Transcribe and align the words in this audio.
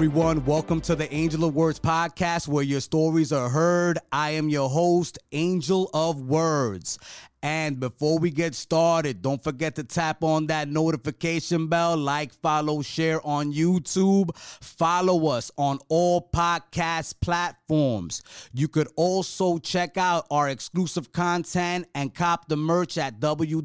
Everyone. 0.00 0.46
Welcome 0.46 0.80
to 0.82 0.96
the 0.96 1.12
Angel 1.12 1.44
of 1.44 1.54
Words 1.54 1.78
podcast 1.78 2.48
where 2.48 2.64
your 2.64 2.80
stories 2.80 3.32
are 3.32 3.50
heard. 3.50 3.98
I 4.10 4.30
am 4.30 4.48
your 4.48 4.70
host, 4.70 5.18
Angel 5.30 5.90
of 5.92 6.22
Words. 6.22 6.98
And 7.42 7.80
before 7.80 8.18
we 8.18 8.30
get 8.30 8.54
started, 8.54 9.22
don't 9.22 9.42
forget 9.42 9.76
to 9.76 9.84
tap 9.84 10.22
on 10.22 10.48
that 10.48 10.68
notification 10.68 11.68
bell, 11.68 11.96
like, 11.96 12.34
follow, 12.34 12.82
share 12.82 13.26
on 13.26 13.52
YouTube. 13.52 14.36
Follow 14.36 15.28
us 15.28 15.50
on 15.56 15.78
all 15.88 16.28
podcast 16.34 17.14
platforms. 17.22 18.22
You 18.52 18.68
could 18.68 18.88
also 18.96 19.56
check 19.58 19.96
out 19.96 20.26
our 20.30 20.50
exclusive 20.50 21.12
content 21.12 21.88
and 21.94 22.14
cop 22.14 22.48
the 22.48 22.56
merch 22.56 22.98
at 22.98 23.20
www.aowent.com. 23.20 23.64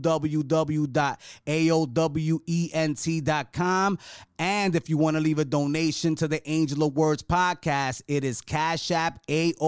And 4.38 4.76
if 4.76 4.90
you 4.90 4.98
want 4.98 5.16
to 5.16 5.22
leave 5.22 5.40
a 5.40 5.46
donation 5.46 6.16
to 6.16 6.28
the 6.28 6.48
Angel 6.50 6.84
of 6.84 6.96
Words 6.96 7.24
podcast, 7.24 8.02
it 8.08 8.24
is 8.24 8.42
Cash 8.42 8.92
App 8.92 9.26
AOWNYC. 9.28 9.66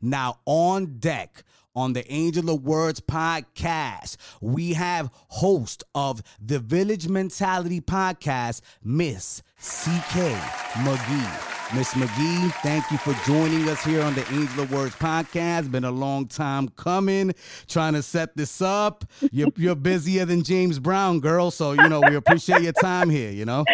Now, 0.00 0.38
on 0.46 0.98
deck, 0.98 1.44
on 1.74 1.92
the 1.92 2.10
Angel 2.12 2.50
of 2.50 2.64
Words 2.64 3.00
podcast. 3.00 4.16
We 4.40 4.74
have 4.74 5.10
host 5.28 5.84
of 5.94 6.22
the 6.40 6.58
Village 6.58 7.08
Mentality 7.08 7.80
podcast, 7.80 8.60
Miss 8.82 9.42
CK 9.62 10.34
McGee. 10.82 11.74
Miss 11.76 11.94
McGee, 11.94 12.52
thank 12.62 12.90
you 12.90 12.98
for 12.98 13.14
joining 13.24 13.68
us 13.68 13.82
here 13.84 14.02
on 14.02 14.12
the 14.14 14.26
Angel 14.32 14.64
of 14.64 14.72
Words 14.72 14.96
podcast. 14.96 15.70
Been 15.70 15.84
a 15.84 15.90
long 15.92 16.26
time 16.26 16.68
coming, 16.70 17.32
trying 17.68 17.92
to 17.92 18.02
set 18.02 18.36
this 18.36 18.60
up. 18.60 19.04
You're, 19.30 19.52
you're 19.56 19.76
busier 19.76 20.24
than 20.24 20.42
James 20.42 20.80
Brown, 20.80 21.20
girl. 21.20 21.52
So, 21.52 21.72
you 21.74 21.88
know, 21.88 22.02
we 22.08 22.16
appreciate 22.16 22.62
your 22.62 22.72
time 22.72 23.08
here, 23.08 23.30
you 23.30 23.44
know? 23.44 23.64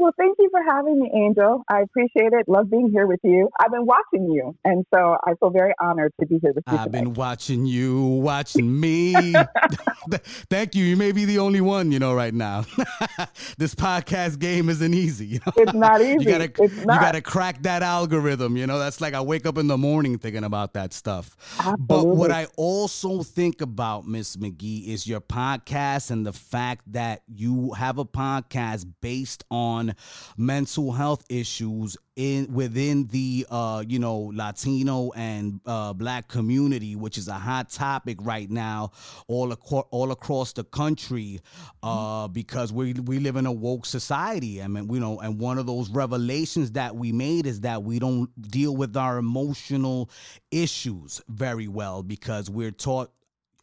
Well, 0.00 0.14
thank 0.16 0.38
you 0.38 0.48
for 0.50 0.62
having 0.62 0.98
me, 0.98 1.10
Angel. 1.14 1.62
I 1.68 1.82
appreciate 1.82 2.32
it. 2.32 2.48
Love 2.48 2.70
being 2.70 2.88
here 2.90 3.06
with 3.06 3.20
you. 3.22 3.50
I've 3.60 3.70
been 3.70 3.84
watching 3.84 4.30
you, 4.30 4.56
and 4.64 4.86
so 4.94 5.18
I 5.26 5.34
feel 5.34 5.50
very 5.50 5.74
honored 5.78 6.14
to 6.20 6.26
be 6.26 6.38
here 6.40 6.54
with 6.54 6.64
you. 6.66 6.74
I've 6.74 6.86
today. 6.86 7.00
been 7.00 7.12
watching 7.12 7.66
you, 7.66 8.00
watching 8.02 8.80
me. 8.80 9.12
thank 10.48 10.74
you. 10.74 10.86
You 10.86 10.96
may 10.96 11.12
be 11.12 11.26
the 11.26 11.38
only 11.38 11.60
one, 11.60 11.92
you 11.92 11.98
know, 11.98 12.14
right 12.14 12.32
now. 12.32 12.64
this 13.58 13.74
podcast 13.74 14.38
game 14.38 14.70
isn't 14.70 14.94
easy. 14.94 15.26
You 15.26 15.40
know? 15.44 15.52
It's 15.58 15.74
not 15.74 16.00
easy. 16.00 16.24
you 16.24 16.24
gotta. 16.24 16.50
You 16.58 16.86
gotta 16.86 17.20
crack 17.20 17.62
that 17.64 17.82
algorithm. 17.82 18.56
You 18.56 18.66
know, 18.66 18.78
that's 18.78 19.02
like 19.02 19.12
I 19.12 19.20
wake 19.20 19.44
up 19.44 19.58
in 19.58 19.66
the 19.66 19.76
morning 19.76 20.16
thinking 20.16 20.44
about 20.44 20.72
that 20.72 20.94
stuff. 20.94 21.36
Absolutely. 21.58 21.86
But 21.86 22.06
what 22.06 22.30
I 22.30 22.46
also 22.56 23.22
think 23.22 23.60
about, 23.60 24.06
Miss 24.06 24.34
McGee, 24.36 24.88
is 24.88 25.06
your 25.06 25.20
podcast 25.20 26.10
and 26.10 26.26
the 26.26 26.32
fact 26.32 26.90
that 26.94 27.20
you 27.28 27.72
have 27.72 27.98
a 27.98 28.06
podcast 28.06 28.86
based 29.02 29.44
on 29.50 29.89
mental 30.36 30.92
health 30.92 31.24
issues 31.28 31.96
in 32.16 32.52
within 32.52 33.06
the 33.06 33.46
uh 33.50 33.82
you 33.86 33.98
know 33.98 34.30
Latino 34.34 35.10
and 35.12 35.60
uh 35.64 35.92
black 35.92 36.28
community 36.28 36.96
which 36.96 37.16
is 37.16 37.28
a 37.28 37.34
hot 37.34 37.70
topic 37.70 38.18
right 38.20 38.50
now 38.50 38.90
all 39.28 39.52
across 39.52 39.84
all 39.90 40.10
across 40.12 40.52
the 40.52 40.64
country 40.64 41.40
uh 41.82 42.28
because 42.28 42.72
we 42.72 42.92
we 42.92 43.18
live 43.18 43.36
in 43.36 43.46
a 43.46 43.52
woke 43.52 43.86
society. 43.86 44.62
I 44.62 44.66
mean 44.66 44.92
you 44.92 45.00
know 45.00 45.20
and 45.20 45.38
one 45.38 45.58
of 45.58 45.66
those 45.66 45.88
revelations 45.90 46.72
that 46.72 46.94
we 46.96 47.12
made 47.12 47.46
is 47.46 47.60
that 47.60 47.82
we 47.82 47.98
don't 47.98 48.28
deal 48.50 48.76
with 48.76 48.96
our 48.96 49.18
emotional 49.18 50.10
issues 50.50 51.20
very 51.28 51.68
well 51.68 52.02
because 52.02 52.50
we're 52.50 52.70
taught 52.70 53.10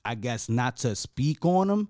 I 0.05 0.15
guess 0.15 0.47
not 0.47 0.77
to 0.77 0.95
speak 0.95 1.45
on 1.45 1.67
them 1.67 1.89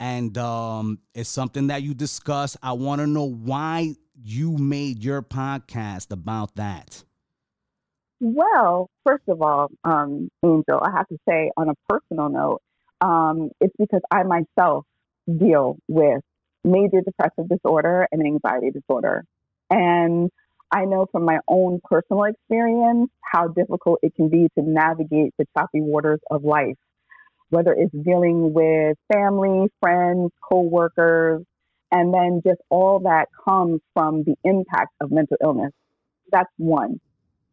and 0.00 0.36
um, 0.38 0.98
it's 1.14 1.28
something 1.28 1.68
that 1.68 1.82
you 1.82 1.92
discuss. 1.92 2.56
I 2.62 2.72
want 2.72 3.02
to 3.02 3.06
know 3.06 3.28
why 3.28 3.94
you 4.20 4.56
made 4.56 5.04
your 5.04 5.22
podcast 5.22 6.10
about 6.10 6.56
that. 6.56 7.04
Well, 8.18 8.90
first 9.06 9.24
of 9.28 9.40
all, 9.42 9.68
um, 9.84 10.30
Angel, 10.44 10.80
I 10.82 10.90
have 10.90 11.06
to 11.08 11.18
say 11.28 11.50
on 11.56 11.68
a 11.68 11.74
personal 11.88 12.30
note, 12.30 12.62
um, 13.00 13.50
it's 13.60 13.74
because 13.78 14.00
I 14.10 14.22
myself 14.24 14.84
deal 15.26 15.76
with 15.86 16.20
major 16.64 17.02
depressive 17.02 17.48
disorder 17.48 18.08
and 18.10 18.22
anxiety 18.22 18.70
disorder. 18.70 19.24
And 19.70 20.30
I 20.70 20.84
know 20.84 21.06
from 21.12 21.24
my 21.24 21.40
own 21.48 21.80
personal 21.84 22.24
experience 22.24 23.10
how 23.20 23.48
difficult 23.48 24.00
it 24.02 24.14
can 24.14 24.28
be 24.28 24.48
to 24.58 24.62
navigate 24.62 25.34
the 25.38 25.46
choppy 25.56 25.80
waters 25.80 26.20
of 26.30 26.44
life 26.44 26.76
whether 27.50 27.72
it's 27.72 27.94
dealing 28.04 28.52
with 28.52 28.96
family, 29.12 29.68
friends, 29.80 30.30
coworkers, 30.40 31.42
and 31.92 32.14
then 32.14 32.40
just 32.46 32.60
all 32.70 33.00
that 33.00 33.28
comes 33.44 33.80
from 33.94 34.22
the 34.24 34.34
impact 34.44 34.92
of 35.00 35.10
mental 35.10 35.36
illness. 35.42 35.72
That's 36.32 36.50
one. 36.56 37.00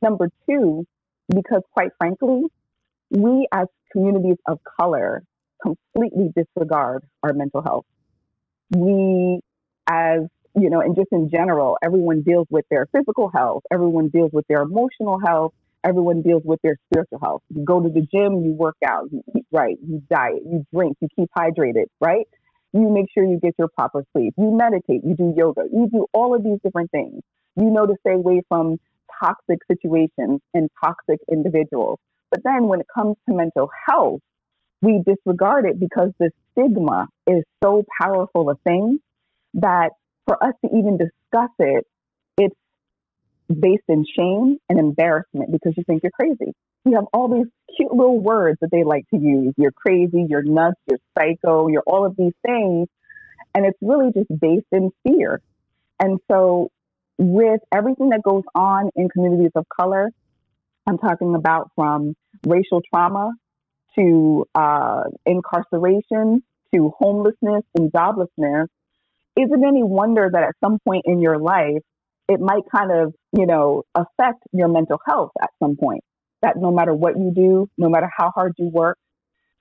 Number 0.02 0.30
two, 0.48 0.86
because 1.28 1.64
quite 1.74 1.90
frankly, 1.98 2.44
we 3.10 3.48
as 3.52 3.68
communities 3.92 4.38
of 4.48 4.60
color 4.80 5.24
completely 5.62 6.32
disregard 6.36 7.04
our 7.24 7.34
mental 7.34 7.62
health. 7.62 7.86
We, 8.72 9.40
as 9.90 10.22
you 10.56 10.70
know, 10.70 10.82
and 10.82 10.96
just 10.96 11.10
in 11.12 11.30
general, 11.30 11.78
everyone 11.84 12.22
deals 12.22 12.48
with 12.50 12.66
their 12.70 12.88
physical 12.92 13.30
health, 13.30 13.64
everyone 13.72 14.10
deals 14.10 14.32
with 14.34 14.46
their 14.48 14.62
emotional 14.62 15.20
health, 15.26 15.54
everyone 15.88 16.22
deals 16.22 16.44
with 16.46 16.60
their 16.64 16.78
spiritual 16.92 17.20
health. 17.24 17.42
You 17.54 17.64
go 17.64 17.82
to 17.82 17.90
the 17.90 18.02
gym, 18.02 18.44
you 18.44 18.54
work 18.54 18.78
out, 18.86 19.06
you 19.12 19.24
eat 19.36 19.46
right, 19.52 19.78
you 19.88 20.04
diet, 20.10 20.42
you 20.46 20.66
drink, 20.74 20.98
you 21.02 21.08
keep 21.16 21.30
hydrated, 21.38 21.86
right? 22.02 22.28
You 22.74 22.90
make 22.90 23.06
sure 23.14 23.24
you 23.24 23.40
get 23.42 23.56
your 23.58 23.70
proper 23.70 24.04
sleep. 24.14 24.34
You 24.38 24.52
meditate, 24.52 25.02
you 25.06 25.16
do 25.16 25.34
yoga, 25.36 25.64
you 25.72 25.90
do 25.92 26.06
all 26.14 26.36
of 26.36 26.44
these 26.44 26.60
different 26.64 26.92
things. 26.92 27.22
You 27.56 27.70
know 27.72 27.86
to 27.86 27.96
stay 28.02 28.14
away 28.14 28.42
from 28.50 28.78
toxic 29.24 29.60
situations 29.72 30.42
and 30.54 30.70
toxic 30.84 31.20
individuals. 31.32 32.00
But 32.30 32.42
then 32.44 32.68
when 32.68 32.82
it 32.82 32.88
comes 32.94 33.16
to 33.28 33.36
mental 33.36 33.70
health, 33.88 34.20
we 34.82 35.02
disregard 35.06 35.66
it 35.66 35.80
because 35.80 36.12
the 36.20 36.30
stigma 36.52 37.08
is 37.26 37.44
so 37.64 37.84
powerful 38.02 38.50
a 38.50 38.56
thing 38.68 39.00
that 39.56 39.92
for 40.28 40.42
us 40.44 40.54
to 40.64 40.78
even 40.78 40.98
discuss 40.98 41.50
it, 41.60 41.86
based 43.48 43.84
in 43.88 44.06
shame 44.16 44.58
and 44.70 44.80
embarrassment 44.80 45.52
because 45.52 45.74
you 45.78 45.84
think 45.86 46.04
you're 46.04 46.12
crazy. 46.12 46.54
You 46.86 46.96
have 46.96 47.06
all 47.14 47.28
these 47.34 47.48
cute 47.76 47.94
little 47.94 48.20
words 48.20 48.58
that 48.62 48.70
they 48.72 48.84
like 48.84 49.06
to 49.10 49.20
use. 49.20 49.54
You're 49.58 49.72
crazy, 49.72 50.26
you're 50.30 50.44
nuts, 50.44 50.80
you're 50.90 51.00
psycho, 51.18 51.68
you're 51.68 51.84
all 51.86 52.06
of 52.06 52.16
these 52.18 52.34
things. 52.46 52.88
And 53.56 53.66
it's 53.66 53.78
really 53.82 54.12
just 54.14 54.30
based 54.40 54.68
in 54.72 54.92
fear. 55.04 55.42
And 56.00 56.20
so, 56.30 56.70
with 57.18 57.62
everything 57.74 58.10
that 58.10 58.22
goes 58.22 58.44
on 58.54 58.92
in 58.96 59.10
communities 59.10 59.52
of 59.56 59.66
color, 59.70 60.12
I'm 60.88 61.00
talking 61.00 61.34
about 61.34 61.72
from 61.76 62.16
racial 62.46 62.82
trauma 62.94 63.32
to 63.98 64.46
uh, 64.54 65.04
incarceration 65.26 66.44
to 66.74 66.94
homelessness 66.98 67.64
and 67.76 67.92
joblessness, 67.92 68.68
isn't 69.36 69.64
any 69.64 69.84
wonder 69.84 70.30
that 70.32 70.44
at 70.44 70.56
some 70.64 70.80
point 70.86 71.04
in 71.06 71.22
your 71.22 71.38
life, 71.38 71.82
it 72.28 72.40
might 72.40 72.64
kind 72.74 72.92
of, 72.92 73.14
you 73.34 73.46
know, 73.46 73.84
affect 73.96 74.44
your 74.54 74.68
mental 74.68 75.00
health 75.06 75.32
at 75.42 75.50
some 75.62 75.76
point. 75.76 76.04
That 76.42 76.58
no 76.58 76.72
matter 76.72 76.94
what 76.94 77.18
you 77.18 77.32
do, 77.36 77.68
no 77.78 77.90
matter 77.90 78.10
how 78.16 78.32
hard 78.36 78.54
you 78.58 78.70
work, 78.70 78.98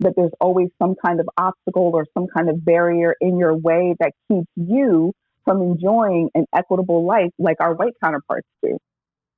that 0.01 0.13
there's 0.17 0.33
always 0.41 0.69
some 0.81 0.95
kind 1.05 1.21
of 1.21 1.29
obstacle 1.39 1.91
or 1.95 2.07
some 2.13 2.27
kind 2.27 2.51
of 2.51 2.65
barrier 2.65 3.15
in 3.21 3.39
your 3.39 3.57
way 3.57 3.95
that 3.99 4.13
keeps 4.29 4.51
you 4.57 5.13
from 5.45 5.63
enjoying 5.63 6.29
an 6.35 6.45
equitable 6.55 7.07
life 7.07 7.31
like 7.39 7.57
our 7.61 7.75
white 7.75 7.95
counterparts 8.03 8.49
do. 8.63 8.77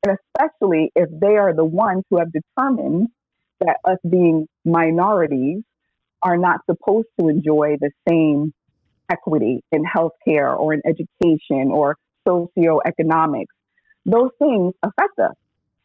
And 0.05 0.17
especially 0.17 0.91
if 0.97 1.09
they 1.21 1.37
are 1.37 1.55
the 1.55 1.65
ones 1.65 2.03
who 2.11 2.19
have 2.19 2.29
determined 2.33 3.09
that 3.61 3.77
us 3.85 3.99
being 4.09 4.47
minorities 4.65 5.63
are 6.23 6.37
not 6.37 6.61
supposed 6.69 7.09
to 7.21 7.29
enjoy 7.29 7.77
the 7.81 7.91
same 8.09 8.53
equity 9.11 9.63
in 9.71 9.85
healthcare 9.85 10.59
or 10.59 10.75
in 10.75 10.83
education 10.85 11.71
or 11.71 11.97
socioeconomics. 12.29 13.47
Those 14.05 14.31
things 14.39 14.75
affect 14.83 15.19
us. 15.19 15.35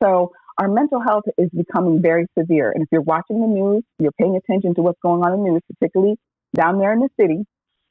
So 0.01 0.33
our 0.57 0.67
mental 0.67 1.01
health 1.01 1.23
is 1.37 1.49
becoming 1.55 2.01
very 2.01 2.27
severe. 2.37 2.71
And 2.71 2.83
if 2.83 2.89
you're 2.91 3.01
watching 3.01 3.41
the 3.41 3.47
news, 3.47 3.83
you're 3.99 4.11
paying 4.11 4.35
attention 4.35 4.75
to 4.75 4.81
what's 4.81 4.99
going 5.01 5.23
on 5.23 5.33
in 5.33 5.43
the 5.43 5.49
news, 5.51 5.61
particularly 5.79 6.17
down 6.55 6.79
there 6.79 6.93
in 6.93 6.99
the 6.99 7.09
city, 7.19 7.45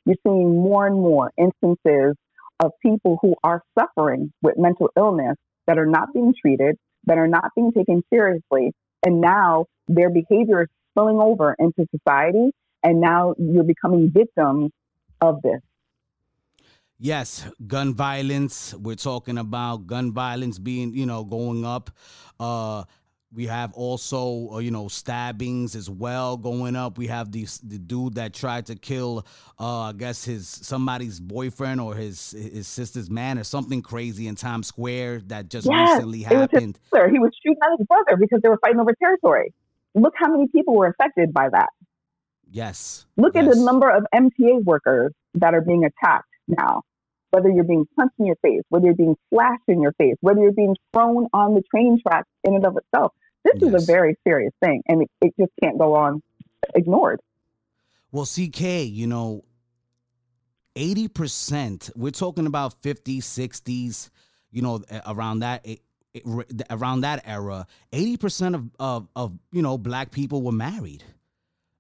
you're 0.05 0.17
seeing 0.27 0.63
more 0.63 0.87
and 0.87 0.97
more 0.97 1.33
instances 1.37 2.17
of 2.61 2.73
people 2.81 3.19
who 3.23 3.35
are 3.43 3.63
suffering 3.79 4.33
with 4.43 4.57
mental 4.59 4.91
illness 4.97 5.37
that 5.67 5.79
are 5.79 5.87
not 5.87 6.13
being 6.13 6.35
treated, 6.41 6.77
that 7.07 7.19
are 7.19 7.29
not 7.29 7.51
being 7.57 7.73
taken 7.73 8.03
seriously. 8.13 8.73
And 9.05 9.21
now 9.21 9.67
their 9.89 10.11
behavior 10.11 10.63
is 10.63 10.69
spilling 10.91 11.19
over 11.19 11.57
into 11.59 11.87
society. 11.97 12.51
And 12.85 13.01
now 13.01 13.35
you're 13.39 13.65
becoming 13.65 14.11
victims 14.13 14.71
of 15.21 15.41
this. 15.43 15.61
Yes, 17.05 17.45
gun 17.67 17.95
violence. 17.95 18.75
We're 18.75 18.95
talking 18.95 19.37
about 19.37 19.89
gun 19.89 20.13
violence 20.13 20.61
being, 20.61 20.95
you 20.95 21.05
know, 21.05 21.25
going 21.25 21.65
up. 21.65 21.91
Uh, 22.39 22.85
we 23.35 23.47
have 23.47 23.73
also 23.73 24.51
uh, 24.53 24.59
you 24.59 24.71
know 24.71 24.87
stabbings 24.87 25.75
as 25.75 25.91
well 25.91 26.37
going 26.37 26.77
up. 26.77 26.99
We 26.99 27.09
have 27.09 27.33
these 27.33 27.59
the 27.59 27.79
dude 27.79 28.15
that 28.15 28.35
tried 28.35 28.67
to 28.67 28.77
kill 28.77 29.27
uh 29.59 29.81
I 29.81 29.95
guess 29.95 30.25
his 30.25 30.47
somebody's 30.47 31.19
boyfriend 31.19 31.81
or 31.81 31.97
his 31.97 32.31
his 32.31 32.69
sister's 32.69 33.11
man 33.11 33.37
or 33.37 33.43
something 33.43 33.83
crazy 33.83 34.29
in 34.29 34.37
Times 34.37 34.69
Square 34.69 35.23
that 35.27 35.49
just 35.49 35.67
yes, 35.69 35.95
recently 35.97 36.23
happened. 36.23 36.79
He 36.93 37.19
was 37.19 37.33
shooting 37.43 37.59
at 37.65 37.79
his 37.79 37.87
brother 37.89 38.17
because 38.17 38.43
they 38.43 38.49
were 38.49 38.59
fighting 38.59 38.79
over 38.79 38.95
territory. 38.95 39.53
Look 39.97 40.15
how 40.17 40.31
many 40.31 40.47
people 40.47 40.77
were 40.77 40.87
affected 40.87 41.33
by 41.33 41.49
that. 41.49 41.71
Yes. 42.49 43.07
Look 43.17 43.35
yes. 43.35 43.49
at 43.49 43.55
the 43.55 43.61
number 43.61 43.91
of 43.91 44.07
MTA 44.15 44.63
workers 44.63 45.13
that 45.35 45.53
are 45.53 45.63
being 45.63 45.85
attacked 45.85 46.29
now 46.47 46.83
whether 47.33 47.49
you're 47.49 47.65
being 47.65 47.87
punched 47.97 48.15
in 48.19 48.27
your 48.27 48.37
face, 48.37 48.63
whether 48.69 48.85
you're 48.85 48.95
being 48.95 49.17
slashed 49.31 49.63
in 49.67 49.81
your 49.81 49.93
face, 49.93 50.17
whether 50.21 50.41
you're 50.41 50.53
being 50.53 50.77
thrown 50.93 51.27
on 51.33 51.55
the 51.55 51.63
train 51.63 51.99
tracks 52.07 52.29
in 52.45 52.55
and 52.55 52.65
of 52.65 52.77
itself. 52.77 53.13
This 53.45 53.55
yes. 53.61 53.75
is 53.75 53.83
a 53.83 53.93
very 53.93 54.17
serious 54.27 54.53
thing, 54.63 54.83
and 54.87 55.03
it, 55.03 55.11
it 55.21 55.35
just 55.41 55.51
can't 55.61 55.79
go 55.79 55.95
on 55.95 56.23
ignored. 56.75 57.21
Well, 58.13 58.27
CK, 58.27 58.61
you 58.87 59.07
know, 59.07 59.45
80%, 60.77 61.91
we're 61.97 62.11
talking 62.11 62.47
about 62.47 62.81
50s, 62.83 63.21
60s, 63.21 64.11
you 64.51 64.63
know, 64.63 64.83
around 65.07 65.41
that 65.41 65.67
around 66.69 67.01
that 67.01 67.23
era, 67.25 67.67
80% 67.91 68.55
of, 68.55 68.71
of, 68.79 69.09
of, 69.17 69.33
you 69.51 69.63
know, 69.63 69.79
black 69.79 70.11
people 70.11 70.43
were 70.43 70.53
married, 70.53 71.03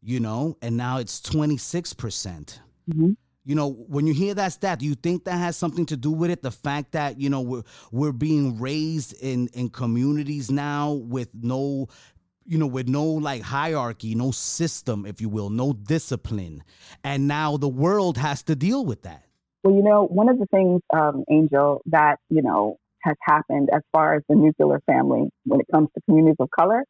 you 0.00 0.20
know, 0.20 0.56
and 0.62 0.78
now 0.78 0.96
it's 0.96 1.20
26%. 1.20 1.96
percent 1.98 2.60
mm 2.90 2.94
hmm 2.94 3.12
you 3.44 3.54
know 3.54 3.70
when 3.70 4.06
you 4.06 4.14
hear 4.14 4.34
that 4.34 4.52
stat 4.52 4.78
do 4.78 4.86
you 4.86 4.94
think 4.94 5.24
that 5.24 5.36
has 5.36 5.56
something 5.56 5.86
to 5.86 5.96
do 5.96 6.10
with 6.10 6.30
it? 6.30 6.42
The 6.42 6.50
fact 6.50 6.92
that 6.92 7.20
you 7.20 7.28
know 7.28 7.40
we're 7.40 7.62
we're 7.90 8.12
being 8.12 8.58
raised 8.60 9.14
in 9.20 9.48
in 9.48 9.68
communities 9.68 10.50
now 10.50 10.92
with 10.92 11.28
no 11.34 11.88
you 12.44 12.58
know 12.58 12.66
with 12.66 12.88
no 12.88 13.04
like 13.04 13.42
hierarchy 13.42 14.14
no 14.14 14.30
system 14.30 15.06
if 15.06 15.20
you 15.20 15.28
will 15.28 15.50
no 15.50 15.72
discipline. 15.72 16.62
And 17.02 17.26
now 17.26 17.56
the 17.56 17.68
world 17.68 18.16
has 18.18 18.42
to 18.44 18.54
deal 18.54 18.84
with 18.84 19.02
that. 19.02 19.24
Well 19.64 19.74
you 19.74 19.82
know 19.82 20.06
one 20.06 20.28
of 20.28 20.38
the 20.38 20.46
things 20.46 20.80
um, 20.94 21.24
angel 21.30 21.82
that 21.86 22.18
you 22.28 22.42
know 22.42 22.78
has 23.02 23.16
happened 23.20 23.70
as 23.74 23.82
far 23.92 24.14
as 24.14 24.22
the 24.28 24.36
nuclear 24.36 24.80
family 24.86 25.28
when 25.44 25.60
it 25.60 25.66
comes 25.72 25.88
to 25.94 26.00
communities 26.02 26.36
of 26.38 26.48
color 26.50 26.84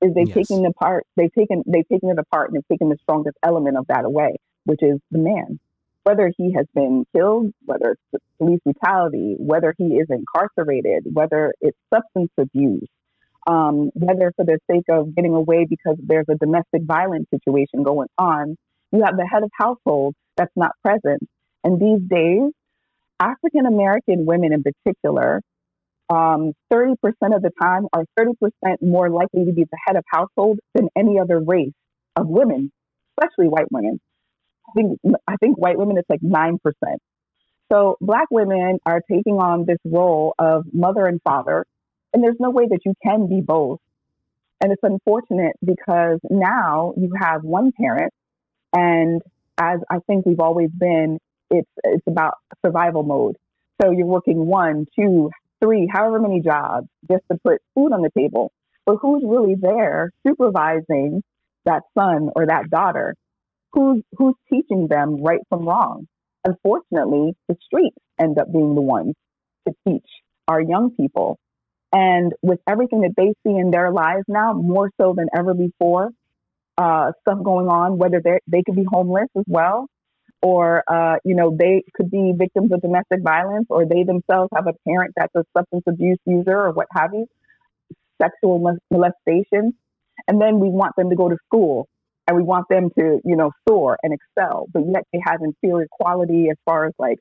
is 0.00 0.14
they've 0.14 0.28
yes. 0.28 0.48
taken 0.48 0.62
the 0.62 0.72
part 0.72 1.04
they've 1.16 1.32
taken 1.32 1.64
they've 1.66 1.88
taken 1.88 2.10
it 2.10 2.18
apart 2.18 2.50
and 2.50 2.56
they've 2.56 2.76
taken 2.76 2.88
the 2.88 2.96
strongest 3.02 3.36
element 3.42 3.76
of 3.76 3.86
that 3.88 4.04
away 4.04 4.36
which 4.64 4.82
is 4.82 5.00
the 5.10 5.18
man 5.18 5.58
whether 6.06 6.32
he 6.38 6.52
has 6.52 6.66
been 6.72 7.04
killed, 7.12 7.50
whether 7.64 7.96
it's 8.12 8.24
police 8.38 8.60
brutality, 8.62 9.34
whether 9.40 9.74
he 9.76 9.96
is 9.96 10.06
incarcerated, 10.08 11.02
whether 11.12 11.52
it's 11.60 11.76
substance 11.92 12.30
abuse, 12.38 12.86
um, 13.48 13.90
whether 13.94 14.32
for 14.36 14.44
the 14.44 14.56
sake 14.70 14.84
of 14.88 15.16
getting 15.16 15.34
away 15.34 15.66
because 15.68 15.96
there's 15.98 16.26
a 16.30 16.36
domestic 16.36 16.82
violence 16.84 17.26
situation 17.34 17.82
going 17.82 18.06
on, 18.18 18.56
you 18.92 19.02
have 19.04 19.16
the 19.16 19.26
head 19.26 19.42
of 19.42 19.50
household 19.52 20.14
that's 20.36 20.52
not 20.54 20.70
present. 20.84 21.20
And 21.64 21.80
these 21.80 22.08
days, 22.08 22.52
African 23.18 23.66
American 23.66 24.26
women 24.26 24.52
in 24.52 24.62
particular, 24.62 25.42
um, 26.08 26.52
30% 26.72 26.94
of 27.34 27.42
the 27.42 27.50
time 27.60 27.88
are 27.92 28.04
30% 28.16 28.32
more 28.80 29.10
likely 29.10 29.44
to 29.44 29.52
be 29.52 29.64
the 29.64 29.78
head 29.84 29.96
of 29.96 30.04
household 30.08 30.60
than 30.72 30.88
any 30.96 31.18
other 31.18 31.40
race 31.40 31.72
of 32.14 32.28
women, 32.28 32.70
especially 33.18 33.48
white 33.48 33.72
women. 33.72 33.98
I 34.68 34.72
think 34.74 35.00
I 35.26 35.36
think 35.36 35.58
white 35.58 35.78
women 35.78 35.98
it's 35.98 36.10
like 36.10 36.22
nine 36.22 36.58
percent. 36.58 37.00
So 37.72 37.96
black 38.00 38.28
women 38.30 38.78
are 38.86 39.00
taking 39.10 39.34
on 39.34 39.64
this 39.66 39.78
role 39.84 40.34
of 40.38 40.64
mother 40.72 41.06
and 41.06 41.20
father, 41.22 41.66
and 42.12 42.22
there's 42.22 42.36
no 42.38 42.50
way 42.50 42.66
that 42.70 42.80
you 42.84 42.94
can 43.02 43.28
be 43.28 43.40
both. 43.40 43.80
And 44.62 44.72
it's 44.72 44.82
unfortunate 44.82 45.56
because 45.64 46.18
now 46.30 46.94
you 46.96 47.12
have 47.20 47.42
one 47.42 47.72
parent, 47.78 48.12
and 48.72 49.20
as 49.58 49.80
I 49.90 49.98
think 50.06 50.26
we've 50.26 50.40
always 50.40 50.70
been, 50.70 51.18
it's 51.50 51.68
it's 51.84 52.06
about 52.06 52.34
survival 52.64 53.02
mode. 53.02 53.36
So 53.82 53.90
you're 53.90 54.06
working 54.06 54.46
one, 54.46 54.86
two, 54.98 55.30
three, 55.62 55.88
however 55.92 56.20
many 56.20 56.40
jobs 56.40 56.88
just 57.10 57.22
to 57.30 57.38
put 57.38 57.60
food 57.74 57.92
on 57.92 58.02
the 58.02 58.10
table. 58.16 58.52
But 58.86 58.96
who's 59.02 59.22
really 59.26 59.54
there 59.60 60.12
supervising 60.26 61.22
that 61.64 61.82
son 61.98 62.30
or 62.34 62.46
that 62.46 62.70
daughter? 62.70 63.14
Who's 63.76 64.02
who's 64.16 64.34
teaching 64.50 64.88
them 64.88 65.22
right 65.22 65.40
from 65.48 65.68
wrong? 65.68 66.08
Unfortunately, 66.44 67.36
the 67.48 67.56
streets 67.64 67.96
end 68.20 68.38
up 68.38 68.50
being 68.52 68.74
the 68.74 68.80
ones 68.80 69.14
to 69.68 69.74
teach 69.86 70.06
our 70.48 70.60
young 70.60 70.90
people. 70.98 71.38
And 71.92 72.32
with 72.42 72.58
everything 72.66 73.02
that 73.02 73.14
they 73.16 73.34
see 73.44 73.56
in 73.56 73.70
their 73.70 73.92
lives 73.92 74.24
now, 74.28 74.54
more 74.54 74.90
so 75.00 75.14
than 75.16 75.28
ever 75.36 75.54
before, 75.54 76.10
uh, 76.78 77.12
stuff 77.20 77.42
going 77.44 77.68
on, 77.68 77.98
whether 77.98 78.20
they 78.24 78.38
they 78.46 78.62
could 78.64 78.76
be 78.76 78.86
homeless 78.90 79.28
as 79.36 79.44
well, 79.46 79.86
or 80.42 80.82
uh, 80.90 81.16
you 81.24 81.34
know 81.36 81.54
they 81.56 81.84
could 81.94 82.10
be 82.10 82.32
victims 82.36 82.72
of 82.72 82.80
domestic 82.80 83.20
violence, 83.22 83.66
or 83.68 83.84
they 83.86 84.04
themselves 84.04 84.50
have 84.54 84.66
a 84.66 84.74
parent 84.88 85.12
that's 85.16 85.34
a 85.34 85.44
substance 85.56 85.84
abuse 85.86 86.18
user 86.24 86.58
or 86.58 86.72
what 86.72 86.86
have 86.94 87.10
you, 87.12 87.26
sexual 88.20 88.78
molestation, 88.90 89.74
and 90.28 90.40
then 90.40 90.60
we 90.60 90.68
want 90.68 90.94
them 90.96 91.10
to 91.10 91.16
go 91.16 91.28
to 91.28 91.36
school 91.46 91.88
and 92.26 92.36
we 92.36 92.42
want 92.42 92.66
them 92.68 92.90
to, 92.98 93.20
you 93.24 93.36
know, 93.36 93.52
soar 93.68 93.96
and 94.02 94.12
excel, 94.12 94.66
but 94.72 94.82
yet 94.92 95.04
they 95.12 95.20
have 95.24 95.40
inferior 95.42 95.86
quality 95.90 96.48
as 96.50 96.56
far 96.64 96.86
as 96.86 96.92
like 96.98 97.18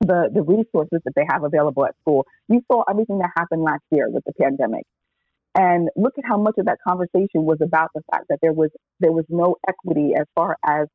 the, 0.00 0.30
the 0.32 0.42
resources 0.42 1.00
that 1.04 1.12
they 1.14 1.24
have 1.28 1.44
available 1.44 1.84
at 1.84 1.94
school. 2.00 2.24
You 2.48 2.62
saw 2.70 2.84
everything 2.88 3.18
that 3.18 3.30
happened 3.36 3.62
last 3.62 3.82
year 3.90 4.08
with 4.08 4.24
the 4.24 4.32
pandemic. 4.40 4.84
And 5.54 5.88
look 5.96 6.14
at 6.18 6.24
how 6.26 6.38
much 6.38 6.54
of 6.58 6.66
that 6.66 6.78
conversation 6.86 7.44
was 7.44 7.58
about 7.60 7.90
the 7.94 8.02
fact 8.12 8.26
that 8.28 8.38
there 8.42 8.52
was 8.52 8.70
there 9.00 9.12
was 9.12 9.24
no 9.28 9.56
equity 9.68 10.12
as 10.18 10.26
far 10.34 10.56
as 10.64 10.86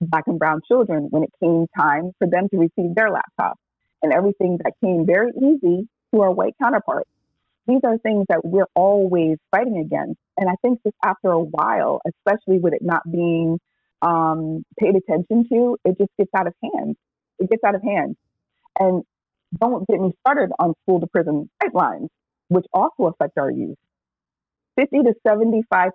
black 0.00 0.24
and 0.26 0.38
brown 0.38 0.60
children 0.66 1.08
when 1.10 1.22
it 1.22 1.30
came 1.40 1.66
time 1.78 2.12
for 2.18 2.26
them 2.26 2.48
to 2.50 2.58
receive 2.58 2.94
their 2.94 3.10
laptops 3.10 3.60
and 4.02 4.12
everything 4.12 4.58
that 4.64 4.72
came 4.82 5.06
very 5.06 5.30
easy 5.36 5.88
to 6.12 6.20
our 6.20 6.32
white 6.32 6.54
counterparts. 6.60 7.08
These 7.68 7.80
are 7.84 7.98
things 7.98 8.26
that 8.30 8.40
we're 8.44 8.68
always 8.74 9.36
fighting 9.52 9.78
against. 9.78 10.18
And 10.38 10.48
I 10.48 10.54
think 10.62 10.80
just 10.84 10.96
after 11.04 11.30
a 11.30 11.40
while, 11.40 12.00
especially 12.08 12.58
with 12.58 12.74
it 12.74 12.82
not 12.82 13.02
being 13.10 13.58
um, 14.02 14.64
paid 14.80 14.96
attention 14.96 15.46
to, 15.52 15.76
it 15.84 15.98
just 15.98 16.10
gets 16.18 16.30
out 16.36 16.46
of 16.46 16.54
hand. 16.62 16.96
It 17.38 17.50
gets 17.50 17.62
out 17.64 17.74
of 17.74 17.82
hand. 17.82 18.16
And 18.78 19.04
don't 19.60 19.86
get 19.86 20.00
me 20.00 20.12
started 20.26 20.50
on 20.58 20.74
school 20.82 21.00
to 21.00 21.06
prison 21.08 21.50
pipelines, 21.62 22.08
which 22.48 22.66
also 22.72 23.04
affect 23.06 23.38
our 23.38 23.50
youth. 23.50 23.76
50 24.76 24.98
to 25.02 25.14
75% 25.26 25.90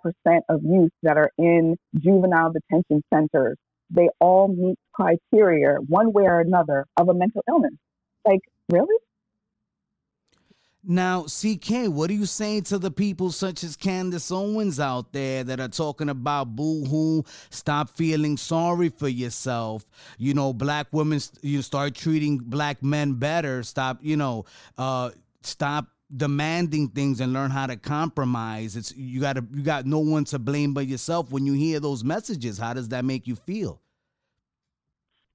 of 0.49 0.61
youth 0.63 0.91
that 1.03 1.17
are 1.17 1.31
in 1.37 1.77
juvenile 1.97 2.51
detention 2.51 3.01
centers, 3.13 3.57
they 3.89 4.09
all 4.19 4.47
meet 4.49 4.77
criteria, 4.93 5.77
one 5.87 6.11
way 6.11 6.23
or 6.23 6.41
another, 6.41 6.85
of 6.97 7.09
a 7.09 7.13
mental 7.13 7.43
illness. 7.47 7.73
Like, 8.25 8.41
really? 8.71 8.95
Now, 10.85 11.23
CK, 11.23 11.87
what 11.87 12.07
do 12.07 12.13
you 12.13 12.25
say 12.25 12.59
to 12.61 12.77
the 12.77 12.91
people 12.91 13.31
such 13.31 13.63
as 13.63 13.77
Candace 13.77 14.29
Owens 14.31 14.81
out 14.81 15.13
there 15.13 15.45
that 15.45 15.61
are 15.61 15.69
talking 15.69 16.09
about 16.09 16.57
boo 16.57 16.83
hoo, 16.83 17.23
stop 17.51 17.89
feeling 17.89 18.35
sorry 18.35 18.89
for 18.89 19.07
yourself? 19.07 19.85
You 20.17 20.33
know, 20.33 20.51
black 20.51 20.87
women, 20.91 21.21
you 21.41 21.61
start 21.61 21.95
treating 21.95 22.37
black 22.37 22.83
men 22.83 23.13
better. 23.13 23.63
Stop, 23.63 23.99
you 24.01 24.17
know, 24.17 24.43
uh, 24.77 25.11
stop 25.41 25.87
demanding 26.15 26.89
things 26.89 27.21
and 27.21 27.31
learn 27.31 27.49
how 27.49 27.65
to 27.65 27.77
compromise. 27.77 28.75
It's 28.75 28.93
you 28.93 29.21
got 29.21 29.37
to 29.37 29.45
you 29.53 29.63
got 29.63 29.85
no 29.85 29.99
one 29.99 30.25
to 30.25 30.39
blame 30.39 30.73
but 30.73 30.85
yourself 30.85 31.31
when 31.31 31.45
you 31.45 31.53
hear 31.53 31.79
those 31.79 32.03
messages. 32.03 32.57
How 32.57 32.73
does 32.73 32.89
that 32.89 33.05
make 33.05 33.25
you 33.25 33.37
feel? 33.37 33.81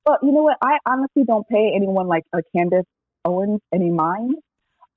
Well, 0.05 0.19
you 0.23 0.33
know 0.33 0.43
what? 0.43 0.59
I 0.63 0.77
honestly 0.85 1.25
don't 1.25 1.49
pay 1.49 1.73
anyone 1.75 2.07
like 2.07 2.25
a 2.35 2.41
Candace 2.55 2.85
Owens 3.25 3.61
any 3.73 3.89
mind 3.89 4.35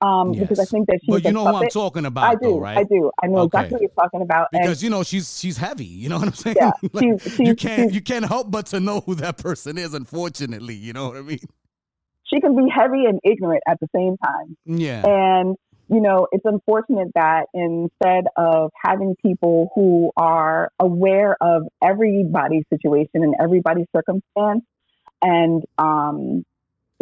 um, 0.02 0.32
yes. 0.32 0.42
because 0.42 0.58
I 0.58 0.64
think 0.64 0.88
that 0.88 0.98
she's. 1.00 1.14
But 1.14 1.24
you 1.24 1.32
know 1.32 1.44
puppet. 1.44 1.58
who 1.58 1.64
I'm 1.64 1.70
talking 1.70 2.06
about, 2.06 2.24
I 2.24 2.34
do. 2.34 2.40
Though, 2.42 2.58
right? 2.58 2.78
I 2.78 2.84
do. 2.84 3.10
I 3.22 3.28
know 3.28 3.38
okay. 3.40 3.58
exactly 3.58 3.74
what 3.74 3.80
you're 3.82 4.04
talking 4.04 4.22
about. 4.22 4.48
Because 4.52 4.68
and, 4.68 4.82
you 4.82 4.90
know 4.90 5.02
she's 5.02 5.38
she's 5.38 5.56
heavy. 5.56 5.86
You 5.86 6.08
know 6.08 6.18
what 6.18 6.28
I'm 6.28 6.34
saying? 6.34 6.56
Yeah, 6.58 6.72
like, 6.92 7.04
she's, 7.04 7.34
she's, 7.34 7.48
you 7.48 7.54
can't 7.54 7.92
you 7.92 8.00
can't 8.02 8.26
help 8.26 8.50
but 8.50 8.66
to 8.66 8.80
know 8.80 9.00
who 9.00 9.14
that 9.16 9.38
person 9.38 9.78
is. 9.78 9.94
Unfortunately, 9.94 10.74
you 10.74 10.92
know 10.92 11.08
what 11.08 11.16
I 11.16 11.22
mean. 11.22 11.40
She 12.24 12.40
can 12.40 12.56
be 12.56 12.70
heavy 12.74 13.04
and 13.04 13.20
ignorant 13.24 13.62
at 13.68 13.78
the 13.80 13.88
same 13.94 14.16
time. 14.16 14.56
Yeah. 14.64 15.06
And 15.06 15.56
you 15.88 16.00
know, 16.00 16.26
it's 16.32 16.44
unfortunate 16.46 17.08
that 17.14 17.46
instead 17.52 18.24
of 18.36 18.70
having 18.82 19.14
people 19.24 19.70
who 19.74 20.10
are 20.16 20.70
aware 20.80 21.36
of 21.42 21.64
everybody's 21.82 22.64
situation 22.70 23.22
and 23.22 23.34
everybody's 23.40 23.86
circumstance, 23.94 24.64
and 25.20 25.62
um, 25.78 26.44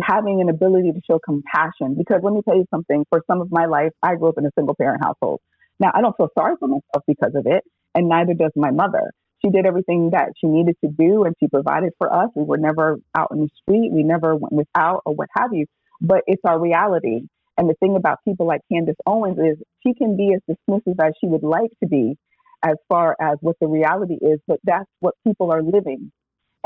having 0.03 0.41
an 0.41 0.49
ability 0.49 0.93
to 0.93 1.01
show 1.09 1.19
compassion. 1.19 1.95
Because 1.97 2.21
let 2.23 2.33
me 2.33 2.43
tell 2.47 2.57
you 2.57 2.67
something, 2.71 3.05
for 3.11 3.23
some 3.31 3.41
of 3.41 3.49
my 3.51 3.67
life, 3.67 3.93
I 4.03 4.17
grew 4.17 4.29
up 4.29 4.39
in 4.39 4.47
a 4.47 4.51
single 4.57 4.75
parent 4.75 5.03
household. 5.03 5.41
Now, 5.79 5.91
I 5.95 6.01
don't 6.01 6.17
feel 6.17 6.29
sorry 6.39 6.57
for 6.59 6.69
myself 6.69 7.05
because 7.07 7.35
of 7.35 7.47
it, 7.47 7.65
and 7.95 8.09
neither 8.09 8.35
does 8.35 8.53
my 8.55 8.71
mother. 8.71 9.13
She 9.43 9.51
did 9.51 9.65
everything 9.65 10.11
that 10.11 10.33
she 10.39 10.47
needed 10.47 10.77
to 10.85 10.91
do, 10.91 11.25
and 11.25 11.35
she 11.41 11.49
provided 11.49 11.93
for 11.99 12.13
us. 12.13 12.29
We 12.35 12.45
were 12.45 12.59
never 12.59 12.99
out 13.17 13.29
in 13.33 13.41
the 13.41 13.49
street, 13.63 13.91
we 13.93 14.03
never 14.03 14.37
went 14.37 14.53
without, 14.53 15.03
or 15.07 15.15
what 15.15 15.29
have 15.37 15.53
you. 15.53 15.67
But 16.01 16.23
it's 16.27 16.43
our 16.45 16.61
reality. 16.61 17.23
And 17.57 17.69
the 17.69 17.75
thing 17.81 17.97
about 17.97 18.19
people 18.27 18.47
like 18.47 18.61
Candace 18.71 18.97
Owens 19.07 19.39
is 19.39 19.59
she 19.87 19.95
can 19.95 20.17
be 20.17 20.35
as 20.35 20.41
dismissive 20.49 20.97
as 21.03 21.13
she 21.21 21.27
would 21.27 21.43
like 21.43 21.71
to 21.83 21.89
be 21.89 22.17
as 22.63 22.77
far 22.89 23.17
as 23.21 23.39
what 23.41 23.57
the 23.61 23.67
reality 23.67 24.19
is, 24.21 24.39
but 24.47 24.61
that's 24.65 24.89
what 25.01 25.15
people 25.27 25.51
are 25.51 25.63
living. 25.63 26.13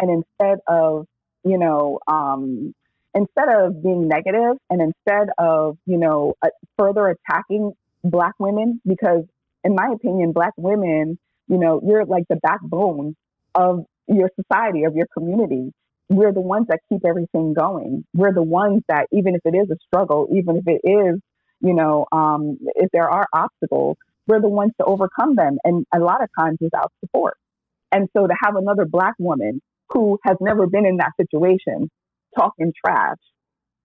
And 0.01 0.11
instead 0.11 0.59
of, 0.67 1.07
you 1.45 1.59
know, 1.59 2.01
um, 2.09 2.75
instead 3.15 3.49
of 3.49 3.83
being 3.83 4.09
negative 4.09 4.57
and 4.71 4.81
instead 4.81 5.29
of, 5.39 5.79
you 5.87 5.99
know, 5.99 6.35
uh, 6.43 6.49
further 6.79 7.09
attacking 7.09 7.73
black 8.03 8.35
women, 8.39 8.81
because 8.87 9.25
in 9.63 9.75
my 9.75 9.91
opinion, 9.95 10.33
black 10.33 10.53
women, 10.57 11.19
you 11.49 11.59
know, 11.59 11.81
you're 11.87 12.05
like 12.05 12.25
the 12.29 12.37
backbone 12.37 13.15
of 13.55 13.85
your 14.09 14.31
society, 14.41 14.85
of 14.85 14.95
your 14.95 15.07
community. 15.17 15.73
We're 16.11 16.33
the 16.33 16.41
ones 16.41 16.67
that 16.69 16.81
keep 16.91 17.03
everything 17.07 17.55
going. 17.55 18.05
We're 18.13 18.35
the 18.35 18.43
ones 18.43 18.83
that, 18.89 19.07
even 19.13 19.35
if 19.35 19.41
it 19.45 19.57
is 19.57 19.71
a 19.71 19.77
struggle, 19.87 20.29
even 20.35 20.57
if 20.57 20.65
it 20.67 20.87
is, 20.87 21.21
you 21.61 21.75
know, 21.75 22.07
um, 22.13 22.59
if 22.75 22.91
there 22.93 23.09
are 23.09 23.27
obstacles, 23.33 23.97
we're 24.27 24.41
the 24.41 24.49
ones 24.49 24.73
to 24.81 24.87
overcome 24.87 25.35
them. 25.37 25.59
And 25.65 25.87
a 25.95 25.99
lot 25.99 26.23
of 26.23 26.29
times 26.39 26.59
without 26.61 26.93
support. 27.01 27.37
And 27.91 28.09
so 28.15 28.27
to 28.27 28.35
have 28.45 28.57
another 28.57 28.85
black 28.85 29.15
woman 29.19 29.63
who 29.91 30.19
has 30.25 30.37
never 30.41 30.67
been 30.67 30.85
in 30.85 30.99
that 30.99 31.13
situation 31.19 31.91
talking 32.37 32.73
trash, 32.85 33.17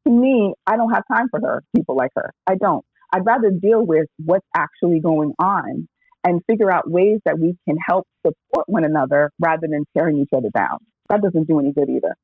to 0.08 0.14
me, 0.14 0.54
I 0.66 0.78
don't 0.78 0.92
have 0.92 1.04
time 1.12 1.28
for 1.30 1.40
her, 1.42 1.64
people 1.76 1.96
like 1.96 2.12
her. 2.16 2.34
I 2.48 2.56
don't. 2.56 2.84
I'd 3.14 3.26
rather 3.26 3.50
deal 3.50 3.86
with 3.86 4.08
what's 4.24 4.46
actually 4.56 5.00
going 5.00 5.34
on 5.40 5.88
and 6.24 6.42
figure 6.48 6.72
out 6.72 6.90
ways 6.90 7.20
that 7.26 7.40
we 7.40 7.56
can 7.68 7.78
help 7.88 8.08
support 8.26 8.68
one 8.68 8.84
another 8.84 9.32
rather 9.40 9.68
than 9.70 9.86
tearing 9.96 10.20
each 10.20 10.30
other 10.36 10.50
down. 10.56 10.80
That 11.10 11.22
doesn't 11.22 11.48
do 11.48 11.60
any 11.60 11.74
good 11.74 11.90
either. 11.90 12.16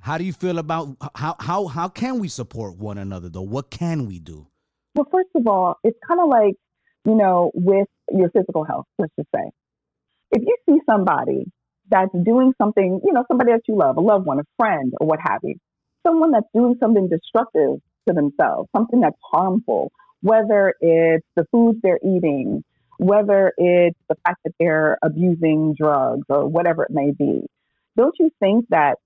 How 0.00 0.18
do 0.18 0.24
you 0.24 0.32
feel 0.32 0.58
about 0.58 0.96
how 1.14 1.36
how 1.40 1.66
how 1.66 1.88
can 1.88 2.18
we 2.18 2.28
support 2.28 2.76
one 2.76 2.98
another 2.98 3.28
though? 3.28 3.42
What 3.42 3.70
can 3.70 4.06
we 4.06 4.18
do? 4.18 4.46
Well, 4.94 5.06
first 5.10 5.30
of 5.34 5.46
all, 5.46 5.76
it's 5.82 5.98
kind 6.06 6.20
of 6.20 6.28
like, 6.28 6.54
you 7.04 7.14
know, 7.14 7.50
with 7.54 7.88
your 8.10 8.30
physical 8.30 8.64
health, 8.64 8.86
let's 8.98 9.12
just 9.18 9.28
say. 9.34 9.50
If 10.30 10.42
you 10.42 10.56
see 10.68 10.80
somebody 10.88 11.44
that's 11.90 12.12
doing 12.24 12.52
something, 12.60 13.00
you 13.04 13.12
know, 13.12 13.24
somebody 13.28 13.52
that 13.52 13.62
you 13.68 13.76
love, 13.76 13.96
a 13.96 14.00
loved 14.00 14.26
one, 14.26 14.38
a 14.38 14.44
friend, 14.58 14.92
or 15.00 15.06
what 15.06 15.20
have 15.22 15.40
you, 15.42 15.56
someone 16.06 16.32
that's 16.32 16.46
doing 16.54 16.76
something 16.80 17.08
destructive 17.08 17.80
to 18.08 18.14
themselves, 18.14 18.68
something 18.76 19.00
that's 19.00 19.16
harmful, 19.32 19.92
whether 20.22 20.74
it's 20.80 21.26
the 21.36 21.44
foods 21.50 21.78
they're 21.82 22.00
eating, 22.04 22.62
whether 22.98 23.52
it's 23.56 23.98
the 24.08 24.16
fact 24.26 24.40
that 24.44 24.52
they're 24.58 24.98
abusing 25.02 25.74
drugs 25.78 26.24
or 26.28 26.46
whatever 26.48 26.84
it 26.84 26.90
may 26.90 27.10
be. 27.10 27.42
Don't 27.96 28.14
you 28.18 28.30
think 28.40 28.66
that 28.70 28.96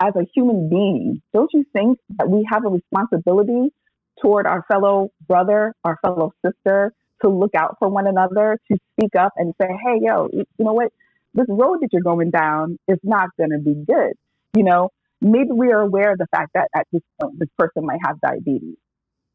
as 0.00 0.12
a 0.16 0.26
human 0.34 0.68
being, 0.68 1.22
don't 1.32 1.50
you 1.52 1.64
think 1.72 1.98
that 2.18 2.28
we 2.28 2.46
have 2.50 2.64
a 2.64 2.68
responsibility 2.68 3.72
toward 4.20 4.46
our 4.46 4.64
fellow 4.70 5.10
brother, 5.26 5.74
our 5.84 5.98
fellow 6.02 6.32
sister, 6.44 6.92
to 7.22 7.28
look 7.28 7.54
out 7.56 7.76
for 7.78 7.88
one 7.88 8.06
another, 8.06 8.58
to 8.70 8.78
speak 8.92 9.14
up 9.16 9.32
and 9.36 9.54
say, 9.60 9.68
hey, 9.68 9.98
yo, 10.02 10.28
you 10.32 10.44
know 10.58 10.72
what? 10.72 10.92
This 11.34 11.46
road 11.48 11.78
that 11.80 11.88
you're 11.92 12.02
going 12.02 12.30
down 12.30 12.78
is 12.86 12.98
not 13.02 13.30
going 13.36 13.50
to 13.50 13.58
be 13.58 13.74
good. 13.74 14.14
You 14.56 14.62
know, 14.62 14.90
maybe 15.20 15.50
we 15.52 15.72
are 15.72 15.80
aware 15.80 16.12
of 16.12 16.18
the 16.18 16.26
fact 16.30 16.52
that 16.54 16.68
at 16.74 16.86
this 16.92 17.02
point, 17.20 17.38
this 17.38 17.48
person 17.58 17.84
might 17.84 17.98
have 18.06 18.20
diabetes. 18.20 18.76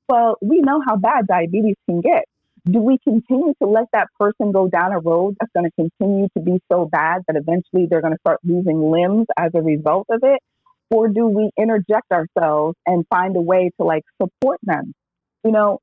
Well, 0.07 0.37
we 0.41 0.61
know 0.61 0.81
how 0.85 0.95
bad 0.95 1.27
diabetes 1.27 1.75
can 1.87 2.01
get. 2.01 2.23
Do 2.65 2.79
we 2.79 2.97
continue 3.03 3.53
to 3.61 3.67
let 3.67 3.85
that 3.93 4.07
person 4.19 4.51
go 4.51 4.67
down 4.67 4.91
a 4.93 4.99
road 4.99 5.35
that's 5.39 5.51
going 5.53 5.69
to 5.69 5.75
continue 5.75 6.27
to 6.37 6.43
be 6.43 6.61
so 6.71 6.85
bad 6.85 7.21
that 7.27 7.35
eventually 7.35 7.85
they're 7.89 8.01
going 8.01 8.13
to 8.13 8.19
start 8.19 8.39
losing 8.43 8.91
limbs 8.91 9.27
as 9.37 9.51
a 9.53 9.61
result 9.61 10.07
of 10.09 10.21
it? 10.23 10.39
Or 10.89 11.07
do 11.09 11.27
we 11.27 11.51
interject 11.57 12.11
ourselves 12.11 12.75
and 12.85 13.05
find 13.09 13.35
a 13.35 13.41
way 13.41 13.71
to 13.79 13.85
like 13.85 14.03
support 14.21 14.59
them? 14.63 14.93
You 15.43 15.51
know, 15.51 15.79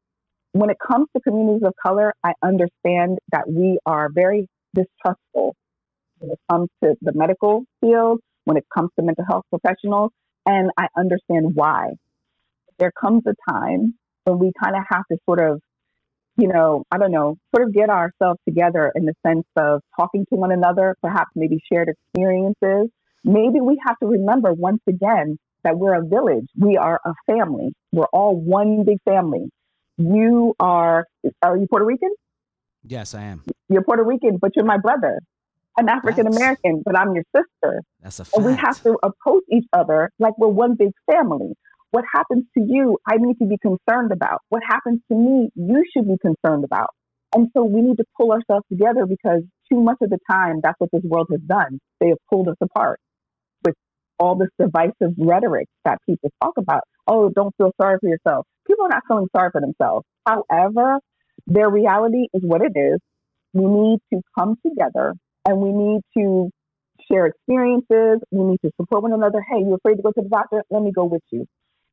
when 0.53 0.71
it 0.71 0.79
comes 0.85 1.07
to 1.15 1.23
communities 1.23 1.63
of 1.67 1.75
color, 1.81 2.15
I 2.25 2.33
understand 2.43 3.19
that 3.33 3.49
we 3.49 3.79
are 3.87 4.09
very 4.09 4.49
distrustful 4.75 5.55
when 6.27 6.33
it 6.33 6.41
comes 6.51 6.69
to 6.83 6.95
the 7.01 7.13
medical 7.15 7.65
field, 7.81 8.21
when 8.45 8.57
it 8.57 8.65
comes 8.75 8.91
to 8.99 9.05
mental 9.05 9.25
health 9.29 9.45
professionals, 9.51 10.11
and 10.45 10.71
I 10.77 10.89
understand 10.97 11.55
why. 11.55 11.93
There 12.79 12.93
comes 13.01 13.23
a 13.27 13.35
time 13.51 13.95
when 14.25 14.39
we 14.39 14.53
kind 14.63 14.77
of 14.77 14.83
have 14.91 15.03
to 15.11 15.19
sort 15.25 15.41
of, 15.41 15.61
you 16.37 16.49
know, 16.49 16.85
I 16.91 16.99
don't 16.99 17.13
know, 17.13 17.37
sort 17.55 17.67
of 17.67 17.75
get 17.75 17.89
ourselves 17.91 18.39
together 18.47 18.93
in 18.95 19.07
the 19.07 19.15
sense 19.27 19.47
of 19.57 19.81
talking 19.99 20.27
to 20.31 20.37
one 20.37 20.53
another, 20.53 20.97
perhaps 21.01 21.31
maybe 21.35 21.61
shared 21.73 21.89
experiences. 21.89 22.91
Maybe 23.25 23.61
we 23.61 23.81
have 23.87 23.99
to 24.01 24.07
remember 24.07 24.53
once 24.53 24.83
again 24.87 25.39
that 25.65 25.79
we're 25.79 25.95
a 25.95 26.05
village. 26.05 26.47
We 26.57 26.77
are 26.77 27.01
a 27.05 27.13
family. 27.27 27.73
We're 27.93 28.07
all 28.13 28.37
one 28.37 28.85
big 28.85 28.99
family. 29.05 29.51
You 29.97 30.55
are, 30.61 31.07
are 31.43 31.57
you 31.57 31.67
Puerto 31.69 31.87
Rican? 31.87 32.15
Yes, 32.85 33.15
I 33.15 33.23
am. 33.23 33.43
You're 33.69 33.83
Puerto 33.83 34.05
Rican, 34.05 34.39
but 34.41 34.53
you're 34.55 34.65
my 34.65 34.79
brother. 34.79 35.19
I'm 35.79 35.89
African 35.89 36.27
American, 36.27 36.83
but 36.85 36.97
I'm 36.99 37.15
your 37.15 37.25
sister. 37.35 37.83
That's 38.03 38.21
a 38.21 38.25
fact. 38.25 38.37
And 38.37 38.47
we 38.47 38.55
have 38.55 38.83
to 38.85 38.99
approach 39.03 39.45
each 39.53 39.67
other 39.73 40.11
like 40.19 40.33
we're 40.39 40.49
one 40.49 40.75
big 40.75 40.93
family. 41.11 41.55
What 41.91 42.05
happens 42.13 42.45
to 42.57 42.65
you, 42.67 42.99
I 43.07 43.17
need 43.19 43.37
to 43.39 43.47
be 43.47 43.59
concerned 43.59 44.11
about. 44.11 44.41
What 44.49 44.63
happens 44.67 45.01
to 45.11 45.17
me, 45.17 45.51
you 45.55 45.85
should 45.93 46.09
be 46.09 46.17
concerned 46.21 46.65
about. 46.65 46.91
And 47.35 47.49
so 47.55 47.65
we 47.65 47.83
need 47.83 47.97
to 47.99 48.05
pull 48.17 48.33
ourselves 48.33 48.65
together 48.71 49.05
because 49.07 49.43
too 49.71 49.81
much 49.81 49.99
of 50.01 50.11
the 50.11 50.19
time, 50.31 50.61
that's 50.63 50.77
what 50.79 50.91
this 50.93 51.03
world 51.05 51.29
has 51.31 51.41
done. 51.41 51.79
They 52.01 52.09
have 52.09 52.19
pulled 52.31 52.49
us 52.49 52.57
apart 52.61 52.99
with 53.65 53.75
all 54.19 54.37
this 54.37 54.49
divisive 54.59 55.15
rhetoric 55.19 55.69
that 55.85 55.99
people 56.09 56.31
talk 56.43 56.55
about. 56.57 56.85
Oh, 57.07 57.29
don't 57.29 57.55
feel 57.57 57.73
sorry 57.81 57.99
for 58.01 58.09
yourself. 58.09 58.47
People 58.67 58.87
are 58.87 58.91
not 58.91 59.03
feeling 59.07 59.29
sorry 59.37 59.51
for 59.51 59.61
themselves. 59.61 60.07
However, 60.27 60.99
their 61.47 61.69
reality 61.69 62.29
is 62.33 62.43
what 62.43 62.63
it 62.63 62.73
is. 62.75 62.99
We 63.53 63.65
need 63.67 63.99
to 64.13 64.23
come 64.37 64.57
together 64.67 65.15
and 65.47 65.59
we 65.59 65.73
need 65.73 66.01
to 66.19 66.51
share 67.11 67.27
experiences. 67.27 68.21
We 68.31 68.45
need 68.45 68.59
to 68.65 68.71
support 68.81 69.03
one 69.03 69.13
another. 69.13 69.41
Hey, 69.51 69.61
you're 69.61 69.77
afraid 69.77 69.97
to 69.97 70.03
go 70.03 70.13
to 70.13 70.23
the 70.23 70.29
doctor? 70.29 70.63
Let 70.71 70.83
me 70.83 70.93
go 70.93 71.05
with 71.05 71.23
you 71.31 71.47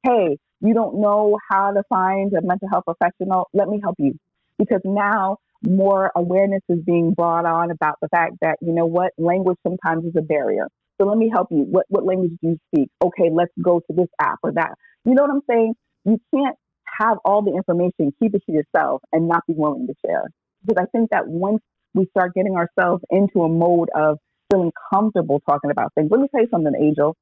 hey, 0.03 0.37
you 0.61 0.73
don't 0.73 0.99
know 0.99 1.37
how 1.49 1.71
to 1.71 1.83
find 1.89 2.33
a 2.33 2.41
mental 2.41 2.69
health 2.69 2.85
professional, 2.85 3.47
let 3.53 3.67
me 3.67 3.79
help 3.81 3.95
you. 3.97 4.13
Because 4.59 4.81
now 4.83 5.37
more 5.65 6.11
awareness 6.15 6.61
is 6.69 6.79
being 6.85 7.13
brought 7.13 7.45
on 7.45 7.71
about 7.71 7.95
the 8.01 8.09
fact 8.09 8.33
that, 8.41 8.57
you 8.61 8.73
know 8.73 8.85
what, 8.85 9.11
language 9.17 9.57
sometimes 9.65 10.05
is 10.05 10.13
a 10.17 10.21
barrier. 10.21 10.67
So 10.99 11.07
let 11.07 11.17
me 11.17 11.29
help 11.33 11.47
you. 11.51 11.65
What, 11.69 11.85
what 11.89 12.05
language 12.05 12.31
do 12.41 12.49
you 12.49 12.57
speak? 12.73 12.89
Okay, 13.03 13.29
let's 13.31 13.51
go 13.61 13.79
to 13.79 13.95
this 13.95 14.07
app 14.21 14.39
or 14.43 14.51
that. 14.53 14.73
You 15.05 15.15
know 15.15 15.23
what 15.23 15.31
I'm 15.31 15.41
saying? 15.49 15.73
You 16.05 16.19
can't 16.33 16.55
have 16.99 17.17
all 17.25 17.41
the 17.41 17.55
information, 17.55 18.13
keep 18.21 18.35
it 18.35 18.43
to 18.45 18.51
yourself, 18.51 19.01
and 19.11 19.27
not 19.27 19.43
be 19.47 19.53
willing 19.57 19.87
to 19.87 19.93
share. 20.05 20.25
Because 20.65 20.85
I 20.85 20.97
think 20.97 21.09
that 21.09 21.27
once 21.27 21.61
we 21.93 22.07
start 22.11 22.33
getting 22.33 22.55
ourselves 22.55 23.03
into 23.09 23.43
a 23.43 23.49
mode 23.49 23.89
of 23.95 24.17
feeling 24.51 24.71
comfortable 24.93 25.41
talking 25.47 25.71
about 25.71 25.93
things, 25.95 26.09
let 26.11 26.19
me 26.19 26.27
tell 26.33 26.41
you 26.41 26.49
something, 26.51 26.73
Angel 26.79 27.15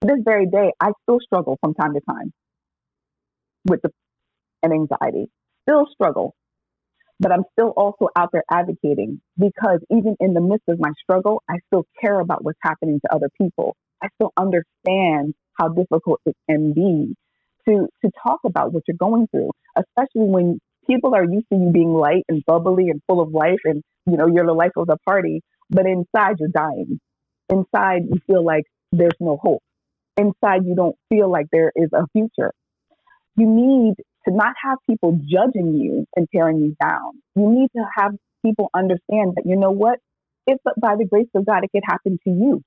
this 0.00 0.18
very 0.24 0.46
day, 0.46 0.72
I 0.80 0.92
still 1.02 1.18
struggle 1.20 1.58
from 1.60 1.74
time 1.74 1.94
to 1.94 2.00
time 2.08 2.32
with 3.64 3.82
the 3.82 3.90
and 4.62 4.72
anxiety. 4.72 5.30
Still 5.68 5.86
struggle. 5.92 6.34
But 7.20 7.32
I'm 7.32 7.44
still 7.52 7.72
also 7.76 8.08
out 8.16 8.30
there 8.32 8.44
advocating 8.50 9.20
because 9.36 9.80
even 9.90 10.16
in 10.20 10.34
the 10.34 10.40
midst 10.40 10.68
of 10.68 10.78
my 10.78 10.90
struggle, 11.02 11.42
I 11.50 11.56
still 11.66 11.84
care 12.00 12.20
about 12.20 12.44
what's 12.44 12.58
happening 12.62 13.00
to 13.04 13.14
other 13.14 13.28
people. 13.40 13.76
I 14.02 14.08
still 14.14 14.32
understand 14.36 15.34
how 15.54 15.68
difficult 15.68 16.20
it 16.26 16.36
can 16.48 16.72
be 16.72 17.16
to 17.68 17.88
to 18.04 18.10
talk 18.24 18.40
about 18.46 18.72
what 18.72 18.84
you're 18.86 18.96
going 18.96 19.26
through, 19.32 19.50
especially 19.76 20.28
when 20.30 20.60
people 20.88 21.14
are 21.14 21.24
used 21.24 21.46
to 21.52 21.58
you 21.58 21.70
being 21.72 21.92
light 21.92 22.24
and 22.28 22.44
bubbly 22.46 22.88
and 22.88 23.00
full 23.06 23.20
of 23.20 23.30
life 23.32 23.60
and 23.64 23.82
you 24.06 24.16
know 24.16 24.26
you're 24.26 24.46
the 24.46 24.52
life 24.52 24.72
of 24.76 24.86
the 24.86 24.96
party, 25.06 25.42
but 25.70 25.86
inside 25.86 26.36
you're 26.38 26.48
dying. 26.48 27.00
Inside 27.50 28.02
you 28.10 28.20
feel 28.26 28.44
like 28.44 28.64
there's 28.92 29.16
no 29.20 29.38
hope 29.40 29.62
inside 30.18 30.66
you 30.66 30.74
don't 30.74 30.96
feel 31.08 31.30
like 31.30 31.46
there 31.52 31.72
is 31.74 31.88
a 31.94 32.06
future. 32.12 32.52
You 33.36 33.46
need 33.46 33.94
to 34.26 34.34
not 34.34 34.54
have 34.62 34.78
people 34.88 35.18
judging 35.24 35.74
you 35.74 36.04
and 36.16 36.26
tearing 36.34 36.58
you 36.58 36.76
down. 36.82 37.22
You 37.36 37.48
need 37.50 37.68
to 37.76 37.84
have 37.96 38.12
people 38.44 38.68
understand 38.74 39.34
that, 39.36 39.44
you 39.46 39.56
know 39.56 39.70
what? 39.70 40.00
If 40.46 40.58
by 40.80 40.96
the 40.96 41.06
grace 41.06 41.28
of 41.34 41.46
God, 41.46 41.62
it 41.62 41.70
could 41.72 41.84
happen 41.86 42.18
to 42.24 42.30
you. 42.30 42.62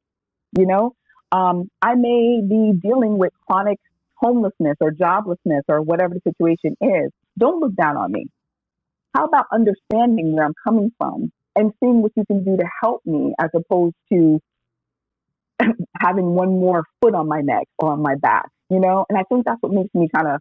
You 0.58 0.66
know, 0.66 0.94
um, 1.32 1.70
I 1.82 1.96
may 1.96 2.42
be 2.48 2.74
dealing 2.82 3.18
with 3.18 3.34
chronic 3.48 3.80
homelessness 4.16 4.78
or 4.80 4.92
joblessness 4.92 5.63
or 5.68 5.82
whatever 5.82 6.13
the 6.13 6.22
situation 6.24 6.78
is. 6.82 7.12
Don't 7.41 7.60
look 7.60 7.75
down 7.75 7.98
on 7.98 8.12
me. 8.12 8.27
How 9.15 9.25
about 9.25 9.45
understanding 9.51 10.33
where 10.33 10.45
I'm 10.45 10.53
coming 10.63 10.91
from 10.98 11.31
and 11.55 11.74
seeing 11.81 12.01
what 12.01 12.12
you 12.15 12.24
can 12.25 12.45
do 12.45 12.55
to 12.55 12.63
help 12.81 13.01
me 13.05 13.33
as 13.41 13.50
opposed 13.53 13.95
to 14.13 14.39
having 16.00 16.27
one 16.36 16.50
more 16.50 16.83
foot 17.01 17.15
on 17.15 17.27
my 17.27 17.41
neck 17.41 17.67
or 17.79 17.91
on 17.91 18.01
my 18.01 18.15
back, 18.15 18.50
you 18.69 18.79
know? 18.79 19.05
And 19.10 19.17
I 19.17 19.24
think 19.24 19.45
that's 19.45 19.57
what 19.62 19.74
makes 19.74 19.93
me 19.93 20.07
kind 20.15 20.27
of 20.27 20.39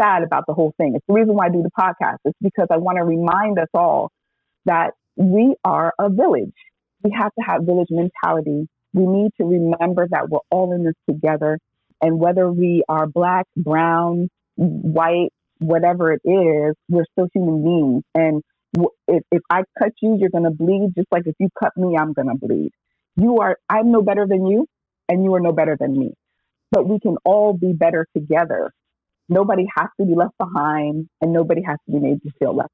sad 0.00 0.22
about 0.22 0.44
the 0.46 0.54
whole 0.54 0.72
thing. 0.78 0.92
It's 0.94 1.04
the 1.08 1.14
reason 1.14 1.34
why 1.34 1.46
I 1.46 1.48
do 1.50 1.62
the 1.62 1.70
podcast. 1.78 2.18
It's 2.24 2.38
because 2.40 2.68
I 2.70 2.76
want 2.76 2.96
to 2.98 3.04
remind 3.04 3.58
us 3.58 3.68
all 3.74 4.12
that 4.66 4.92
we 5.16 5.56
are 5.64 5.92
a 5.98 6.08
village. 6.08 6.54
We 7.02 7.10
have 7.10 7.32
to 7.34 7.44
have 7.44 7.62
village 7.62 7.88
mentality. 7.90 8.68
We 8.92 9.06
need 9.06 9.32
to 9.40 9.46
remember 9.46 10.06
that 10.10 10.28
we're 10.28 10.38
all 10.50 10.72
in 10.72 10.84
this 10.84 10.94
together. 11.08 11.58
And 12.00 12.20
whether 12.20 12.50
we 12.50 12.84
are 12.88 13.06
black, 13.06 13.46
brown, 13.56 14.28
white, 14.56 15.30
whatever 15.58 16.12
it 16.12 16.20
is, 16.24 16.74
we're 16.88 17.06
still 17.12 17.28
human 17.34 17.64
beings. 17.64 18.02
And 18.14 18.42
if, 19.08 19.22
if 19.30 19.42
I 19.50 19.62
cut 19.78 19.92
you, 20.02 20.16
you're 20.18 20.30
going 20.30 20.44
to 20.44 20.50
bleed 20.50 20.92
just 20.96 21.08
like 21.10 21.22
if 21.26 21.34
you 21.38 21.48
cut 21.58 21.76
me, 21.76 21.96
I'm 21.96 22.12
going 22.12 22.28
to 22.28 22.34
bleed. 22.34 22.70
You 23.16 23.38
are, 23.38 23.56
I'm 23.68 23.90
no 23.90 24.02
better 24.02 24.26
than 24.26 24.46
you, 24.46 24.66
and 25.08 25.24
you 25.24 25.34
are 25.34 25.40
no 25.40 25.52
better 25.52 25.76
than 25.78 25.98
me. 25.98 26.12
But 26.70 26.88
we 26.88 27.00
can 27.00 27.16
all 27.24 27.54
be 27.54 27.72
better 27.72 28.06
together. 28.14 28.72
Nobody 29.28 29.66
has 29.76 29.88
to 30.00 30.06
be 30.06 30.14
left 30.14 30.36
behind, 30.38 31.08
and 31.20 31.32
nobody 31.32 31.62
has 31.62 31.78
to 31.86 31.92
be 31.92 31.98
made 31.98 32.22
to 32.22 32.30
feel 32.38 32.54
left 32.54 32.72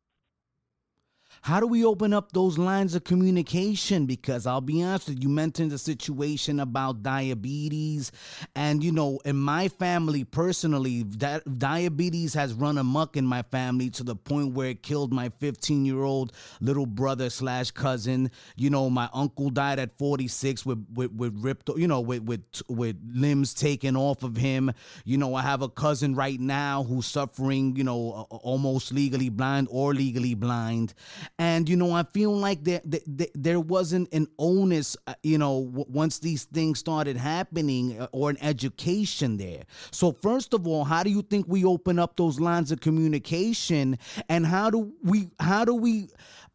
how 1.42 1.58
do 1.58 1.66
we 1.66 1.84
open 1.84 2.12
up 2.12 2.30
those 2.30 2.56
lines 2.56 2.94
of 2.94 3.02
communication? 3.02 4.06
Because 4.06 4.46
I'll 4.46 4.60
be 4.60 4.80
honest 4.80 5.08
with 5.08 5.18
you, 5.18 5.28
you 5.28 5.34
mentioned 5.34 5.72
a 5.72 5.78
situation 5.78 6.60
about 6.60 7.02
diabetes. 7.02 8.12
And, 8.54 8.82
you 8.82 8.92
know, 8.92 9.18
in 9.24 9.34
my 9.36 9.66
family 9.66 10.22
personally, 10.22 11.02
that 11.18 11.58
diabetes 11.58 12.32
has 12.34 12.54
run 12.54 12.78
amok 12.78 13.16
in 13.16 13.26
my 13.26 13.42
family 13.42 13.90
to 13.90 14.04
the 14.04 14.14
point 14.14 14.54
where 14.54 14.68
it 14.68 14.84
killed 14.84 15.12
my 15.12 15.30
15 15.40 15.84
year 15.84 16.04
old 16.04 16.32
little 16.60 16.86
brother 16.86 17.28
slash 17.28 17.72
cousin. 17.72 18.30
You 18.54 18.70
know, 18.70 18.88
my 18.88 19.08
uncle 19.12 19.50
died 19.50 19.80
at 19.80 19.98
46 19.98 20.64
with, 20.64 20.86
with, 20.94 21.10
with 21.10 21.34
ripped, 21.42 21.70
you 21.76 21.88
know, 21.88 22.00
with, 22.00 22.22
with, 22.22 22.44
with 22.68 22.96
limbs 23.12 23.52
taken 23.52 23.96
off 23.96 24.22
of 24.22 24.36
him. 24.36 24.70
You 25.04 25.18
know, 25.18 25.34
I 25.34 25.42
have 25.42 25.62
a 25.62 25.68
cousin 25.68 26.14
right 26.14 26.38
now 26.38 26.84
who's 26.84 27.06
suffering, 27.06 27.74
you 27.74 27.82
know, 27.82 28.28
almost 28.30 28.92
legally 28.92 29.28
blind 29.28 29.66
or 29.72 29.92
legally 29.92 30.34
blind 30.34 30.94
and 31.38 31.68
you 31.68 31.76
know 31.76 31.92
i 31.92 32.02
feel 32.02 32.34
like 32.36 32.62
there 32.64 32.80
there, 32.84 33.26
there 33.34 33.60
wasn't 33.60 34.12
an 34.12 34.26
onus 34.38 34.96
uh, 35.06 35.14
you 35.22 35.38
know 35.38 35.70
once 35.88 36.18
these 36.18 36.44
things 36.44 36.78
started 36.78 37.16
happening 37.16 38.00
uh, 38.00 38.06
or 38.12 38.30
an 38.30 38.36
education 38.42 39.36
there. 39.36 39.62
So 39.90 40.12
first 40.12 40.54
of 40.54 40.66
all 40.66 40.84
how 40.84 41.02
do 41.02 41.10
you 41.10 41.22
think 41.22 41.46
we 41.48 41.64
open 41.64 41.98
up 41.98 42.16
those 42.16 42.40
lines 42.40 42.72
of 42.72 42.80
communication? 42.80 43.98
And 44.28 44.46
how 44.46 44.70
do 44.70 44.92
we 45.02 45.30
how 45.40 45.64
do 45.64 45.74
we 45.74 46.08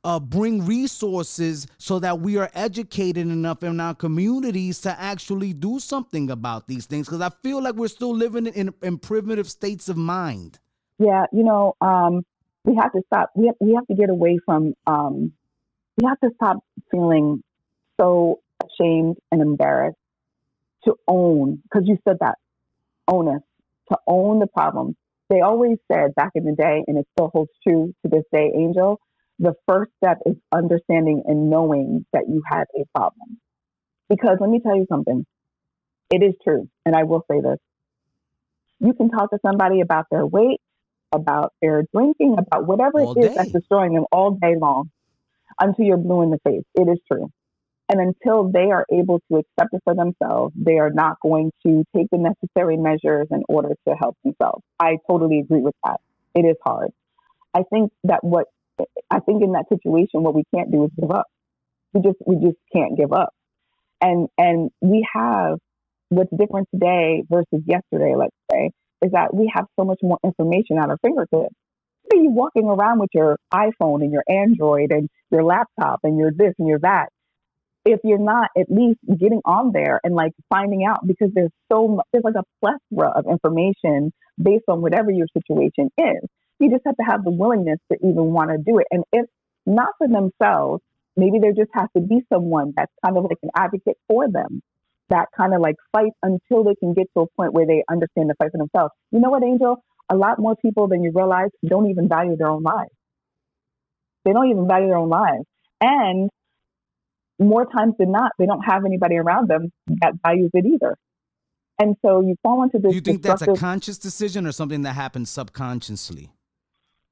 uh, 0.04 0.20
bring 0.20 0.66
resources 0.66 1.68
so 1.78 2.00
that 2.00 2.20
we 2.20 2.38
are 2.38 2.50
educated 2.54 3.28
enough 3.28 3.64
in 3.64 3.80
our 3.80 3.96
communities 3.96 4.80
to 4.82 5.00
actually 5.00 5.54
do 5.54 5.80
something 5.80 6.30
about 6.30 6.68
these 6.68 6.86
things? 6.86 7.08
Because 7.08 7.22
i 7.22 7.30
feel 7.44 7.62
like 7.62 7.76
we're 7.76 7.88
still 7.88 8.16
living 8.16 8.48
in, 8.48 8.74
in 8.82 8.98
primitive 8.98 9.50
states 9.50 9.90
of 9.90 9.98
mind. 9.98 10.60
Yeah 11.00 11.26
you 11.32 11.44
know 11.44 11.76
um 11.82 12.24
we 12.68 12.76
have 12.76 12.92
to 12.92 13.02
stop. 13.08 13.32
We 13.34 13.48
have, 13.48 13.56
we 13.62 13.74
have 13.74 13.88
to 13.88 13.96
get 13.96 14.10
away 14.10 14.40
from. 14.46 14.74
Um, 14.86 15.32
we 15.96 16.06
have 16.06 16.20
to 16.20 16.30
stop 16.36 16.58
feeling 16.92 17.42
so 18.00 18.42
ashamed 18.62 19.16
and 19.32 19.42
embarrassed 19.42 19.98
to 20.84 20.96
own. 21.08 21.64
Because 21.64 21.88
you 21.88 21.98
said 22.08 22.18
that 22.20 22.36
own 23.08 23.28
onus 23.30 23.42
to 23.90 23.98
own 24.06 24.40
the 24.40 24.48
problem. 24.48 24.96
They 25.30 25.42
always 25.42 25.78
said 25.92 26.14
back 26.16 26.32
in 26.36 26.44
the 26.44 26.54
day, 26.54 26.84
and 26.88 26.98
it 26.98 27.08
still 27.14 27.32
holds 27.34 27.52
true 27.66 27.94
to 28.04 28.10
this 28.10 28.24
day, 28.34 28.52
Angel. 28.56 29.00
The 29.40 29.54
first 29.68 29.92
step 30.04 30.18
is 30.26 30.36
understanding 30.54 31.24
and 31.26 31.50
knowing 31.50 32.06
that 32.12 32.24
you 32.28 32.42
have 32.52 32.68
a 32.76 32.84
problem. 32.98 33.40
Because 34.10 34.38
let 34.42 34.50
me 34.50 34.60
tell 34.60 34.76
you 34.76 34.86
something. 34.90 35.26
It 36.10 36.24
is 36.24 36.34
true, 36.44 36.70
and 36.86 36.96
I 36.96 37.04
will 37.04 37.24
say 37.30 37.40
this. 37.42 37.60
You 38.80 38.94
can 38.94 39.10
talk 39.10 39.32
to 39.32 39.40
somebody 39.46 39.82
about 39.82 40.06
their 40.12 40.26
weight, 40.26 40.60
about 41.12 41.54
their 41.62 41.84
drinking, 41.94 42.36
about 42.38 42.66
whatever 42.66 43.02
all 43.02 43.18
it 43.18 43.22
is 43.22 43.30
day. 43.30 43.36
that's 43.36 43.52
destroying 43.52 43.94
them 43.94 44.06
all 44.12 44.32
day 44.32 44.56
long 44.60 44.90
until 45.60 45.86
you're 45.86 45.98
blue 45.98 46.24
in 46.24 46.32
the 46.32 46.40
face. 46.44 46.64
It 46.76 46.90
is 46.90 47.00
true. 47.12 47.30
And 47.90 48.02
until 48.02 48.52
they 48.52 48.70
are 48.72 48.86
able 48.92 49.22
to 49.32 49.38
accept 49.38 49.74
it 49.74 49.82
for 49.86 49.96
themselves, 49.96 50.54
they 50.58 50.78
are 50.78 50.90
not 50.90 51.18
going 51.22 51.52
to 51.66 51.86
take 51.96 52.08
the 52.12 52.18
necessary 52.18 52.76
measures 52.76 53.28
in 53.32 53.44
order 53.48 53.70
to 53.88 53.96
help 53.96 54.18
themselves. 54.24 54.62
I 54.80 54.98
totally 55.10 55.40
agree 55.40 55.62
with 55.62 55.76
that. 55.86 56.02
It 56.36 56.42
is 56.42 56.58
hard. 56.66 56.92
I 57.54 57.64
think 57.72 57.92
that 58.04 58.24
what 58.24 58.48
I 59.10 59.20
think 59.22 59.42
in 59.42 59.54
that 59.54 59.70
situation, 59.70 60.22
what 60.22 60.36
we 60.36 60.44
can't 60.54 60.72
do 60.72 60.84
is 60.84 60.92
give 61.00 61.12
up. 61.12 61.28
We 61.94 62.02
just 62.02 62.18
we 62.26 62.36
just 62.36 62.58
can't 62.74 62.98
give 62.98 63.14
up. 63.14 63.34
And 64.02 64.28
and 64.38 64.70
we 64.82 65.08
have 65.16 65.58
what's 66.10 66.30
different 66.38 66.68
today 66.74 67.24
versus 67.30 67.64
yesterday, 67.66 68.14
say, 68.18 68.30
is 69.04 69.12
that 69.12 69.34
we 69.34 69.52
have 69.54 69.66
so 69.80 69.86
much 69.86 70.00
more 70.02 70.18
information 70.24 70.78
at 70.78 70.90
our 70.90 70.98
fingertips. 70.98 71.56
So 72.12 72.20
you 72.20 72.30
walking 72.30 72.66
around 72.66 73.00
with 73.00 73.10
your 73.14 73.38
iPhone 73.54 74.02
and 74.02 74.12
your 74.12 74.24
Android 74.30 74.92
and 74.92 75.10
your 75.30 75.44
laptop 75.44 76.00
and 76.04 76.18
your 76.18 76.32
this 76.32 76.54
and 76.58 76.68
your 76.68 76.80
that. 76.80 77.10
If 77.86 78.00
you're 78.04 78.18
not 78.18 78.50
at 78.58 78.68
least 78.70 79.00
getting 79.08 79.42
on 79.46 79.72
there 79.74 80.00
and 80.04 80.14
like 80.14 80.34
finding 80.50 80.86
out 80.86 81.06
because 81.06 81.30
there's 81.34 81.52
so 81.72 81.88
much, 81.88 82.06
there's 82.12 82.24
like 82.24 82.36
a 82.36 82.44
plethora 82.62 83.12
of 83.12 83.26
information 83.30 84.12
based 84.42 84.66
on 84.68 84.82
whatever 84.82 85.12
your 85.12 85.28
situation 85.34 85.90
is. 85.98 86.30
You 86.60 86.70
just 86.70 86.84
have 86.86 86.98
to 86.98 87.04
have 87.04 87.24
the 87.24 87.32
willingness 87.32 87.80
to 87.92 87.98
even 88.00 88.34
want 88.34 88.50
to 88.52 88.58
do 88.58 88.80
it. 88.80 88.88
And 88.92 89.04
if 89.14 89.26
not 89.66 89.90
for 89.98 90.08
themselves, 90.08 90.82
maybe 91.16 91.40
there 91.40 91.54
just 91.54 91.72
has 91.74 91.88
to 91.96 92.02
be 92.02 92.22
someone 92.32 92.74
that's 92.76 92.92
kind 93.06 93.18
of 93.18 93.24
like 93.24 93.38
an 93.44 93.52
advocate 93.56 93.98
for 94.08 94.30
them 94.30 94.62
that 95.10 95.28
kind 95.36 95.54
of 95.54 95.62
like 95.62 95.76
fight 95.92 96.12
until 96.24 96.64
they 96.64 96.76
can 96.76 96.94
get 96.94 97.08
to 97.16 97.24
a 97.24 97.28
point 97.36 97.54
where 97.54 97.66
they 97.66 97.84
understand 97.90 98.30
the 98.30 98.36
fight 98.36 98.52
for 98.52 98.58
themselves. 98.58 98.92
You 99.12 99.20
know 99.20 99.30
what, 99.30 99.44
Angel? 99.44 99.78
A 100.10 100.16
lot 100.16 100.40
more 100.40 100.56
people 100.56 100.88
than 100.88 101.04
you 101.04 101.12
realize 101.14 101.50
don't 101.66 101.90
even 101.90 102.08
value 102.08 102.36
their 102.38 102.48
own 102.48 102.64
lives. 102.64 102.92
They 104.26 104.34
don't 104.34 104.50
even 104.50 104.68
value 104.68 104.88
their 104.88 104.98
own 104.98 105.10
lives. 105.10 105.46
And 105.82 106.30
more 107.40 107.66
times 107.66 107.94
than 108.00 108.12
not, 108.12 108.32
they 108.40 108.46
don't 108.46 108.64
have 108.64 108.86
anybody 108.86 109.16
around 109.16 109.50
them 109.50 109.72
that 109.88 110.14
values 110.26 110.52
it 110.54 110.66
either. 110.66 110.98
And 111.80 111.96
so 112.04 112.22
you 112.22 112.36
fall 112.42 112.64
into 112.64 112.80
this. 112.80 112.90
Do 112.90 112.96
you 112.96 113.02
think 113.02 113.22
that's 113.22 113.44
a 113.44 113.54
conscious 113.54 113.98
decision 113.98 114.48
or 114.48 114.52
something 114.52 114.82
that 114.82 114.94
happens 114.94 115.30
subconsciously? 115.30 116.32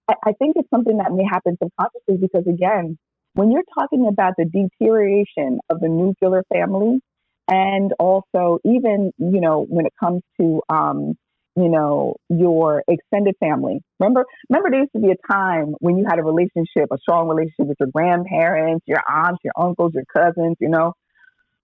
I, 0.10 0.14
I 0.26 0.32
think 0.34 0.56
it's 0.56 0.70
something 0.70 0.98
that 0.98 1.12
may 1.12 1.24
happen 1.24 1.58
subconsciously 1.62 2.18
because, 2.18 2.48
again, 2.48 2.98
when 3.34 3.52
you're 3.52 3.64
talking 3.78 4.08
about 4.08 4.34
the 4.38 4.46
deterioration 4.46 5.60
of 5.70 5.82
the 5.82 5.88
nuclear 5.88 6.44
family, 6.52 7.00
and 7.48 7.94
also 8.00 8.60
even 8.66 9.12
you 9.18 9.42
know 9.42 9.66
when 9.70 9.86
it 9.86 9.94
comes 10.00 10.22
to 10.40 10.62
um, 10.70 11.16
you 11.56 11.70
know 11.70 12.16
your 12.30 12.84
extended 12.88 13.36
family. 13.40 13.82
Remember, 14.00 14.26
remember 14.50 14.72
there 14.72 14.80
used 14.82 14.94
to 14.94 15.02
be 15.02 15.12
a 15.12 15.32
time 15.32 15.76
when 15.80 15.98
you 15.98 16.06
had 16.08 16.20
a 16.20 16.24
relationship, 16.24 16.90
a 16.92 16.98
strong 17.00 17.28
relationship 17.28 17.68
with 17.68 17.78
your 17.80 17.90
grandparents, 17.90 18.84
your 18.88 19.02
aunts, 19.10 19.40
your 19.44 19.54
uncles, 19.58 19.94
your 19.94 20.06
cousins. 20.16 20.58
You 20.60 20.70
know, 20.70 20.94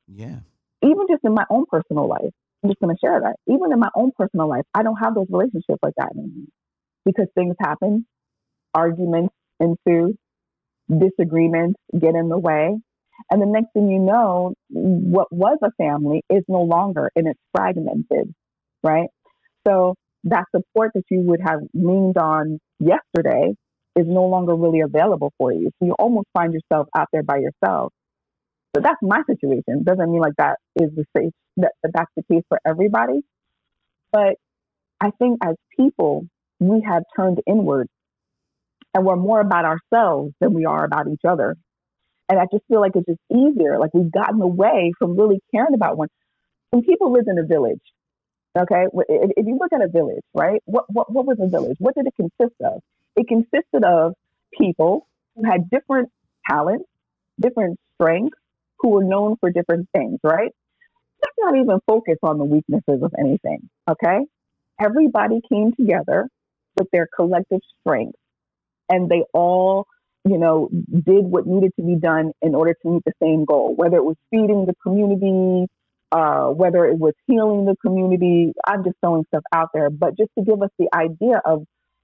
yeah. 0.07 0.39
Even 0.83 1.05
just 1.09 1.23
in 1.23 1.33
my 1.33 1.45
own 1.49 1.65
personal 1.69 2.07
life, 2.07 2.33
I'm 2.63 2.69
just 2.69 2.79
going 2.79 2.95
to 2.95 2.99
share 2.99 3.19
that. 3.21 3.35
Even 3.47 3.71
in 3.71 3.79
my 3.79 3.89
own 3.95 4.11
personal 4.17 4.49
life, 4.49 4.63
I 4.73 4.81
don't 4.81 4.97
have 4.97 5.13
those 5.13 5.27
relationships 5.29 5.79
like 5.83 5.93
that 5.97 6.09
anymore 6.15 6.47
because 7.05 7.27
things 7.35 7.55
happen, 7.59 8.05
arguments 8.73 9.33
ensue, 9.59 10.15
disagreements 10.89 11.79
get 11.97 12.15
in 12.15 12.29
the 12.29 12.37
way, 12.37 12.77
and 13.29 13.41
the 13.41 13.45
next 13.45 13.73
thing 13.73 13.89
you 13.89 13.99
know, 13.99 14.53
what 14.69 15.27
was 15.31 15.57
a 15.63 15.71
family 15.77 16.23
is 16.29 16.43
no 16.47 16.61
longer 16.61 17.11
and 17.15 17.27
it's 17.27 17.39
fragmented, 17.55 18.33
right? 18.83 19.07
So 19.67 19.95
that 20.25 20.45
support 20.55 20.91
that 20.95 21.03
you 21.09 21.21
would 21.21 21.41
have 21.45 21.59
leaned 21.73 22.17
on 22.17 22.59
yesterday 22.79 23.53
is 23.95 24.05
no 24.07 24.25
longer 24.25 24.55
really 24.55 24.81
available 24.81 25.33
for 25.37 25.51
you. 25.51 25.69
So 25.79 25.85
you 25.87 25.93
almost 25.99 26.27
find 26.33 26.53
yourself 26.53 26.87
out 26.95 27.07
there 27.11 27.23
by 27.23 27.37
yourself. 27.37 27.91
So 28.75 28.81
that's 28.81 28.99
my 29.01 29.21
situation. 29.29 29.83
Doesn't 29.83 30.11
mean 30.11 30.21
like 30.21 30.35
that 30.37 30.57
is 30.79 30.89
the 30.95 31.03
safe 31.15 31.33
that, 31.57 31.73
that 31.83 31.91
that's 31.93 32.11
the 32.15 32.23
case 32.31 32.43
for 32.47 32.59
everybody. 32.65 33.21
But 34.11 34.35
I 35.01 35.11
think 35.19 35.39
as 35.43 35.55
people, 35.77 36.25
we 36.59 36.81
have 36.87 37.03
turned 37.17 37.39
inward 37.47 37.87
and 38.93 39.05
we're 39.05 39.15
more 39.15 39.41
about 39.41 39.65
ourselves 39.65 40.33
than 40.39 40.53
we 40.53 40.65
are 40.65 40.85
about 40.85 41.07
each 41.07 41.25
other. 41.27 41.55
And 42.31 42.39
I 42.39 42.45
just 42.49 42.63
feel 42.69 42.79
like 42.79 42.93
it's 42.95 43.07
just 43.07 43.19
easier. 43.29 43.77
Like 43.77 43.93
we've 43.93 44.09
gotten 44.09 44.41
away 44.41 44.93
from 44.97 45.17
really 45.17 45.41
caring 45.53 45.73
about 45.73 45.97
one. 45.97 46.07
When 46.69 46.81
people 46.81 47.11
lived 47.11 47.27
in 47.27 47.37
a 47.37 47.43
village, 47.43 47.81
okay, 48.57 48.85
if, 49.09 49.31
if 49.35 49.45
you 49.45 49.57
look 49.59 49.73
at 49.73 49.81
a 49.81 49.89
village, 49.89 50.23
right, 50.33 50.61
what, 50.63 50.85
what, 50.87 51.11
what 51.11 51.25
was 51.25 51.39
a 51.41 51.49
village? 51.49 51.75
What 51.79 51.93
did 51.93 52.07
it 52.07 52.13
consist 52.15 52.55
of? 52.63 52.81
It 53.17 53.27
consisted 53.27 53.83
of 53.83 54.13
people 54.57 55.07
who 55.35 55.43
had 55.43 55.69
different 55.69 56.09
talents, 56.49 56.85
different 57.37 57.77
strengths, 57.95 58.37
who 58.79 58.91
were 58.91 59.03
known 59.03 59.35
for 59.41 59.51
different 59.51 59.89
things, 59.93 60.17
right? 60.23 60.51
Let's 61.21 61.35
not 61.37 61.57
even 61.57 61.79
focus 61.85 62.15
on 62.23 62.37
the 62.37 62.45
weaknesses 62.45 63.03
of 63.03 63.13
anything, 63.19 63.69
okay? 63.89 64.19
Everybody 64.79 65.41
came 65.51 65.73
together 65.73 66.29
with 66.77 66.87
their 66.93 67.09
collective 67.13 67.59
strengths 67.81 68.17
and 68.87 69.09
they 69.09 69.25
all 69.33 69.85
you 70.25 70.37
know, 70.37 70.69
did 70.71 71.25
what 71.25 71.47
needed 71.47 71.71
to 71.77 71.83
be 71.85 71.95
done 71.95 72.31
in 72.41 72.55
order 72.55 72.73
to 72.73 72.89
meet 72.89 73.03
the 73.05 73.13
same 73.21 73.45
goal, 73.45 73.75
whether 73.75 73.97
it 73.97 74.05
was 74.05 74.17
feeding 74.29 74.65
the 74.65 74.75
community, 74.83 75.67
uh, 76.11 76.47
whether 76.47 76.85
it 76.85 76.97
was 76.97 77.13
healing 77.27 77.65
the 77.65 77.75
community. 77.85 78.53
I'm 78.65 78.83
just 78.83 78.97
throwing 79.01 79.25
stuff 79.27 79.43
out 79.53 79.69
there, 79.73 79.89
but 79.89 80.17
just 80.17 80.29
to 80.37 80.45
give 80.45 80.61
us 80.61 80.69
the 80.77 80.87
idea 80.93 81.41
of 81.45 81.63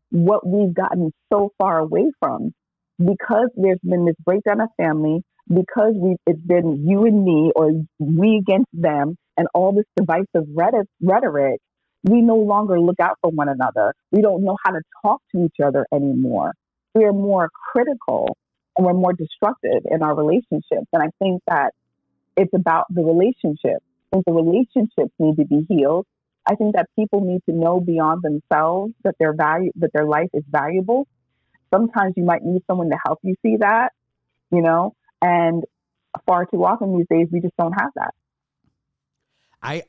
what 0.09 0.47
we've 0.47 0.73
gotten 0.73 1.11
so 1.31 1.51
far 1.57 1.79
away 1.79 2.11
from 2.19 2.53
because 2.97 3.49
there's 3.55 3.79
been 3.83 4.05
this 4.05 4.15
breakdown 4.25 4.61
of 4.61 4.69
family, 4.77 5.21
because 5.47 5.93
we 5.95 6.15
it's 6.25 6.41
been 6.41 6.85
you 6.87 7.05
and 7.05 7.23
me 7.23 7.51
or 7.55 7.71
we 7.99 8.37
against 8.37 8.69
them 8.73 9.15
and 9.37 9.47
all 9.53 9.71
this 9.71 9.85
divisive 9.95 10.47
rhetoric, 10.55 11.59
We 12.03 12.21
no 12.21 12.35
longer 12.35 12.79
look 12.79 12.99
out 12.99 13.17
for 13.21 13.29
one 13.31 13.49
another. 13.49 13.93
We 14.11 14.21
don't 14.21 14.43
know 14.43 14.57
how 14.65 14.71
to 14.71 14.81
talk 15.03 15.21
to 15.33 15.45
each 15.45 15.57
other 15.63 15.85
anymore. 15.93 16.53
We 16.93 17.05
are 17.05 17.13
more 17.13 17.49
critical 17.71 18.37
and 18.77 18.85
we're 18.85 18.93
more 18.93 19.13
destructive 19.13 19.83
in 19.89 20.03
our 20.03 20.15
relationships. 20.15 20.87
And 20.93 21.03
I 21.03 21.09
think 21.19 21.41
that 21.47 21.73
it's 22.35 22.53
about 22.53 22.85
the 22.89 23.03
relationship. 23.03 23.81
I 24.11 24.17
think 24.17 24.25
the 24.25 24.33
relationships 24.33 25.13
need 25.19 25.37
to 25.37 25.45
be 25.45 25.65
healed. 25.67 26.05
I 26.45 26.55
think 26.55 26.75
that 26.75 26.87
people 26.97 27.21
need 27.21 27.41
to 27.49 27.55
know 27.55 27.79
beyond 27.79 28.21
themselves 28.23 28.93
that 29.03 29.15
their 29.19 29.33
value, 29.33 29.71
that 29.75 29.91
their 29.93 30.05
life 30.05 30.29
is 30.33 30.43
valuable. 30.49 31.07
Sometimes 31.73 32.13
you 32.15 32.23
might 32.23 32.43
need 32.43 32.61
someone 32.67 32.89
to 32.89 32.97
help 33.05 33.19
you 33.23 33.35
see 33.41 33.57
that, 33.59 33.91
you 34.51 34.61
know, 34.61 34.93
and 35.21 35.63
far 36.25 36.45
too 36.45 36.63
often 36.63 36.97
these 36.97 37.07
days 37.09 37.27
we 37.31 37.41
just 37.41 37.55
don't 37.57 37.73
have 37.73 37.91
that. 37.95 38.13
I 39.61 39.83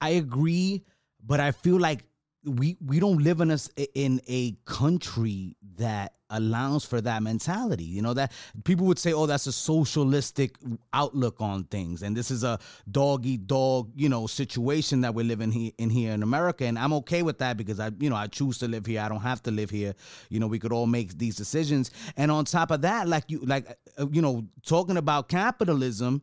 I 0.00 0.10
agree, 0.10 0.82
but 1.24 1.40
I 1.40 1.52
feel 1.52 1.78
like 1.78 2.04
we 2.44 2.76
we 2.84 2.98
don't 2.98 3.22
live 3.22 3.40
in 3.40 3.50
a 3.50 3.58
in 3.94 4.20
a 4.28 4.52
country 4.64 5.56
that 5.76 6.14
allows 6.30 6.84
for 6.84 7.00
that 7.00 7.22
mentality. 7.22 7.84
You 7.84 8.02
know 8.02 8.14
that 8.14 8.32
people 8.64 8.86
would 8.86 8.98
say 8.98 9.12
oh 9.12 9.26
that's 9.26 9.46
a 9.46 9.52
socialistic 9.52 10.56
outlook 10.92 11.36
on 11.40 11.64
things 11.64 12.02
and 12.02 12.16
this 12.16 12.30
is 12.30 12.42
a 12.42 12.58
dog 12.90 13.26
eat 13.26 13.46
dog 13.46 13.90
you 13.94 14.08
know 14.08 14.26
situation 14.26 15.02
that 15.02 15.14
we're 15.14 15.24
living 15.24 15.52
here 15.52 15.72
in 15.78 15.90
here 15.90 16.12
in 16.12 16.22
america 16.22 16.64
and 16.64 16.78
i'm 16.78 16.92
okay 16.92 17.22
with 17.22 17.38
that 17.38 17.56
because 17.56 17.80
i 17.80 17.90
you 17.98 18.10
know 18.10 18.16
i 18.16 18.26
choose 18.26 18.58
to 18.58 18.68
live 18.68 18.86
here. 18.86 19.00
I 19.00 19.08
don't 19.08 19.20
have 19.20 19.42
to 19.44 19.50
live 19.50 19.70
here. 19.70 19.94
You 20.28 20.40
know 20.40 20.46
we 20.46 20.58
could 20.58 20.72
all 20.72 20.86
make 20.86 21.18
these 21.18 21.36
decisions. 21.36 21.90
And 22.16 22.30
on 22.30 22.44
top 22.44 22.70
of 22.70 22.82
that 22.82 23.08
like 23.08 23.24
you 23.28 23.40
like 23.40 23.76
uh, 23.98 24.06
you 24.10 24.22
know 24.22 24.46
talking 24.64 24.96
about 24.96 25.28
capitalism 25.28 26.22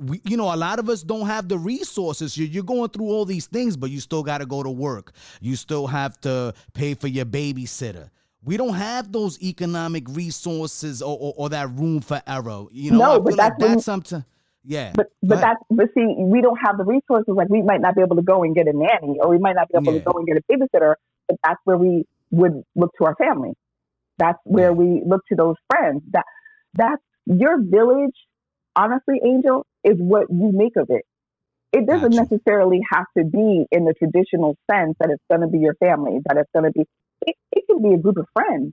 we, 0.00 0.20
you 0.24 0.36
know, 0.36 0.52
a 0.52 0.56
lot 0.56 0.78
of 0.78 0.88
us 0.88 1.02
don't 1.02 1.26
have 1.26 1.48
the 1.48 1.58
resources. 1.58 2.36
You're, 2.36 2.48
you're 2.48 2.64
going 2.64 2.88
through 2.90 3.06
all 3.06 3.24
these 3.24 3.46
things, 3.46 3.76
but 3.76 3.90
you 3.90 4.00
still 4.00 4.22
got 4.22 4.38
to 4.38 4.46
go 4.46 4.62
to 4.62 4.70
work. 4.70 5.12
You 5.40 5.56
still 5.56 5.86
have 5.86 6.20
to 6.22 6.54
pay 6.74 6.94
for 6.94 7.08
your 7.08 7.26
babysitter. 7.26 8.10
We 8.42 8.56
don't 8.56 8.74
have 8.74 9.12
those 9.12 9.40
economic 9.42 10.04
resources 10.08 11.02
or, 11.02 11.16
or, 11.20 11.34
or 11.36 11.48
that 11.50 11.68
room 11.72 12.00
for 12.00 12.22
error. 12.26 12.64
You 12.72 12.92
know, 12.92 12.98
no, 12.98 13.20
but 13.20 13.36
that's 13.36 13.60
like 13.60 13.70
that's 13.72 13.84
something. 13.84 14.24
Yeah, 14.64 14.92
But 14.94 15.08
but 15.22 15.40
that's 15.40 15.60
but 15.70 15.86
see, 15.94 16.14
we 16.18 16.40
don't 16.42 16.58
have 16.64 16.76
the 16.78 16.84
resources. 16.84 17.34
Like 17.34 17.48
we 17.48 17.62
might 17.62 17.80
not 17.80 17.94
be 17.94 18.02
able 18.02 18.16
to 18.16 18.22
go 18.22 18.42
and 18.42 18.54
get 18.54 18.66
a 18.66 18.72
nanny, 18.74 19.18
or 19.20 19.28
we 19.28 19.38
might 19.38 19.54
not 19.56 19.68
be 19.68 19.76
able 19.78 19.92
Yeah. 19.92 20.00
to 20.00 20.04
go 20.04 20.18
and 20.18 20.26
get 20.26 20.36
a 20.36 20.42
babysitter. 20.52 20.94
But 21.28 21.36
that's 21.44 21.60
where 21.64 21.76
we 21.78 22.06
would 22.30 22.62
look 22.76 22.90
to 22.98 23.04
our 23.06 23.14
family. 23.16 23.52
That's 24.18 24.38
where 24.44 24.66
Yeah. 24.70 24.76
we 24.76 25.02
look 25.06 25.22
to 25.28 25.34
those 25.36 25.56
friends. 25.70 26.02
That 26.12 26.24
that's 26.74 27.02
your 27.26 27.60
village. 27.62 28.14
Honestly, 28.76 29.20
Angel 29.24 29.66
is 29.84 29.96
what 29.98 30.26
you 30.30 30.52
make 30.52 30.76
of 30.76 30.88
it. 30.90 31.04
It 31.72 31.86
doesn't 31.86 32.14
Gotcha. 32.14 32.16
necessarily 32.16 32.80
have 32.92 33.06
to 33.16 33.24
be 33.24 33.66
in 33.70 33.84
the 33.84 33.94
traditional 33.94 34.56
sense 34.70 34.96
that 35.00 35.10
it's 35.10 35.22
going 35.30 35.42
to 35.42 35.48
be 35.48 35.58
your 35.58 35.74
family. 35.76 36.18
That 36.26 36.36
it's 36.38 36.50
going 36.54 36.64
to 36.66 36.72
be. 36.72 36.84
It, 37.26 37.36
it 37.52 37.64
can 37.68 37.82
be 37.82 37.94
a 37.94 37.98
group 37.98 38.16
of 38.18 38.26
friends 38.34 38.72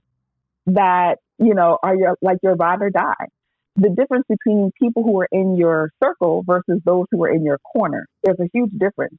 that 0.66 1.18
you 1.38 1.54
know 1.54 1.78
are 1.82 1.96
your 1.96 2.16
like 2.22 2.38
your 2.42 2.56
ride 2.56 2.82
or 2.82 2.90
die 2.90 3.14
the 3.76 3.90
difference 3.90 4.24
between 4.28 4.70
people 4.80 5.02
who 5.04 5.20
are 5.20 5.28
in 5.30 5.56
your 5.56 5.90
circle 6.02 6.42
versus 6.46 6.80
those 6.84 7.06
who 7.12 7.22
are 7.24 7.30
in 7.30 7.44
your 7.44 7.58
corner. 7.58 8.06
There's 8.24 8.38
a 8.40 8.48
huge 8.52 8.72
difference. 8.78 9.16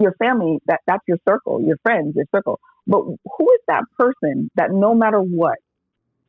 Your 0.00 0.14
family, 0.18 0.58
that, 0.66 0.80
that's 0.86 1.02
your 1.06 1.18
circle, 1.28 1.62
your 1.62 1.76
friends, 1.82 2.14
your 2.16 2.24
circle. 2.34 2.58
But 2.86 3.02
who 3.02 3.52
is 3.52 3.60
that 3.68 3.84
person 3.98 4.50
that 4.56 4.72
no 4.72 4.94
matter 4.94 5.20
what, 5.20 5.58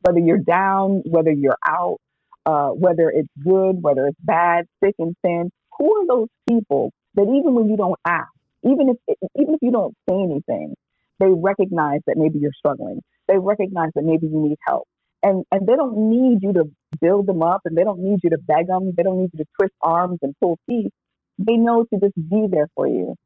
whether 0.02 0.18
you're 0.20 0.38
down, 0.38 1.02
whether 1.06 1.32
you're 1.32 1.58
out, 1.66 1.98
uh, 2.46 2.68
whether 2.68 3.10
it's 3.10 3.28
good, 3.42 3.82
whether 3.82 4.06
it's 4.06 4.20
bad, 4.20 4.66
thick 4.80 4.94
and 4.98 5.16
thin, 5.22 5.50
who 5.78 5.96
are 5.96 6.06
those 6.06 6.28
people 6.48 6.92
that 7.14 7.22
even 7.22 7.54
when 7.54 7.68
you 7.68 7.76
don't 7.76 7.98
ask, 8.06 8.28
even 8.64 8.90
if 8.90 9.16
even 9.36 9.54
if 9.54 9.60
you 9.62 9.70
don't 9.70 9.94
say 10.08 10.16
anything, 10.16 10.74
they 11.20 11.26
recognize 11.28 12.00
that 12.06 12.16
maybe 12.16 12.38
you're 12.38 12.52
struggling. 12.56 13.00
They 13.28 13.38
recognize 13.38 13.90
that 13.94 14.04
maybe 14.04 14.26
you 14.26 14.40
need 14.48 14.58
help. 14.66 14.88
And 15.22 15.44
and 15.50 15.66
they 15.66 15.76
don't 15.76 16.10
need 16.10 16.42
you 16.42 16.52
to 16.54 16.64
build 17.00 17.26
them 17.26 17.42
up 17.42 17.62
and 17.64 17.76
they 17.76 17.84
don't 17.84 18.00
need 18.00 18.20
you 18.22 18.30
to 18.30 18.38
beg 18.38 18.66
them. 18.68 18.92
They 18.96 19.02
don't 19.02 19.20
need 19.20 19.30
you 19.32 19.44
to 19.44 19.50
twist 19.58 19.74
arms 19.82 20.18
and 20.22 20.34
pull 20.40 20.58
teeth. 20.68 20.92
They 21.38 21.56
know 21.56 21.84
to 21.84 22.00
just 22.00 22.14
be 22.16 22.46
there 22.50 22.68
for 22.74 22.86
you. 22.86 23.16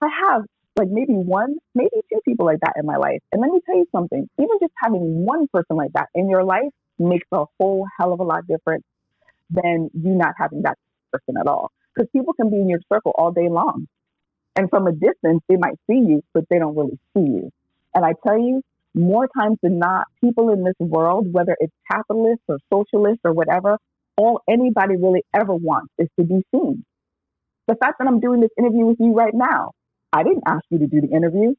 I 0.00 0.08
have 0.28 0.42
like 0.76 0.88
maybe 0.90 1.14
one 1.14 1.56
maybe 1.74 1.90
two 2.12 2.20
people 2.24 2.46
like 2.46 2.60
that 2.60 2.74
in 2.76 2.86
my 2.86 2.96
life. 2.96 3.20
And 3.32 3.40
let 3.40 3.50
me 3.50 3.60
tell 3.64 3.76
you 3.76 3.86
something. 3.92 4.28
Even 4.38 4.58
just 4.60 4.72
having 4.82 5.24
one 5.24 5.46
person 5.52 5.76
like 5.76 5.92
that 5.94 6.08
in 6.14 6.28
your 6.28 6.44
life 6.44 6.70
makes 6.98 7.26
a 7.32 7.44
whole 7.58 7.86
hell 7.98 8.12
of 8.12 8.20
a 8.20 8.22
lot 8.24 8.46
different 8.46 8.84
than 9.50 9.90
you 9.94 10.10
not 10.10 10.34
having 10.38 10.62
that 10.62 10.76
person 11.12 11.36
at 11.38 11.46
all 11.46 11.70
because 11.94 12.08
people 12.12 12.32
can 12.34 12.50
be 12.50 12.56
in 12.56 12.68
your 12.68 12.80
circle 12.92 13.12
all 13.16 13.30
day 13.32 13.48
long 13.48 13.86
and 14.56 14.70
from 14.70 14.86
a 14.86 14.92
distance 14.92 15.42
they 15.48 15.56
might 15.56 15.78
see 15.88 15.98
you 15.98 16.22
but 16.32 16.44
they 16.50 16.58
don't 16.58 16.76
really 16.76 16.98
see 17.16 17.22
you 17.22 17.50
and 17.94 18.04
i 18.04 18.12
tell 18.26 18.38
you 18.38 18.62
more 18.94 19.28
times 19.38 19.58
than 19.62 19.78
not, 19.78 20.06
people 20.22 20.50
in 20.50 20.62
this 20.62 20.74
world, 20.78 21.32
whether 21.32 21.56
it's 21.58 21.72
capitalist 21.90 22.40
or 22.48 22.58
socialist 22.72 23.20
or 23.24 23.32
whatever, 23.32 23.78
all 24.16 24.40
anybody 24.48 24.96
really 24.96 25.24
ever 25.34 25.54
wants 25.54 25.92
is 25.98 26.08
to 26.18 26.24
be 26.24 26.42
seen. 26.54 26.84
The 27.66 27.74
fact 27.74 27.98
that 27.98 28.06
I'm 28.06 28.20
doing 28.20 28.40
this 28.40 28.50
interview 28.58 28.86
with 28.86 28.98
you 29.00 29.12
right 29.12 29.34
now, 29.34 29.72
I 30.12 30.22
didn't 30.22 30.44
ask 30.46 30.64
you 30.70 30.78
to 30.78 30.86
do 30.86 31.00
the 31.00 31.08
interview. 31.08 31.54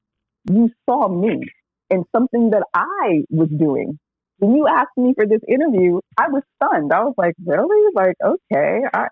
You 0.50 0.70
saw 0.88 1.10
me 1.10 1.42
in 1.90 2.06
something 2.16 2.52
that 2.52 2.64
I 2.74 3.24
was 3.30 3.50
doing. 3.50 4.00
When 4.38 4.56
you 4.56 4.68
asked 4.68 4.98
me 4.98 5.14
for 5.16 5.26
this 5.26 5.42
interview, 5.48 6.00
I 6.18 6.28
was 6.30 6.44
stunned. 6.56 6.92
I 6.92 7.04
was 7.04 7.14
like, 7.18 7.36
really? 7.46 7.92
Like, 7.96 8.16
okay. 8.24 8.82
I, 8.94 9.08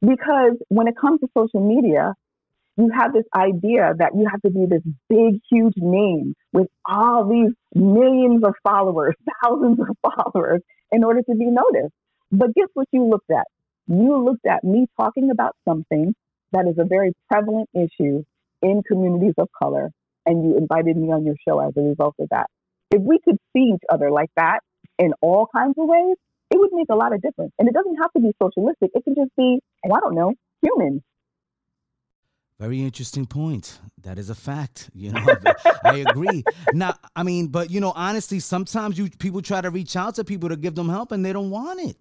because 0.00 0.56
when 0.68 0.88
it 0.88 0.94
comes 1.00 1.20
to 1.20 1.28
social 1.36 1.60
media, 1.60 2.14
you 2.76 2.90
have 2.94 3.12
this 3.12 3.24
idea 3.34 3.94
that 3.98 4.12
you 4.14 4.26
have 4.30 4.42
to 4.42 4.50
be 4.50 4.66
this 4.68 4.82
big, 5.08 5.40
huge 5.50 5.74
name 5.76 6.34
with 6.52 6.66
all 6.84 7.28
these 7.28 7.52
millions 7.74 8.42
of 8.44 8.54
followers, 8.62 9.14
thousands 9.44 9.78
of 9.80 9.96
followers 10.02 10.60
in 10.92 11.04
order 11.04 11.22
to 11.22 11.34
be 11.34 11.46
noticed. 11.46 11.94
But 12.30 12.54
guess 12.54 12.68
what 12.74 12.88
you 12.92 13.04
looked 13.04 13.30
at? 13.30 13.46
You 13.88 14.22
looked 14.22 14.46
at 14.46 14.64
me 14.64 14.86
talking 15.00 15.30
about 15.30 15.54
something 15.66 16.14
that 16.52 16.66
is 16.66 16.76
a 16.78 16.84
very 16.84 17.12
prevalent 17.30 17.68
issue 17.74 18.24
in 18.62 18.82
communities 18.86 19.34
of 19.38 19.48
color, 19.56 19.90
and 20.26 20.44
you 20.44 20.58
invited 20.58 20.96
me 20.96 21.12
on 21.12 21.24
your 21.24 21.36
show 21.46 21.60
as 21.60 21.72
a 21.76 21.80
result 21.80 22.14
of 22.18 22.28
that. 22.30 22.46
If 22.90 23.02
we 23.02 23.18
could 23.24 23.36
see 23.52 23.72
each 23.74 23.82
other 23.90 24.10
like 24.10 24.30
that 24.36 24.60
in 24.98 25.12
all 25.20 25.48
kinds 25.54 25.74
of 25.78 25.88
ways, 25.88 26.16
it 26.50 26.58
would 26.58 26.70
make 26.72 26.88
a 26.90 26.94
lot 26.94 27.12
of 27.12 27.20
difference. 27.20 27.52
And 27.58 27.68
it 27.68 27.74
doesn't 27.74 27.96
have 27.96 28.12
to 28.12 28.20
be 28.20 28.32
socialistic. 28.40 28.90
It 28.94 29.04
can 29.04 29.14
just 29.14 29.34
be, 29.36 29.58
oh, 29.86 29.92
I 29.94 30.00
don't 30.00 30.14
know, 30.14 30.32
human. 30.62 31.02
Very 32.58 32.80
interesting 32.82 33.26
point. 33.26 33.80
That 34.02 34.18
is 34.18 34.30
a 34.30 34.34
fact. 34.34 34.90
You 34.94 35.12
know, 35.12 35.38
I 35.82 35.94
agree. 35.94 36.46
Now, 36.72 36.94
I 37.14 37.22
mean, 37.22 37.48
but 37.48 37.70
you 37.70 37.80
know, 37.80 37.92
honestly, 37.94 38.40
sometimes 38.40 38.96
you 38.98 39.10
people 39.10 39.42
try 39.42 39.60
to 39.60 39.70
reach 39.70 39.94
out 39.96 40.14
to 40.16 40.24
people 40.24 40.48
to 40.48 40.56
give 40.56 40.74
them 40.74 40.88
help 40.88 41.12
and 41.12 41.24
they 41.24 41.32
don't 41.32 41.50
want 41.50 41.80
it. 41.80 41.96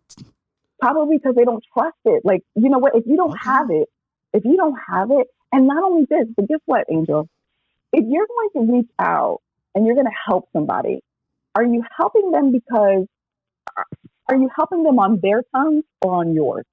Probably 0.82 1.17
because 1.17 1.36
they 1.36 1.43
don't 1.45 1.63
trust 1.74 1.98
it. 2.06 2.24
Like, 2.24 2.41
you 2.56 2.69
know 2.69 2.78
what? 2.80 2.95
If 2.95 3.06
you 3.06 3.17
don't 3.17 3.32
Okay. 3.32 3.50
have 3.50 3.69
it, 3.71 3.89
if 4.34 4.45
you 4.45 4.56
don't 4.56 4.78
have 4.88 5.10
it, 5.12 5.28
and 5.52 5.67
not 5.67 5.84
only 5.84 6.06
this, 6.10 6.28
but 6.36 6.48
guess 6.48 6.60
what, 6.65 6.86
Angel? 6.91 7.28
If 7.91 8.06
you're 8.08 8.28
going 8.28 8.50
to 8.67 8.74
reach 8.74 8.89
out 9.00 9.41
and 9.76 9.86
you're 9.86 9.96
going 9.96 10.08
to 10.08 10.20
help 10.28 10.46
somebody, 10.54 11.02
are 11.54 11.64
you 11.64 11.84
helping 11.96 12.32
them 12.32 12.52
because 12.52 13.06
are 14.28 14.36
you 14.36 14.50
helping 14.56 14.84
them 14.84 14.98
on 15.00 15.20
their 15.22 15.44
terms 15.56 15.84
or 16.02 16.16
on 16.16 16.34
yours? 16.34 16.66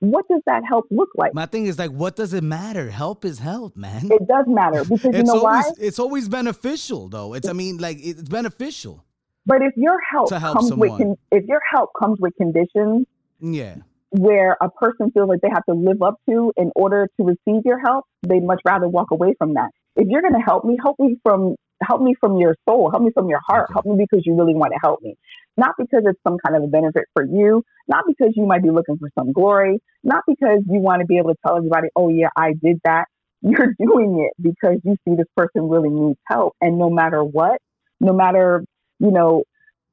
What 0.00 0.26
does 0.28 0.42
that 0.46 0.62
help 0.68 0.86
look 0.90 1.08
like? 1.16 1.34
My 1.34 1.46
thing 1.46 1.66
is 1.66 1.78
like, 1.78 1.90
what 1.90 2.16
does 2.16 2.34
it 2.34 2.44
matter? 2.44 2.90
Help 2.90 3.24
is 3.24 3.38
help, 3.38 3.76
man. 3.76 4.10
It 4.12 4.26
does 4.28 4.44
matter 4.46 4.84
because 4.88 5.04
you 5.04 5.10
it's 5.20 5.28
know 5.32 5.40
always 5.44 5.64
why? 5.64 5.72
it's 5.78 5.98
always 5.98 6.28
beneficial 6.28 7.08
though. 7.08 7.34
It's 7.34 7.48
I 7.48 7.52
mean, 7.52 7.78
like 7.78 7.98
it's 8.00 8.22
beneficial. 8.22 9.04
But 9.46 9.62
if 9.62 9.76
your 9.76 9.98
help, 10.12 10.28
To 10.30 10.38
help 10.38 10.58
comes 10.58 10.72
with 10.74 10.90
someone. 10.90 10.98
con- 10.98 11.16
if 11.32 11.44
your 11.46 11.60
help 11.72 11.90
comes 11.98 12.18
with 12.20 12.34
conditions 12.36 13.06
Yeah. 13.40 13.76
where 14.10 14.56
a 14.60 14.68
person 14.68 15.10
feels 15.12 15.28
like 15.28 15.40
they 15.40 15.48
have 15.52 15.64
to 15.66 15.74
live 15.74 16.02
up 16.02 16.16
to 16.28 16.52
in 16.56 16.72
order 16.76 17.08
to 17.18 17.24
receive 17.24 17.62
your 17.64 17.78
help, 17.78 18.04
they'd 18.26 18.42
much 18.44 18.60
rather 18.66 18.88
walk 18.88 19.12
away 19.12 19.34
from 19.38 19.54
that. 19.54 19.70
If 19.94 20.08
you're 20.08 20.20
going 20.20 20.34
to 20.34 20.40
help 20.40 20.64
me, 20.64 20.76
help 20.82 20.96
me 20.98 21.16
from 21.22 21.54
help 21.82 22.00
me 22.00 22.14
from 22.20 22.36
your 22.38 22.56
soul, 22.68 22.90
help 22.90 23.02
me 23.02 23.10
from 23.12 23.28
your 23.28 23.40
heart, 23.46 23.68
help 23.72 23.86
me 23.86 23.94
because 23.98 24.24
you 24.26 24.34
really 24.36 24.54
want 24.54 24.72
to 24.72 24.78
help 24.82 25.02
me, 25.02 25.16
not 25.56 25.74
because 25.78 26.02
it's 26.06 26.20
some 26.26 26.38
kind 26.44 26.56
of 26.56 26.62
a 26.64 26.66
benefit 26.66 27.04
for 27.14 27.24
you, 27.24 27.62
not 27.88 28.04
because 28.06 28.32
you 28.36 28.46
might 28.46 28.62
be 28.62 28.70
looking 28.70 28.98
for 28.98 29.10
some 29.18 29.32
glory, 29.32 29.80
not 30.04 30.22
because 30.26 30.60
you 30.66 30.80
want 30.80 31.00
to 31.00 31.06
be 31.06 31.18
able 31.18 31.30
to 31.30 31.36
tell 31.46 31.56
everybody, 31.56 31.88
"Oh 31.96 32.08
yeah, 32.08 32.28
I 32.36 32.52
did 32.54 32.80
that." 32.84 33.06
You're 33.42 33.74
doing 33.78 34.26
it 34.26 34.32
because 34.42 34.78
you 34.84 34.96
see 35.04 35.14
this 35.14 35.26
person 35.36 35.68
really 35.68 35.90
needs 35.90 36.18
help, 36.26 36.54
and 36.60 36.78
no 36.78 36.90
matter 36.90 37.22
what, 37.22 37.60
no 38.00 38.12
matter 38.12 38.64
you 38.98 39.10
know 39.10 39.44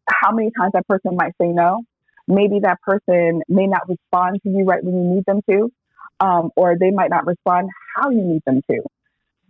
how 0.09 0.31
many 0.31 0.51
times 0.57 0.71
that 0.73 0.87
person 0.87 1.15
might 1.15 1.33
say 1.41 1.47
no, 1.47 1.83
maybe 2.27 2.59
that 2.61 2.81
person 2.81 3.41
may 3.49 3.67
not 3.67 3.81
respond 3.87 4.39
to 4.43 4.49
you 4.49 4.63
right 4.65 4.83
when 4.83 4.95
you 4.95 5.15
need 5.15 5.25
them 5.25 5.41
to, 5.49 5.71
um, 6.25 6.49
or 6.55 6.75
they 6.79 6.91
might 6.91 7.09
not 7.09 7.25
respond 7.25 7.69
how 7.95 8.09
you 8.09 8.21
need 8.21 8.41
them 8.45 8.61
to. 8.69 8.81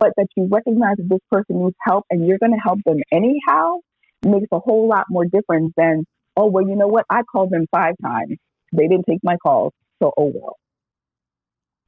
But 0.03 0.11
that 0.17 0.27
you 0.35 0.49
recognize 0.51 0.97
that 0.97 1.09
this 1.09 1.25
person 1.31 1.63
needs 1.63 1.77
help 1.89 2.03
and 2.09 2.27
you're 2.27 2.41
going 2.43 2.51
to 2.51 2.63
help 2.69 2.79
them 2.85 2.99
anyhow 3.11 3.77
makes 4.23 4.47
a 4.51 4.59
whole 4.59 4.85
lot 4.89 5.05
more 5.09 5.25
difference 5.25 5.71
than, 5.77 5.95
oh, 6.35 6.47
well, 6.47 6.67
you 6.67 6.75
know 6.75 6.87
what? 6.95 7.05
I 7.09 7.21
called 7.31 7.51
them 7.51 7.65
five 7.71 7.95
times. 8.03 8.35
They 8.73 8.87
didn't 8.89 9.05
take 9.09 9.23
my 9.23 9.37
calls. 9.37 9.71
So, 10.01 10.11
oh, 10.17 10.31
well. 10.35 10.57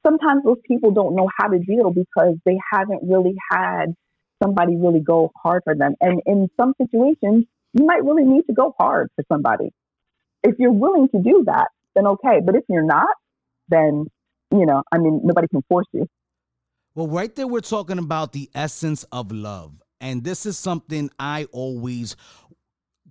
sometimes 0.06 0.44
those 0.44 0.58
people 0.66 0.90
don't 0.92 1.14
know 1.14 1.28
how 1.38 1.48
to 1.48 1.58
deal 1.58 1.90
because 1.90 2.36
they 2.44 2.58
haven't 2.72 3.02
really 3.02 3.34
had 3.50 3.86
somebody 4.42 4.76
really 4.76 5.00
go 5.00 5.30
hard 5.42 5.62
for 5.64 5.74
them. 5.74 5.94
And 6.00 6.20
in 6.26 6.48
some 6.58 6.74
situations, 6.80 7.46
you 7.74 7.84
might 7.84 8.04
really 8.04 8.24
need 8.24 8.44
to 8.48 8.54
go 8.54 8.74
hard 8.78 9.08
for 9.16 9.24
somebody. 9.32 9.70
If 10.42 10.56
you're 10.58 10.72
willing 10.72 11.08
to 11.10 11.22
do 11.22 11.44
that, 11.46 11.68
then 11.94 12.06
okay. 12.06 12.40
But 12.44 12.56
if 12.56 12.64
you're 12.68 12.84
not, 12.84 13.14
then, 13.68 14.06
you 14.52 14.66
know, 14.66 14.82
I 14.92 14.98
mean, 14.98 15.22
nobody 15.24 15.48
can 15.48 15.62
force 15.68 15.86
you. 15.92 16.06
Well, 16.96 17.06
right 17.06 17.32
there, 17.36 17.46
we're 17.46 17.60
talking 17.60 17.98
about 17.98 18.32
the 18.32 18.50
essence 18.54 19.04
of 19.12 19.30
love. 19.30 19.80
And 20.00 20.24
this 20.24 20.46
is 20.46 20.58
something 20.58 21.10
I 21.18 21.44
always 21.52 22.16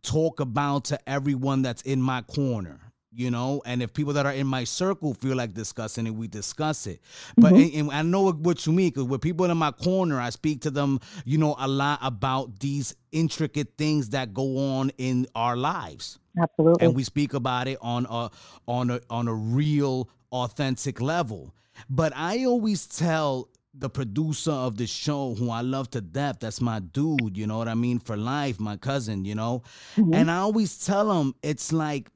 talk 0.02 0.41
about 0.41 0.86
to 0.86 1.10
everyone 1.10 1.62
that's 1.62 1.84
in 1.84 2.02
my 2.02 2.21
corner 2.24 2.86
you 3.15 3.32
know? 3.32 3.62
And 3.65 3.82
if 3.82 3.93
people 3.93 4.13
that 4.13 4.26
are 4.26 4.34
in 4.34 4.45
my 4.45 4.65
circle 4.65 5.13
feel 5.13 5.38
like 5.38 5.54
discussing 5.54 6.06
it 6.06 6.13
we 6.13 6.28
discuss 6.28 6.86
it. 6.86 7.00
But 7.38 7.54
mm-hmm. 7.54 7.80
and, 7.80 7.89
and, 7.89 7.91
i 7.91 8.02
know 8.02 8.32
what 8.32 8.65
you 8.65 8.74
mean 8.74 8.89
because 8.89 9.06
with 9.06 9.21
people 9.21 9.50
in 9.50 9.58
my 9.58 9.71
corner 9.71 10.19
i 10.19 10.30
speak 10.30 10.62
to 10.62 10.69
them 10.69 11.00
you 11.24 11.38
know 11.38 11.56
a 11.58 11.67
lot 11.67 12.00
about 12.02 12.60
these 12.60 12.95
intricate 13.12 13.78
things 13.78 14.10
that 14.10 14.34
go 14.34 14.58
on 14.58 14.91
in 14.98 15.28
our 15.34 15.56
lives. 15.56 16.19
Absolutely. 16.38 16.86
And 16.86 16.95
we 16.95 17.04
speak 17.04 17.34
about 17.34 17.67
it 17.67 17.78
on 17.82 18.06
a 18.10 18.30
on 18.67 18.89
a 18.89 19.00
on 19.10 19.28
a 19.28 19.34
real 19.34 20.10
authentic 20.32 21.00
level. 21.00 21.56
But 21.89 22.13
i 22.15 22.43
always 22.45 22.86
tell 22.86 23.50
the 23.77 23.89
producer 23.89 24.51
of 24.51 24.77
the 24.77 24.88
show 24.88 25.35
who 25.35 25.49
I 25.49 25.61
love 25.61 25.89
to 25.91 26.01
death. 26.01 26.38
That's 26.39 26.61
my 26.61 26.79
dude, 26.79 27.38
you 27.38 27.47
know 27.47 27.57
what 27.57 27.67
I 27.67 27.73
mean? 27.73 27.99
For 27.99 28.15
life, 28.15 28.59
my 28.59 28.77
cousin, 28.77 29.25
you 29.25 29.35
know? 29.35 29.63
Mm-hmm. 29.95 30.13
And 30.13 30.31
I 30.31 30.38
always 30.38 30.85
tell 30.85 31.11
him 31.11 31.35
it's 31.43 31.73
like 31.73 32.09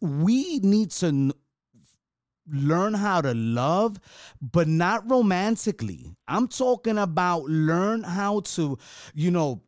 we 0.00 0.58
need 0.60 0.90
to 0.92 1.32
learn 2.48 2.94
how 2.94 3.20
to 3.20 3.34
love, 3.34 3.98
but 4.40 4.68
not 4.68 5.08
romantically. 5.10 6.16
I'm 6.28 6.48
talking 6.48 6.98
about 6.98 7.44
learn 7.44 8.02
how 8.02 8.40
to, 8.40 8.78
you 9.14 9.30
know, 9.30 9.62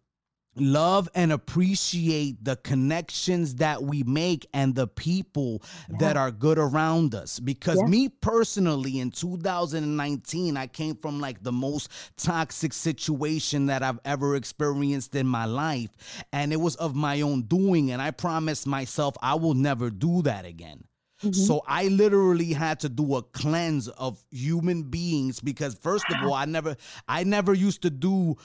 love 0.61 1.09
and 1.14 1.33
appreciate 1.33 2.42
the 2.44 2.57
connections 2.57 3.57
that 3.57 3.83
we 3.83 4.03
make 4.03 4.47
and 4.53 4.75
the 4.75 4.87
people 4.87 5.62
yeah. 5.90 5.97
that 5.99 6.16
are 6.16 6.31
good 6.31 6.59
around 6.59 7.14
us 7.14 7.38
because 7.40 7.79
yeah. 7.79 7.87
me 7.87 8.09
personally 8.09 9.01
in 9.01 9.11
2019 9.11 10.57
I 10.57 10.66
came 10.66 10.97
from 10.97 11.21
like 11.21 11.42
the 11.42 11.53
most 11.53 11.90
toxic 12.16 12.73
situation 12.73 13.66
that 13.66 13.83
I've 13.83 14.01
ever 14.05 14.37
experienced 14.37 15.14
in 15.14 15.27
my 15.27 15.44
life 15.44 15.90
and 16.33 16.53
it 16.53 16.61
was 16.61 16.77
of 16.77 16.94
my 16.94 17.21
own 17.21 17.42
doing 17.42 17.90
and 17.90 18.03
I 18.03 18.11
promised 18.11 18.66
myself 18.66 19.14
I 19.23 19.35
will 19.35 19.55
never 19.55 19.90
do 19.90 20.23
that 20.23 20.44
again 20.44 20.85
Mm-hmm. 21.23 21.33
So 21.33 21.62
I 21.66 21.88
literally 21.88 22.53
had 22.53 22.81
to 22.81 22.88
do 22.88 23.16
a 23.16 23.23
cleanse 23.23 23.88
of 23.88 24.23
human 24.31 24.85
beings 24.85 25.40
because 25.40 25.75
first 25.75 26.05
of 26.11 26.23
all, 26.25 26.35
I 26.35 26.44
never 26.44 26.77
I 27.09 27.25
never 27.25 27.53
used 27.53 27.83
to 27.83 27.90
do 27.90 28.37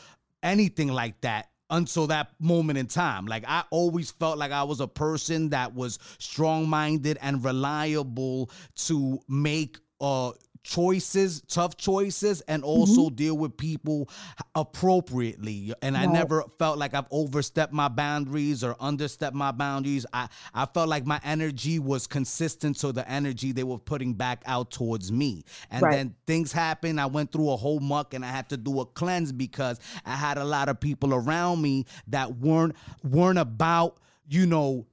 anything 0.42 0.88
like 0.88 1.22
that 1.22 1.50
until 1.74 2.06
that 2.08 2.30
moment 2.40 2.78
in 2.78 2.86
time. 2.86 3.26
Like 3.26 3.44
I 3.48 3.64
always 3.72 4.12
felt 4.12 4.38
like 4.38 4.52
I 4.52 4.64
was 4.64 4.80
a 4.80 4.88
person 4.88 5.50
that 5.50 5.74
was 5.74 6.00
strong 6.20 6.70
minded 6.70 7.18
and 7.22 7.44
reliable 7.44 8.52
to 8.86 9.20
make 9.28 9.80
uh 10.00 10.32
choices, 10.64 11.42
tough 11.48 11.78
choices, 11.78 12.42
and 12.42 12.64
also 12.64 13.04
mm-hmm. 13.04 13.16
deal 13.16 13.38
with 13.38 13.56
people 13.58 14.10
appropriately. 14.56 15.74
And 15.82 15.96
right. 15.96 16.08
I 16.08 16.12
never 16.12 16.44
felt 16.58 16.78
like 16.78 16.94
I've 16.94 17.08
overstepped 17.12 17.74
my 17.74 17.90
boundaries 17.90 18.64
or 18.64 18.76
understepped 18.76 19.34
my 19.34 19.52
boundaries. 19.52 20.06
I, 20.14 20.30
I 20.54 20.66
felt 20.66 20.90
like 20.90 21.06
my 21.06 21.20
energy 21.24 21.80
was 21.80 22.08
consistent 22.08 22.78
to 22.80 22.92
the 22.92 23.08
energy 23.10 23.52
they 23.52 23.64
were 23.64 23.78
putting 23.78 24.14
back 24.14 24.42
out 24.46 24.72
towards 24.72 25.12
me. 25.12 25.44
And 25.70 25.84
right. 25.84 25.92
then 25.92 26.16
things 26.26 26.52
happened. 26.52 27.00
I 27.00 27.06
went 27.06 27.32
through 27.32 27.52
a 27.52 27.58
whole 27.58 27.80
muck 27.80 28.14
and 28.14 28.26
I 28.26 28.30
had 28.30 28.50
to 28.50 28.58
do 28.58 28.80
a 28.80 28.86
cleanse 28.86 29.32
because 29.32 29.80
I 30.06 30.16
had 30.16 30.38
a 30.38 30.46
lot 30.46 30.70
of 30.70 30.80
people 30.80 31.14
around 31.14 31.62
me 31.62 31.86
that 32.08 32.38
weren't 32.38 32.76
weren't 33.04 33.40
about, 33.40 33.98
you 34.28 34.46
know, 34.46 34.88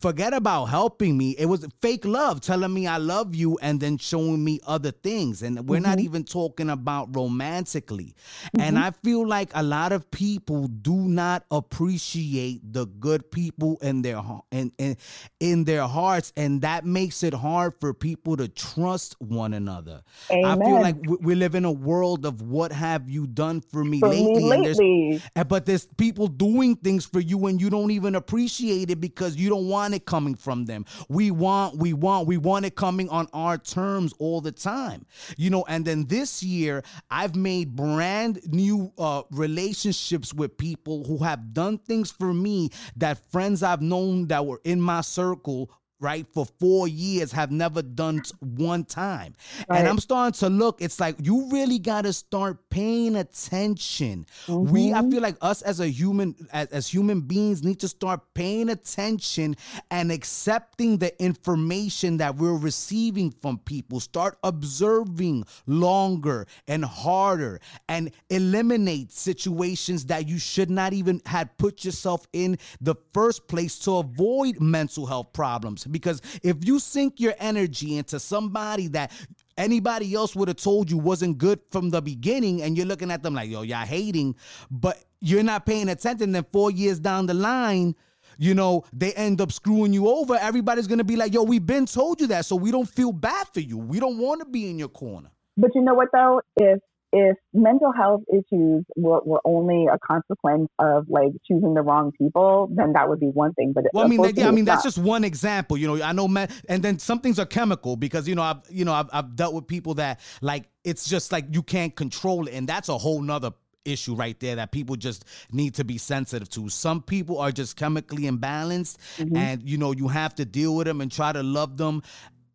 forget 0.00 0.32
about 0.32 0.66
helping 0.66 1.16
me. 1.16 1.36
It 1.38 1.46
was 1.46 1.66
fake 1.80 2.04
love, 2.04 2.40
telling 2.40 2.72
me 2.72 2.86
I 2.86 2.96
love 2.96 3.34
you 3.34 3.58
and 3.62 3.80
then 3.80 3.96
showing 3.98 4.44
me 4.44 4.60
other 4.66 4.90
things. 4.90 5.42
And 5.42 5.68
we're 5.68 5.76
mm-hmm. 5.76 5.84
not 5.84 6.00
even 6.00 6.24
talking 6.24 6.70
about 6.70 7.14
romantically. 7.14 8.14
Mm-hmm. 8.46 8.60
And 8.60 8.78
I 8.78 8.90
feel 8.90 9.26
like 9.26 9.50
a 9.54 9.62
lot 9.62 9.92
of 9.92 10.10
people 10.10 10.66
do 10.66 10.96
not 10.96 11.44
appreciate 11.50 12.72
the 12.72 12.86
good 12.86 13.30
people 13.30 13.78
in 13.80 14.02
their 14.02 14.20
in, 14.50 14.72
in, 14.78 14.96
in 15.38 15.64
their 15.64 15.86
hearts. 15.86 16.32
And 16.36 16.62
that 16.62 16.84
makes 16.84 17.22
it 17.22 17.34
hard 17.34 17.74
for 17.80 17.94
people 17.94 18.36
to 18.36 18.48
trust 18.48 19.14
one 19.20 19.54
another. 19.54 20.02
Amen. 20.30 20.44
I 20.44 20.64
feel 20.64 20.80
like 20.80 20.96
we, 21.20 21.38
live 21.38 21.54
in 21.54 21.64
a 21.64 21.70
world 21.70 22.26
of 22.26 22.42
what 22.42 22.72
have 22.72 23.08
you 23.08 23.24
done 23.28 23.60
for 23.60 23.84
me 23.84 24.00
for 24.00 24.08
lately? 24.08 24.34
Me 24.34 24.44
lately. 24.44 25.22
And 25.36 25.48
but 25.48 25.66
there's 25.66 25.86
people 25.86 26.26
doing 26.26 26.74
things 26.74 27.06
for 27.06 27.20
you 27.20 27.46
and 27.46 27.60
you 27.60 27.70
don't 27.70 27.92
even 27.92 28.16
appreciate 28.16 28.90
it 28.90 29.00
because 29.00 29.36
you 29.36 29.48
don't 29.48 29.67
want 29.68 29.94
it 29.94 30.06
coming 30.06 30.34
from 30.34 30.64
them. 30.64 30.84
We 31.08 31.30
want, 31.30 31.78
we 31.78 31.92
want, 31.92 32.26
we 32.26 32.36
want 32.36 32.64
it 32.64 32.74
coming 32.74 33.08
on 33.10 33.28
our 33.32 33.58
terms 33.58 34.12
all 34.18 34.40
the 34.40 34.52
time. 34.52 35.06
You 35.36 35.50
know, 35.50 35.64
and 35.68 35.84
then 35.84 36.06
this 36.06 36.42
year, 36.42 36.82
I've 37.10 37.36
made 37.36 37.76
brand 37.76 38.40
new 38.46 38.92
uh, 38.98 39.22
relationships 39.30 40.34
with 40.34 40.56
people 40.56 41.04
who 41.04 41.18
have 41.18 41.52
done 41.52 41.78
things 41.78 42.10
for 42.10 42.34
me 42.34 42.70
that 42.96 43.18
friends 43.30 43.62
I've 43.62 43.82
known 43.82 44.28
that 44.28 44.46
were 44.46 44.60
in 44.64 44.80
my 44.80 45.02
circle 45.02 45.70
right 46.00 46.26
for 46.32 46.46
four 46.60 46.86
years 46.86 47.32
have 47.32 47.50
never 47.50 47.82
done 47.82 48.22
one 48.40 48.84
time 48.84 49.34
right. 49.68 49.80
and 49.80 49.88
i'm 49.88 49.98
starting 49.98 50.32
to 50.32 50.48
look 50.48 50.80
it's 50.80 51.00
like 51.00 51.16
you 51.22 51.48
really 51.50 51.78
got 51.78 52.02
to 52.02 52.12
start 52.12 52.56
paying 52.70 53.16
attention 53.16 54.24
mm-hmm. 54.46 54.70
we 54.70 54.92
i 54.92 55.00
mm-hmm. 55.00 55.10
feel 55.10 55.22
like 55.22 55.36
us 55.40 55.62
as 55.62 55.80
a 55.80 55.88
human 55.88 56.34
as, 56.52 56.68
as 56.68 56.86
human 56.86 57.20
beings 57.20 57.64
need 57.64 57.80
to 57.80 57.88
start 57.88 58.20
paying 58.34 58.68
attention 58.68 59.56
and 59.90 60.12
accepting 60.12 60.98
the 60.98 61.20
information 61.22 62.16
that 62.16 62.36
we're 62.36 62.56
receiving 62.56 63.30
from 63.42 63.58
people 63.58 63.98
start 63.98 64.38
observing 64.44 65.44
longer 65.66 66.46
and 66.68 66.84
harder 66.84 67.60
and 67.88 68.12
eliminate 68.30 69.10
situations 69.10 70.06
that 70.06 70.28
you 70.28 70.38
should 70.38 70.70
not 70.70 70.92
even 70.92 71.20
had 71.26 71.56
put 71.58 71.84
yourself 71.84 72.26
in 72.32 72.56
the 72.80 72.94
first 73.12 73.48
place 73.48 73.78
to 73.78 73.96
avoid 73.96 74.60
mental 74.60 75.06
health 75.06 75.32
problems 75.32 75.87
because 75.90 76.20
if 76.42 76.56
you 76.64 76.78
sink 76.78 77.20
your 77.20 77.34
energy 77.38 77.96
into 77.96 78.18
somebody 78.20 78.88
that 78.88 79.12
anybody 79.56 80.14
else 80.14 80.36
would 80.36 80.48
have 80.48 80.56
told 80.56 80.90
you 80.90 80.98
wasn't 80.98 81.36
good 81.38 81.60
from 81.70 81.90
the 81.90 82.00
beginning 82.00 82.62
and 82.62 82.76
you're 82.76 82.86
looking 82.86 83.10
at 83.10 83.22
them 83.22 83.34
like 83.34 83.50
yo 83.50 83.62
y'all 83.62 83.84
hating 83.84 84.34
but 84.70 85.04
you're 85.20 85.42
not 85.42 85.66
paying 85.66 85.88
attention 85.88 86.32
then 86.32 86.46
four 86.52 86.70
years 86.70 86.98
down 86.98 87.26
the 87.26 87.34
line 87.34 87.94
you 88.38 88.54
know 88.54 88.84
they 88.92 89.12
end 89.14 89.40
up 89.40 89.52
screwing 89.52 89.92
you 89.92 90.08
over. 90.08 90.36
Everybody's 90.36 90.86
gonna 90.86 91.04
be 91.04 91.16
like 91.16 91.34
yo 91.34 91.42
we've 91.42 91.66
been 91.66 91.86
told 91.86 92.20
you 92.20 92.28
that 92.28 92.46
so 92.46 92.56
we 92.56 92.70
don't 92.70 92.88
feel 92.88 93.12
bad 93.12 93.48
for 93.52 93.60
you. 93.60 93.76
We 93.76 94.00
don't 94.00 94.18
want 94.18 94.40
to 94.40 94.46
be 94.46 94.70
in 94.70 94.78
your 94.78 94.88
corner. 94.88 95.30
But 95.56 95.74
you 95.74 95.82
know 95.82 95.94
what 95.94 96.08
though? 96.12 96.40
If 96.56 96.78
if 97.12 97.36
mental 97.54 97.92
health 97.92 98.22
issues 98.32 98.84
were, 98.96 99.20
were 99.24 99.40
only 99.44 99.86
a 99.86 99.98
consequence 99.98 100.68
of 100.78 101.06
like 101.08 101.32
choosing 101.46 101.74
the 101.74 101.82
wrong 101.82 102.12
people, 102.18 102.68
then 102.74 102.92
that 102.92 103.08
would 103.08 103.20
be 103.20 103.26
one 103.26 103.54
thing. 103.54 103.72
But 103.72 103.84
well, 103.92 104.04
I 104.04 104.08
mean, 104.08 104.22
yeah, 104.34 104.48
I 104.48 104.50
mean 104.50 104.64
that's 104.64 104.82
just 104.82 104.98
one 104.98 105.24
example. 105.24 105.76
You 105.76 105.86
know, 105.86 106.02
I 106.02 106.12
know, 106.12 106.28
man, 106.28 106.48
and 106.68 106.82
then 106.82 106.98
some 106.98 107.20
things 107.20 107.38
are 107.38 107.46
chemical 107.46 107.96
because 107.96 108.28
you 108.28 108.34
know, 108.34 108.42
I've 108.42 108.60
you 108.68 108.84
know, 108.84 108.92
I've, 108.92 109.08
I've 109.12 109.36
dealt 109.36 109.54
with 109.54 109.66
people 109.66 109.94
that 109.94 110.20
like 110.40 110.68
it's 110.84 111.08
just 111.08 111.32
like 111.32 111.46
you 111.50 111.62
can't 111.62 111.94
control 111.94 112.46
it, 112.46 112.54
and 112.54 112.68
that's 112.68 112.88
a 112.88 112.98
whole 112.98 113.20
nother 113.20 113.52
issue 113.84 114.14
right 114.14 114.38
there 114.40 114.56
that 114.56 114.70
people 114.70 114.96
just 114.96 115.24
need 115.50 115.74
to 115.74 115.84
be 115.84 115.98
sensitive 115.98 116.48
to. 116.50 116.68
Some 116.68 117.02
people 117.02 117.38
are 117.38 117.50
just 117.50 117.76
chemically 117.76 118.24
imbalanced 118.24 118.98
mm-hmm. 119.16 119.36
and 119.36 119.68
you 119.68 119.78
know 119.78 119.92
you 119.92 120.08
have 120.08 120.34
to 120.36 120.44
deal 120.44 120.76
with 120.76 120.86
them 120.86 121.00
and 121.00 121.10
try 121.10 121.32
to 121.32 121.42
love 121.42 121.76
them 121.76 122.02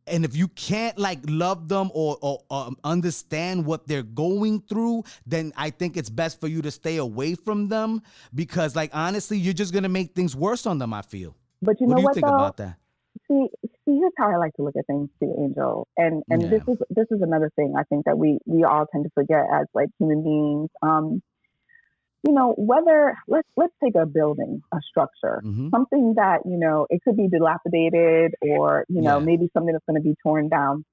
and 0.07 0.25
if 0.25 0.35
you 0.35 0.47
can't 0.49 0.97
like 0.97 1.19
love 1.27 1.67
them 1.67 1.89
or, 1.93 2.17
or, 2.21 2.71
understand 2.83 3.65
what 3.65 3.87
they're 3.87 4.03
going 4.03 4.61
through 4.61 5.03
then 5.25 5.51
i 5.57 5.69
think 5.69 5.97
it's 5.97 6.09
best 6.09 6.39
for 6.39 6.47
you 6.47 6.61
to 6.61 6.71
stay 6.71 6.97
away 6.97 7.35
from 7.35 7.67
them 7.67 8.01
because 8.35 8.75
like 8.75 8.89
honestly 8.93 9.37
you're 9.37 9.53
just 9.53 9.73
gonna 9.73 9.89
make 9.89 10.13
things 10.13 10.35
worse 10.35 10.65
on 10.65 10.77
them 10.77 10.93
i 10.93 11.01
feel 11.01 11.35
but 11.61 11.79
you 11.79 11.87
what 11.87 11.91
know 11.91 11.95
do 11.97 12.01
you 12.01 12.05
what 12.05 12.13
think 12.15 12.25
though? 12.25 12.33
about 12.33 12.57
that 12.57 12.77
see 13.27 13.47
see 13.63 13.97
here's 13.97 14.11
how 14.17 14.29
i 14.29 14.37
like 14.37 14.53
to 14.53 14.63
look 14.63 14.75
at 14.77 14.85
things 14.87 15.09
too 15.19 15.33
angel 15.39 15.87
and 15.97 16.23
and 16.29 16.43
yeah. 16.43 16.49
this 16.49 16.63
is 16.67 16.77
this 16.89 17.07
is 17.11 17.21
another 17.21 17.51
thing 17.55 17.73
i 17.77 17.83
think 17.83 18.05
that 18.05 18.17
we 18.17 18.37
we 18.45 18.63
all 18.63 18.85
tend 18.91 19.03
to 19.03 19.09
forget 19.13 19.45
as 19.53 19.65
like 19.73 19.89
human 19.99 20.23
beings 20.23 20.69
um 20.81 21.21
you 22.23 22.31
know, 22.31 22.53
whether 22.57 23.17
let's 23.27 23.47
let's 23.57 23.73
take 23.83 23.95
a 23.95 24.05
building, 24.05 24.62
a 24.71 24.77
structure, 24.89 25.41
mm-hmm. 25.43 25.69
something 25.69 26.13
that 26.15 26.39
you 26.45 26.57
know 26.57 26.88
it 26.89 27.01
could 27.03 27.17
be 27.17 27.27
dilapidated 27.27 28.36
or 28.41 28.86
you 28.88 29.01
know 29.01 29.19
yeah. 29.19 29.25
maybe 29.25 29.49
something 29.53 29.73
that's 29.73 29.86
going 29.86 30.01
to 30.01 30.03
be 30.03 30.15
torn 30.23 30.47
down. 30.49 30.86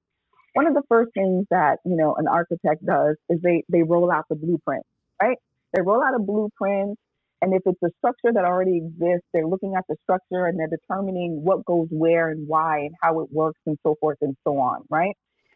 One 0.53 0.67
of 0.67 0.73
the 0.73 0.83
first 0.89 1.13
things 1.13 1.45
that 1.49 1.79
you 1.85 1.95
know 1.95 2.15
an 2.15 2.27
architect 2.27 2.85
does 2.85 3.15
is 3.29 3.39
they 3.41 3.63
they 3.69 3.83
roll 3.83 4.11
out 4.11 4.25
the 4.29 4.35
blueprint, 4.35 4.83
right? 5.21 5.37
They 5.73 5.81
roll 5.81 6.03
out 6.03 6.15
a 6.15 6.19
blueprint, 6.19 6.99
and 7.41 7.53
if 7.53 7.61
it's 7.65 7.81
a 7.81 7.89
structure 7.97 8.33
that 8.33 8.43
already 8.43 8.77
exists, 8.77 9.25
they're 9.33 9.47
looking 9.47 9.75
at 9.75 9.85
the 9.87 9.95
structure 10.03 10.45
and 10.45 10.59
they're 10.59 10.67
determining 10.67 11.43
what 11.43 11.65
goes 11.65 11.87
where 11.89 12.29
and 12.29 12.45
why 12.47 12.79
and 12.79 12.95
how 13.01 13.21
it 13.21 13.31
works 13.31 13.59
and 13.65 13.77
so 13.83 13.95
forth 14.01 14.17
and 14.21 14.35
so 14.43 14.57
on, 14.57 14.83
right? 14.89 15.15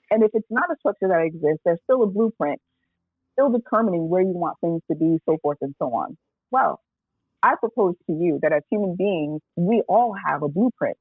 And 0.09 0.23
if 0.23 0.31
it's 0.33 0.47
not 0.49 0.71
a 0.71 0.75
structure 0.79 1.09
that 1.09 1.21
exists, 1.21 1.61
there's 1.65 1.79
still 1.83 2.03
a 2.03 2.07
blueprint, 2.07 2.61
still 3.35 3.51
determining 3.51 4.09
where 4.09 4.21
you 4.21 4.29
want 4.29 4.57
things 4.61 4.81
to 4.89 4.95
be, 4.97 5.19
so 5.27 5.37
forth 5.41 5.57
and 5.61 5.75
so 5.79 5.93
on. 5.93 6.17
Well, 6.51 6.81
I 7.43 7.55
propose 7.59 7.95
to 8.07 8.13
you 8.13 8.39
that 8.41 8.53
as 8.53 8.63
human 8.71 8.95
beings, 8.95 9.41
we 9.55 9.83
all 9.87 10.15
have 10.27 10.41
a 10.41 10.47
blueprint. 10.47 10.97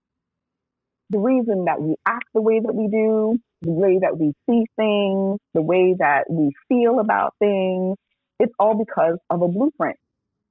The 1.11 1.19
reason 1.19 1.67
that 1.67 1.81
we 1.81 1.97
act 2.07 2.27
the 2.35 2.43
way 2.43 2.61
that 2.61 2.75
we 2.75 2.89
do, 2.89 3.39
the 3.63 3.71
way 3.71 3.99
that 4.01 4.19
we 4.19 4.33
see 4.49 4.65
things, 4.77 5.39
the 5.55 5.63
way 5.63 5.95
that 5.99 6.25
we 6.29 6.51
feel 6.69 6.99
about 6.99 7.35
things, 7.39 7.97
it's 8.41 8.53
all 8.59 8.75
because 8.75 9.17
of 9.31 9.43
a 9.43 9.49
blueprint. 9.49 9.97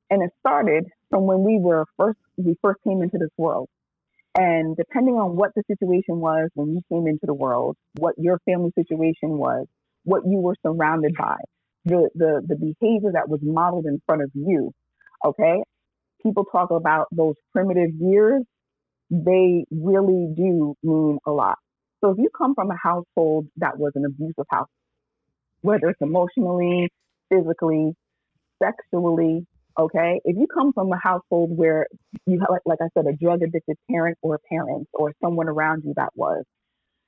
And 0.09 0.23
it 0.23 0.31
started 0.39 0.85
from 1.09 1.25
when 1.25 1.43
we 1.43 1.59
were 1.59 1.85
first, 1.97 2.17
we 2.37 2.55
first 2.61 2.79
came 2.83 3.01
into 3.01 3.17
this 3.17 3.31
world. 3.37 3.67
And 4.35 4.75
depending 4.75 5.15
on 5.15 5.35
what 5.35 5.51
the 5.55 5.63
situation 5.67 6.19
was 6.19 6.49
when 6.55 6.69
you 6.69 6.81
came 6.89 7.07
into 7.07 7.25
the 7.25 7.33
world, 7.33 7.77
what 7.97 8.15
your 8.17 8.39
family 8.45 8.71
situation 8.75 9.37
was, 9.37 9.67
what 10.05 10.23
you 10.25 10.37
were 10.39 10.55
surrounded 10.65 11.13
by, 11.17 11.37
the, 11.85 12.09
the, 12.15 12.41
the 12.47 12.55
behavior 12.55 13.11
that 13.13 13.29
was 13.29 13.39
modeled 13.43 13.85
in 13.85 14.01
front 14.05 14.21
of 14.23 14.31
you. 14.33 14.71
Okay. 15.25 15.61
People 16.21 16.45
talk 16.45 16.71
about 16.71 17.07
those 17.11 17.35
primitive 17.51 17.91
years. 17.99 18.43
They 19.09 19.65
really 19.71 20.33
do 20.35 20.75
mean 20.81 21.19
a 21.27 21.31
lot. 21.31 21.57
So 22.01 22.11
if 22.11 22.17
you 22.17 22.29
come 22.37 22.55
from 22.55 22.71
a 22.71 22.77
household 22.81 23.47
that 23.57 23.77
was 23.77 23.91
an 23.95 24.05
abusive 24.05 24.45
house, 24.49 24.67
whether 25.61 25.89
it's 25.89 26.01
emotionally, 26.01 26.89
physically, 27.29 27.93
sexually, 28.61 29.45
okay? 29.79 30.19
If 30.25 30.37
you 30.37 30.47
come 30.53 30.73
from 30.73 30.91
a 30.91 30.99
household 31.01 31.55
where 31.55 31.87
you 32.25 32.39
have, 32.39 32.49
like, 32.49 32.61
like 32.65 32.79
I 32.81 32.87
said, 32.97 33.07
a 33.07 33.15
drug 33.15 33.41
addicted 33.41 33.77
parent 33.89 34.17
or 34.21 34.39
parents 34.49 34.89
or 34.93 35.13
someone 35.23 35.47
around 35.47 35.83
you 35.85 35.93
that 35.95 36.09
was, 36.15 36.43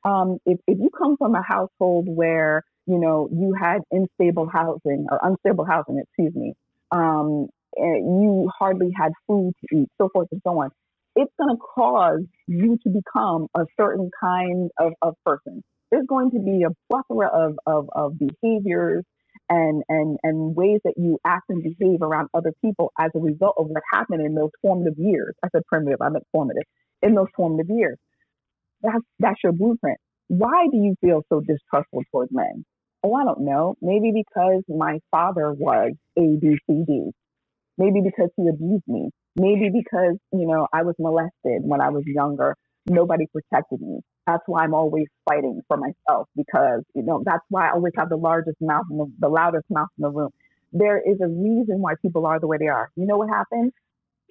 um, 0.04 0.38
if, 0.46 0.60
if 0.68 0.78
you 0.80 0.90
come 0.98 1.18
from 1.18 1.36
a 1.36 1.42
household 1.42 2.08
where, 2.08 2.64
you 2.86 3.00
know, 3.00 3.28
you 3.32 3.54
had 3.60 3.82
unstable 3.92 4.48
housing 4.48 5.08
or 5.10 5.20
unstable 5.22 5.66
housing, 5.66 6.00
excuse 6.00 6.34
me, 6.36 6.54
um, 6.92 7.48
you 7.78 8.50
hardly 8.58 8.92
had 8.96 9.12
food 9.28 9.54
to 9.62 9.78
eat, 9.78 9.90
so 9.98 10.10
forth 10.14 10.28
and 10.32 10.42
so 10.44 10.62
on, 10.62 10.70
it's 11.16 11.32
going 11.40 11.56
to 11.56 11.62
cause 11.76 12.24
you 12.48 12.78
to 12.84 12.90
become 12.90 13.48
a 13.56 13.66
certain 13.80 14.10
kind 14.22 14.70
of, 14.80 14.94
of 15.02 15.16
person. 15.26 15.64
There's 15.92 16.06
going 16.08 16.32
to 16.32 16.40
be 16.40 16.64
a 16.64 16.70
plethora 16.90 17.28
of, 17.28 17.58
of, 17.66 17.90
of 17.94 18.14
behaviors 18.20 19.04
and, 19.50 19.84
and, 19.90 20.18
and 20.24 20.56
ways 20.56 20.80
that 20.84 20.94
you 20.98 21.20
act 21.26 21.46
and 21.50 21.64
behave 21.64 22.02
around 22.02 22.30
other 22.34 22.52
people 22.64 22.92
as 23.00 23.12
a 23.16 23.20
result 23.20 23.56
of 23.58 23.68
what 23.68 23.84
happened 23.94 24.26
in 24.26 24.36
those 24.36 24.50
formative 24.62 24.98
years. 24.98 25.36
I 25.44 25.48
said 25.52 25.62
primitive, 25.68 26.02
I 26.02 26.10
meant 26.10 26.26
formative. 26.32 26.64
In 27.02 27.14
those 27.14 27.28
formative 27.36 27.70
years. 27.70 27.98
That's, 28.82 29.04
that's 29.20 29.40
your 29.44 29.54
blueprint. 29.54 30.00
Why 30.28 30.68
do 30.72 30.78
you 30.78 30.96
feel 31.02 31.22
so 31.30 31.42
distrustful 31.42 32.04
towards 32.12 32.32
men? 32.34 32.66
Oh, 33.06 33.16
I 33.16 33.26
don't 33.26 33.42
know. 33.42 33.76
Maybe 33.82 34.14
because 34.14 34.64
my 34.70 35.00
father 35.12 35.54
was 35.54 35.94
A, 36.20 36.38
B, 36.42 36.58
C, 36.68 36.84
D. 36.88 37.12
Maybe 37.78 38.02
because 38.04 38.30
he 38.38 38.48
abused 38.50 38.88
me. 38.88 39.10
Maybe 39.38 39.70
because, 39.74 40.18
you 40.34 40.48
know, 40.48 40.68
I 40.74 40.84
was 40.84 40.96
molested 41.00 41.64
when 41.64 41.82
I 41.82 41.90
was 41.90 42.04
younger. 42.08 42.56
Nobody 42.88 43.28
protected 43.34 43.82
me. 43.82 44.02
That's 44.28 44.44
why 44.48 44.64
I'm 44.66 44.76
always 44.76 45.08
fighting 45.30 45.62
for 45.70 45.78
myself 45.78 46.30
because, 46.36 46.84
you 46.96 47.04
know, 47.04 47.24
that's 47.26 47.44
why 47.50 47.70
I 47.70 47.74
always 47.74 47.94
have 47.98 48.10
the 48.10 48.18
largest 48.18 48.58
mouth 48.62 48.86
the, 48.90 49.12
the 49.20 49.30
loudest 49.30 49.66
mouth 49.72 49.90
in 50.00 50.04
the 50.04 50.12
room. 50.12 50.32
There 50.74 51.00
is 51.00 51.18
a 51.22 51.30
reason 51.30 51.82
why 51.82 51.96
people 52.02 52.28
are 52.28 52.40
the 52.40 52.48
way 52.48 52.58
they 52.60 52.70
are. 52.70 52.92
You 52.98 53.08
know 53.08 53.18
what 53.18 53.30
happens? 53.30 53.74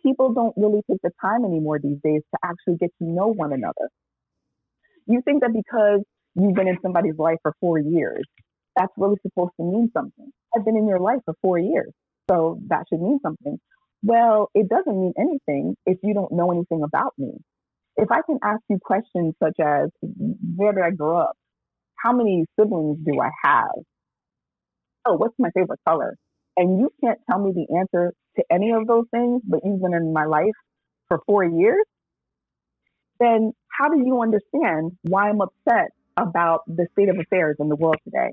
People 0.03 0.35
don't 0.35 0.55
really 0.57 0.83
take 0.91 1.03
the 1.03 1.13
time 1.21 1.45
anymore 1.45 1.81
these 1.81 1.99
days 2.05 2.23
to 2.35 2.41
actually 2.45 2.77
get 2.79 2.91
to 3.01 3.07
know 3.07 3.29
one 3.29 3.53
another. 3.55 3.91
You 5.07 5.23
think 5.25 5.43
that 5.43 5.53
because 5.53 6.03
you've 6.35 6.55
been 6.55 6.69
in 6.69 6.79
somebody's 6.83 7.19
life 7.19 7.39
for 7.43 7.55
four 7.61 7.79
years, 7.79 8.25
that's 8.77 8.93
really 8.97 9.17
supposed 9.23 9.53
to 9.59 9.65
mean 9.65 9.91
something. 9.93 10.31
I've 10.57 10.65
been 10.65 10.77
in 10.77 10.87
your 10.87 11.01
life 11.01 11.21
for 11.25 11.35
four 11.43 11.59
years, 11.59 11.93
so 12.31 12.59
that 12.69 12.85
should 12.89 13.01
mean 13.01 13.19
something. 13.23 13.59
Well, 14.03 14.51
it 14.55 14.69
doesn't 14.69 15.01
mean 15.01 15.13
anything 15.19 15.77
if 15.87 15.99
you 16.03 16.15
don't 16.15 16.33
know 16.33 16.53
anything 16.53 16.83
about 16.83 17.13
me. 17.19 17.33
If 17.97 18.11
I 18.11 18.21
can 18.27 18.39
ask 18.43 18.61
you 18.69 18.79
questions 18.85 19.35
such 19.43 19.57
as, 19.61 19.89
where 20.57 20.73
did 20.73 20.83
I 20.83 20.91
grow 20.91 21.19
up? 21.19 21.37
How 21.97 22.13
many 22.13 22.45
siblings 22.59 22.99
do 23.05 23.21
I 23.21 23.31
have? 23.45 23.71
Oh, 25.07 25.15
what's 25.15 25.35
my 25.39 25.51
favorite 25.55 25.81
color? 25.87 26.17
And 26.57 26.79
you 26.81 26.91
can't 27.03 27.19
tell 27.31 27.39
me 27.39 27.53
the 27.53 27.79
answer 27.79 28.13
to 28.37 28.45
any 28.51 28.73
of 28.73 28.87
those 28.87 29.05
things, 29.11 29.43
but 29.47 29.61
you've 29.65 29.81
been 29.81 29.95
in 29.95 30.13
my 30.13 30.25
life 30.25 30.53
for 31.09 31.21
four 31.27 31.45
years, 31.45 31.85
then 33.21 33.53
how 33.69 33.89
do 33.89 34.03
you 34.05 34.23
understand 34.23 34.93
why 35.03 35.29
I'm 35.29 35.41
upset 35.41 35.91
about 36.17 36.61
the 36.67 36.87
state 36.93 37.09
of 37.09 37.19
affairs 37.19 37.57
in 37.59 37.69
the 37.69 37.77
world 37.77 37.97
today? 38.05 38.33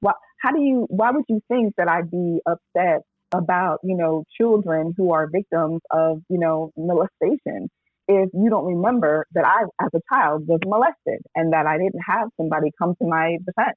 Why, 0.00 0.12
how 0.40 0.52
do 0.52 0.60
you, 0.60 0.86
why 0.88 1.10
would 1.10 1.24
you 1.28 1.40
think 1.48 1.74
that 1.76 1.88
I'd 1.88 2.10
be 2.10 2.40
upset 2.46 3.02
about, 3.32 3.80
you 3.82 3.96
know, 3.96 4.24
children 4.40 4.94
who 4.96 5.12
are 5.12 5.28
victims 5.30 5.80
of, 5.90 6.20
you 6.28 6.38
know, 6.38 6.70
molestation? 6.76 7.68
if 8.08 8.30
you 8.32 8.48
don't 8.48 8.64
remember 8.64 9.26
that 9.34 9.44
I, 9.44 9.64
as 9.84 9.90
a 9.94 10.00
child, 10.12 10.48
was 10.48 10.60
molested 10.66 11.20
and 11.34 11.52
that 11.52 11.66
I 11.66 11.76
didn't 11.76 12.00
have 12.08 12.28
somebody 12.38 12.70
come 12.80 12.94
to 13.00 13.06
my 13.06 13.36
defense. 13.44 13.76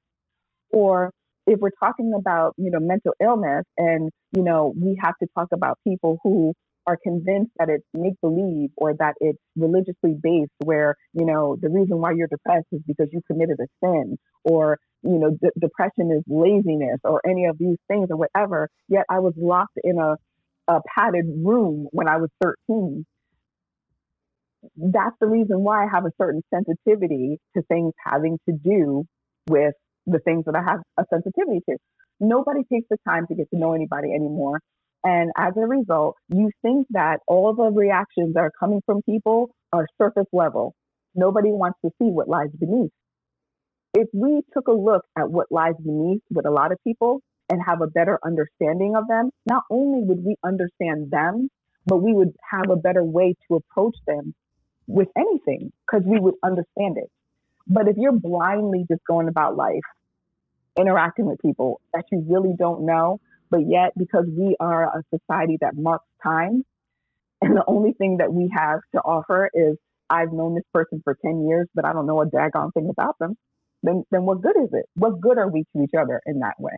Or 0.72 1.12
if 1.46 1.60
we're 1.60 1.70
talking 1.78 2.12
about, 2.18 2.54
you 2.56 2.70
know, 2.70 2.80
mental 2.80 3.12
illness 3.20 3.64
and, 3.76 4.10
you 4.34 4.42
know, 4.42 4.72
we 4.74 4.98
have 5.02 5.14
to 5.22 5.28
talk 5.36 5.48
about 5.52 5.78
people 5.86 6.18
who 6.24 6.54
are 6.86 6.98
convinced 7.02 7.52
that 7.58 7.68
it's 7.68 7.84
make 7.94 8.14
believe 8.20 8.70
or 8.76 8.94
that 8.94 9.14
it's 9.20 9.38
religiously 9.56 10.14
based 10.22 10.52
where, 10.64 10.96
you 11.14 11.26
know, 11.26 11.56
the 11.60 11.68
reason 11.68 12.00
why 12.00 12.12
you're 12.12 12.28
depressed 12.28 12.66
is 12.72 12.80
because 12.86 13.08
you 13.12 13.20
committed 13.26 13.58
a 13.60 13.66
sin 13.84 14.18
or, 14.44 14.78
you 15.02 15.18
know, 15.18 15.30
d- 15.30 15.50
depression 15.60 16.10
is 16.12 16.22
laziness 16.28 16.98
or 17.04 17.20
any 17.28 17.46
of 17.46 17.58
these 17.58 17.78
things 17.88 18.08
or 18.10 18.16
whatever. 18.16 18.68
Yet 18.88 19.04
I 19.10 19.20
was 19.20 19.34
locked 19.36 19.78
in 19.84 19.98
a, 19.98 20.16
a 20.72 20.80
padded 20.96 21.26
room 21.44 21.88
when 21.92 22.08
I 22.08 22.18
was 22.18 22.30
13 22.42 23.04
that's 24.76 25.16
the 25.20 25.26
reason 25.26 25.60
why 25.62 25.84
I 25.84 25.88
have 25.92 26.04
a 26.06 26.12
certain 26.20 26.42
sensitivity 26.54 27.38
to 27.56 27.62
things 27.64 27.92
having 28.04 28.38
to 28.48 28.56
do 28.56 29.04
with 29.48 29.74
the 30.06 30.18
things 30.20 30.44
that 30.46 30.56
I 30.56 30.62
have 30.62 30.80
a 30.98 31.04
sensitivity 31.10 31.60
to. 31.70 31.76
Nobody 32.20 32.62
takes 32.72 32.86
the 32.90 32.96
time 33.08 33.26
to 33.28 33.34
get 33.34 33.50
to 33.52 33.58
know 33.58 33.72
anybody 33.74 34.10
anymore. 34.14 34.60
And 35.04 35.32
as 35.36 35.54
a 35.56 35.66
result, 35.66 36.16
you 36.28 36.50
think 36.62 36.86
that 36.90 37.20
all 37.26 37.54
the 37.54 37.70
reactions 37.70 38.34
that 38.34 38.40
are 38.40 38.52
coming 38.58 38.82
from 38.86 39.02
people 39.02 39.50
are 39.72 39.86
surface 39.98 40.28
level. 40.32 40.74
Nobody 41.14 41.50
wants 41.50 41.78
to 41.84 41.90
see 41.98 42.08
what 42.10 42.28
lies 42.28 42.50
beneath. 42.58 42.92
If 43.94 44.08
we 44.14 44.42
took 44.54 44.68
a 44.68 44.72
look 44.72 45.04
at 45.18 45.30
what 45.30 45.48
lies 45.50 45.74
beneath 45.82 46.22
with 46.30 46.46
a 46.46 46.50
lot 46.50 46.72
of 46.72 46.78
people 46.84 47.20
and 47.50 47.60
have 47.66 47.82
a 47.82 47.88
better 47.88 48.18
understanding 48.24 48.96
of 48.96 49.08
them, 49.08 49.30
not 49.46 49.64
only 49.70 50.02
would 50.04 50.24
we 50.24 50.36
understand 50.44 51.10
them, 51.10 51.48
but 51.86 51.98
we 51.98 52.14
would 52.14 52.32
have 52.50 52.70
a 52.70 52.76
better 52.76 53.04
way 53.04 53.34
to 53.48 53.56
approach 53.56 53.96
them 54.06 54.34
with 54.86 55.08
anything 55.16 55.72
because 55.86 56.06
we 56.06 56.18
would 56.18 56.34
understand 56.42 56.96
it. 56.96 57.10
But 57.66 57.88
if 57.88 57.96
you're 57.98 58.12
blindly 58.12 58.84
just 58.88 59.02
going 59.06 59.28
about 59.28 59.56
life, 59.56 59.82
interacting 60.78 61.26
with 61.26 61.40
people 61.40 61.80
that 61.92 62.04
you 62.10 62.24
really 62.28 62.54
don't 62.58 62.86
know, 62.86 63.20
but 63.52 63.60
yet 63.68 63.92
because 63.96 64.24
we 64.26 64.56
are 64.58 64.84
a 64.84 65.02
society 65.14 65.58
that 65.60 65.76
marks 65.76 66.06
time, 66.22 66.64
and 67.42 67.54
the 67.54 67.64
only 67.68 67.92
thing 67.92 68.16
that 68.16 68.32
we 68.32 68.50
have 68.56 68.80
to 68.94 69.00
offer 69.00 69.50
is 69.52 69.76
I've 70.08 70.32
known 70.32 70.54
this 70.54 70.64
person 70.72 71.02
for 71.04 71.16
10 71.22 71.46
years, 71.46 71.68
but 71.74 71.84
I 71.84 71.92
don't 71.92 72.06
know 72.06 72.22
a 72.22 72.26
daggone 72.26 72.72
thing 72.72 72.88
about 72.90 73.18
them, 73.20 73.36
then, 73.82 74.04
then 74.10 74.22
what 74.24 74.40
good 74.40 74.56
is 74.56 74.70
it? 74.72 74.86
What 74.94 75.20
good 75.20 75.36
are 75.36 75.48
we 75.48 75.64
to 75.76 75.82
each 75.82 75.94
other 75.96 76.20
in 76.24 76.40
that 76.40 76.54
way? 76.58 76.72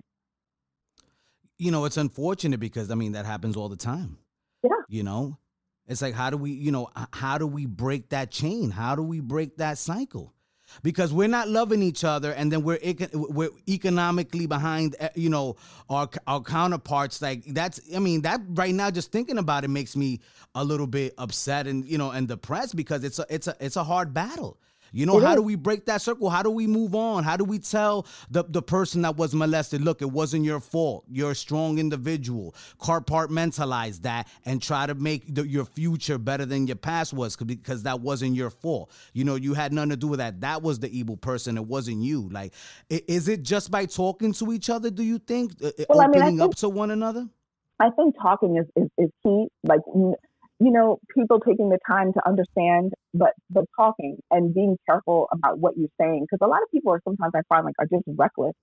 You 1.59 1.71
know, 1.71 1.85
it's 1.85 1.97
unfortunate 1.97 2.59
because, 2.59 2.91
I 2.91 2.97
mean, 2.97 3.13
that 3.13 3.25
happens 3.25 3.57
all 3.57 3.69
the 3.69 3.77
time. 3.77 4.19
Yeah. 4.65 4.71
You 4.89 5.05
know, 5.05 5.39
it's 5.87 6.03
like 6.03 6.15
how 6.15 6.31
do 6.31 6.37
we, 6.37 6.51
you 6.51 6.73
know, 6.73 6.89
how 7.13 7.39
do 7.39 7.47
we 7.47 7.67
break 7.67 8.09
that 8.09 8.33
chain? 8.33 8.71
How 8.71 8.97
do 8.97 9.03
we 9.03 9.21
break 9.21 9.59
that 9.59 9.79
cycle? 9.79 10.34
Because 10.83 11.13
we're 11.13 11.29
not 11.29 11.49
loving 11.49 11.83
each 11.83 12.05
other, 12.05 12.33
and 12.33 12.51
then 12.53 12.63
we're 12.63 12.79
we're 13.13 13.51
economically 13.69 14.47
behind, 14.47 14.97
eh, 14.99 15.09
you 15.15 15.31
know, 15.31 15.57
our 15.89 16.09
our 16.27 16.41
counterparts. 16.41 17.23
Like 17.23 17.45
that's, 17.47 17.81
I 17.95 17.99
mean, 17.99 18.23
that 18.23 18.41
right 18.49 18.75
now, 18.75 18.91
just 18.91 19.13
thinking 19.13 19.39
about 19.39 19.65
it 19.65 19.69
makes 19.69 19.97
me 19.97 20.21
a 20.55 20.65
little 20.65 20.87
bit 20.87 21.15
upset 21.19 21.67
and 21.67 21.85
you 21.85 21.99
know 21.99 22.11
and 22.11 22.29
depressed 22.29 22.77
because 22.77 23.05
it's 23.05 23.19
a 23.19 23.27
it's 23.29 23.47
a 23.47 23.57
it's 23.61 23.77
a 23.77 23.85
hard 23.85 24.15
battle. 24.15 24.59
You 24.95 25.07
know, 25.07 25.19
how 25.19 25.35
do 25.35 25.43
we 25.43 25.57
break 25.57 25.87
that 25.87 26.03
circle? 26.03 26.31
How 26.31 26.43
do 26.43 26.51
we 26.51 26.69
move 26.69 26.95
on? 26.95 27.25
How 27.25 27.37
do 27.37 27.43
we 27.43 27.59
tell 27.59 28.07
the, 28.31 28.45
the 28.45 28.63
person 28.63 29.03
that 29.03 29.17
was 29.17 29.35
molested, 29.35 29.81
look, 29.81 30.03
it 30.03 30.11
wasn't 30.11 30.45
your 30.45 30.61
fault. 30.61 31.05
You're 31.11 31.33
a 31.33 31.35
strong 31.35 31.79
individual. 31.79 32.55
Compartmentalize 32.81 34.03
that 34.03 34.29
and 34.45 34.63
try 34.63 34.87
to 34.87 34.95
make 34.95 35.35
the, 35.35 35.47
your 35.47 35.65
future 35.65 36.17
better 36.17 36.47
than 36.47 36.69
your 36.69 36.77
past 36.77 37.13
was 37.13 37.37
because 37.37 37.83
that 37.83 38.01
wasn't 38.01 38.37
your 38.37 38.51
fault. 38.51 38.93
You 39.13 39.25
know, 39.25 39.35
you 39.35 39.55
had 39.55 39.73
nothing 39.73 39.91
to 39.91 39.97
do 39.97 40.07
with 40.07 40.21
that. 40.21 40.41
That 40.43 40.63
was 40.63 40.79
the 40.79 40.97
evil 40.97 41.17
person. 41.17 41.57
It 41.57 41.67
wasn't 41.67 42.03
you. 42.03 42.29
Like, 42.31 42.53
is 42.89 43.27
it 43.27 43.43
just 43.43 43.73
by 43.73 43.87
talking 43.87 44.33
to 44.35 44.53
each 44.53 44.71
other, 44.71 44.91
do 44.91 45.03
you 45.03 45.19
think? 45.19 45.55
Uh, 45.61 45.69
uh, 45.69 45.85
well, 45.89 46.03
Opening 46.03 46.03
I 46.03 46.07
mean, 46.07 46.23
I 46.23 46.27
think, 46.27 46.41
up 46.41 46.55
to 46.59 46.69
one 46.69 46.93
another? 46.93 47.29
I 47.81 47.91
think 47.91 48.15
talking 48.23 48.59
is, 48.59 48.67
is, 48.77 48.89
is 48.97 49.11
key. 49.25 49.49
Like, 49.65 49.81
you 50.61 50.71
know, 50.71 50.99
people 51.15 51.41
taking 51.41 51.69
the 51.69 51.79
time 51.87 52.13
to 52.13 52.21
understand 52.27 52.93
but 53.13 53.33
but 53.51 53.65
talking 53.77 54.19
and 54.31 54.55
being 54.55 54.77
careful 54.89 55.29
about 55.33 55.59
what 55.59 55.77
you're 55.77 55.89
saying 56.01 56.27
because 56.29 56.45
a 56.45 56.49
lot 56.49 56.63
of 56.63 56.71
people 56.71 56.93
are 56.93 57.01
sometimes 57.05 57.33
I 57.35 57.43
find 57.49 57.65
like 57.65 57.75
are 57.79 57.87
just 57.87 58.05
reckless. 58.07 58.55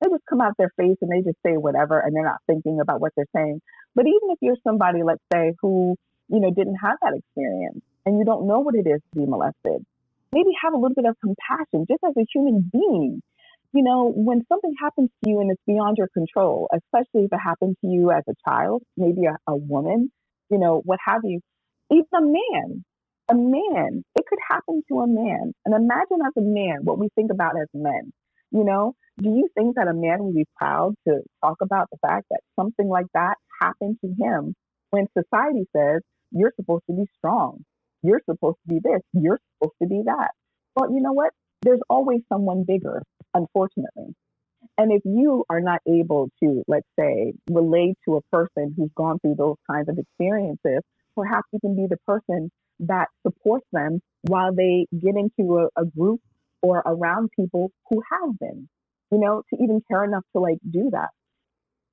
They 0.00 0.10
just 0.10 0.24
come 0.28 0.40
out 0.40 0.52
their 0.58 0.72
face 0.76 0.96
and 1.00 1.10
they 1.10 1.22
just 1.22 1.38
say 1.44 1.56
whatever 1.56 2.00
and 2.00 2.14
they're 2.14 2.24
not 2.24 2.40
thinking 2.46 2.80
about 2.80 3.00
what 3.00 3.12
they're 3.16 3.30
saying. 3.34 3.60
But 3.94 4.06
even 4.06 4.30
if 4.30 4.38
you're 4.42 4.56
somebody, 4.62 5.02
let's 5.02 5.22
say, 5.32 5.52
who 5.60 5.96
you 6.28 6.40
know 6.40 6.50
didn't 6.50 6.76
have 6.76 6.98
that 7.02 7.14
experience 7.14 7.80
and 8.04 8.18
you 8.18 8.24
don't 8.24 8.46
know 8.46 8.60
what 8.60 8.74
it 8.74 8.86
is 8.86 9.00
to 9.12 9.20
be 9.20 9.26
molested, 9.26 9.84
maybe 10.32 10.50
have 10.62 10.74
a 10.74 10.76
little 10.76 10.94
bit 10.94 11.06
of 11.06 11.16
compassion 11.20 11.86
just 11.88 12.02
as 12.04 12.14
a 12.18 12.26
human 12.32 12.68
being. 12.72 13.22
You 13.72 13.82
know, 13.82 14.12
when 14.14 14.42
something 14.48 14.72
happens 14.80 15.10
to 15.22 15.30
you 15.30 15.40
and 15.40 15.50
it's 15.50 15.60
beyond 15.66 15.98
your 15.98 16.08
control, 16.08 16.68
especially 16.72 17.24
if 17.24 17.32
it 17.32 17.38
happened 17.42 17.76
to 17.82 17.86
you 17.86 18.10
as 18.10 18.22
a 18.28 18.34
child, 18.48 18.82
maybe 18.96 19.26
a, 19.26 19.36
a 19.46 19.56
woman, 19.56 20.10
you 20.50 20.58
know, 20.58 20.82
what 20.84 20.98
have 21.04 21.22
you, 21.24 21.40
even 21.90 22.06
a 22.14 22.20
man, 22.20 22.84
a 23.28 23.34
man, 23.34 24.04
it 24.16 24.24
could 24.28 24.38
happen 24.48 24.82
to 24.88 25.00
a 25.00 25.06
man. 25.06 25.52
And 25.64 25.74
imagine 25.74 26.18
as 26.24 26.32
a 26.36 26.42
man 26.42 26.78
what 26.82 26.98
we 26.98 27.08
think 27.14 27.30
about 27.32 27.58
as 27.60 27.68
men. 27.74 28.12
You 28.52 28.64
know, 28.64 28.94
do 29.20 29.30
you 29.30 29.48
think 29.56 29.76
that 29.76 29.88
a 29.88 29.94
man 29.94 30.24
would 30.24 30.34
be 30.34 30.46
proud 30.56 30.94
to 31.08 31.20
talk 31.42 31.56
about 31.62 31.88
the 31.90 31.98
fact 31.98 32.26
that 32.30 32.40
something 32.58 32.88
like 32.88 33.06
that 33.14 33.34
happened 33.60 33.96
to 34.04 34.08
him 34.22 34.54
when 34.90 35.06
society 35.16 35.66
says 35.74 36.02
you're 36.30 36.52
supposed 36.56 36.84
to 36.88 36.96
be 36.96 37.04
strong? 37.18 37.64
You're 38.02 38.20
supposed 38.28 38.58
to 38.68 38.74
be 38.74 38.80
this, 38.82 39.00
you're 39.12 39.40
supposed 39.58 39.76
to 39.82 39.88
be 39.88 40.02
that. 40.06 40.30
Well, 40.76 40.92
you 40.92 41.00
know 41.00 41.12
what? 41.12 41.32
There's 41.62 41.80
always 41.90 42.20
someone 42.32 42.64
bigger, 42.66 43.02
unfortunately. 43.34 44.14
And 44.78 44.92
if 44.92 45.02
you 45.04 45.44
are 45.48 45.60
not 45.60 45.80
able 45.88 46.28
to, 46.42 46.62
let's 46.68 46.86
say, 46.98 47.32
relate 47.50 47.96
to 48.06 48.16
a 48.16 48.20
person 48.36 48.74
who's 48.76 48.90
gone 48.94 49.18
through 49.20 49.36
those 49.38 49.56
kinds 49.70 49.88
of 49.88 49.98
experiences, 49.98 50.82
perhaps 51.16 51.46
you 51.52 51.60
can 51.60 51.74
be 51.74 51.86
the 51.88 51.96
person 52.06 52.50
that 52.80 53.08
supports 53.26 53.66
them 53.72 54.00
while 54.22 54.54
they 54.54 54.86
get 54.92 55.14
into 55.16 55.58
a, 55.58 55.80
a 55.80 55.86
group 55.86 56.20
or 56.62 56.82
around 56.84 57.30
people 57.38 57.70
who 57.88 58.02
have 58.12 58.38
been, 58.38 58.68
you 59.10 59.18
know, 59.18 59.42
to 59.50 59.62
even 59.62 59.80
care 59.90 60.04
enough 60.04 60.24
to 60.34 60.40
like 60.40 60.58
do 60.70 60.90
that. 60.92 61.08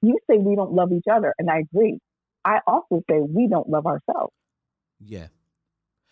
You 0.01 0.17
say 0.29 0.37
we 0.37 0.55
don't 0.55 0.73
love 0.73 0.91
each 0.91 1.05
other, 1.09 1.33
and 1.37 1.49
I 1.49 1.59
agree. 1.59 1.99
I 2.43 2.59
also 2.67 3.01
say 3.09 3.19
we 3.21 3.47
don't 3.47 3.69
love 3.69 3.85
ourselves. 3.85 4.33
Yeah. 4.99 5.27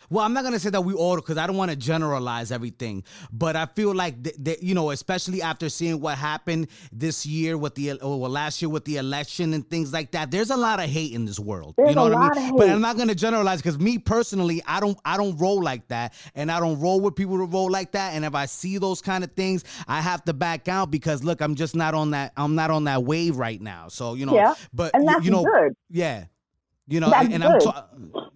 Well, 0.10 0.26
I'm 0.26 0.34
not 0.34 0.43
gonna 0.43 0.60
say 0.60 0.70
that 0.70 0.82
we 0.82 0.93
all, 0.93 1.16
because 1.16 1.38
I 1.38 1.47
don't 1.47 1.58
want 1.58 1.72
to 1.72 1.78
generalize 1.78 2.52
everything, 2.52 3.04
but 3.32 3.56
I 3.56 3.66
feel 3.66 3.93
like 3.93 4.24
th- 4.24 4.36
th- 4.43 4.62
you 4.62 4.74
know, 4.74 4.91
especially 4.91 5.41
after 5.41 5.70
seeing 5.70 5.99
what 6.02 6.18
happened 6.18 6.68
this 6.91 7.26
year 7.26 7.58
with 7.58 7.76
the 7.76 7.91
or 7.93 7.97
oh, 8.02 8.18
well, 8.18 8.32
last 8.32 8.62
year 8.62 8.70
with 8.70 8.86
the 8.86 8.97
election 8.97 9.54
and 9.54 9.70
things 9.70 9.93
like 9.93 10.12
that. 10.12 10.32
There's 10.32 10.49
a 10.49 10.58
lot 10.58 10.80
of 10.80 10.89
hate 10.89 11.14
in 11.14 11.26
this 11.26 11.39
world. 11.39 11.76
There's 11.78 11.89
you 11.89 11.95
know 11.95 12.10
what 12.10 12.38
I 12.38 12.41
mean? 12.41 12.58
But. 12.58 12.70
I'm 12.70 12.82
not 12.82 12.97
gonna 12.97 13.16
generalize 13.16 13.62
because 13.62 13.80
me 13.80 13.97
personally, 13.97 14.62
I 14.66 14.80
don't 14.80 14.97
I 15.06 15.18
don't 15.18 15.38
roll 15.38 15.62
like 15.62 15.88
that, 15.89 16.14
and 16.36 16.52
I 16.52 16.60
don't 16.60 16.80
roll 16.80 16.99
with 16.99 17.16
people 17.16 17.38
who 17.38 17.45
roll 17.45 17.70
like 17.70 17.91
that. 17.93 18.14
And 18.14 18.26
if 18.26 18.36
I 18.36 18.45
see 18.45 18.78
those 18.78 19.02
kind 19.02 19.24
of 19.24 19.32
things, 19.34 19.64
I 19.88 20.02
have 20.02 20.24
to 20.26 20.34
back 20.34 20.68
out 20.68 20.91
because 20.91 21.24
look, 21.24 21.41
I'm 21.41 21.56
just 21.56 21.76
not 21.76 21.93
on 21.93 22.12
that. 22.12 22.34
I'm 22.38 22.56
not 22.56 22.72
on 22.72 22.86
that 22.86 23.04
wave 23.04 23.38
right 23.38 23.62
now. 23.62 23.88
So 23.88 24.14
you 24.16 24.26
know, 24.26 24.36
Yeah, 24.36 24.56
but 24.74 24.91
And 24.93 25.08
that's 25.08 25.24
you 25.26 25.32
know, 25.32 25.43
good. 25.43 25.74
yeah. 25.89 26.26
You 26.92 27.00
know, 27.00 27.10
That's 27.10 27.26
and, 27.26 27.36
and 27.36 27.44
I'm 27.46 27.52
good. 27.54 27.62
ta- 27.62 27.88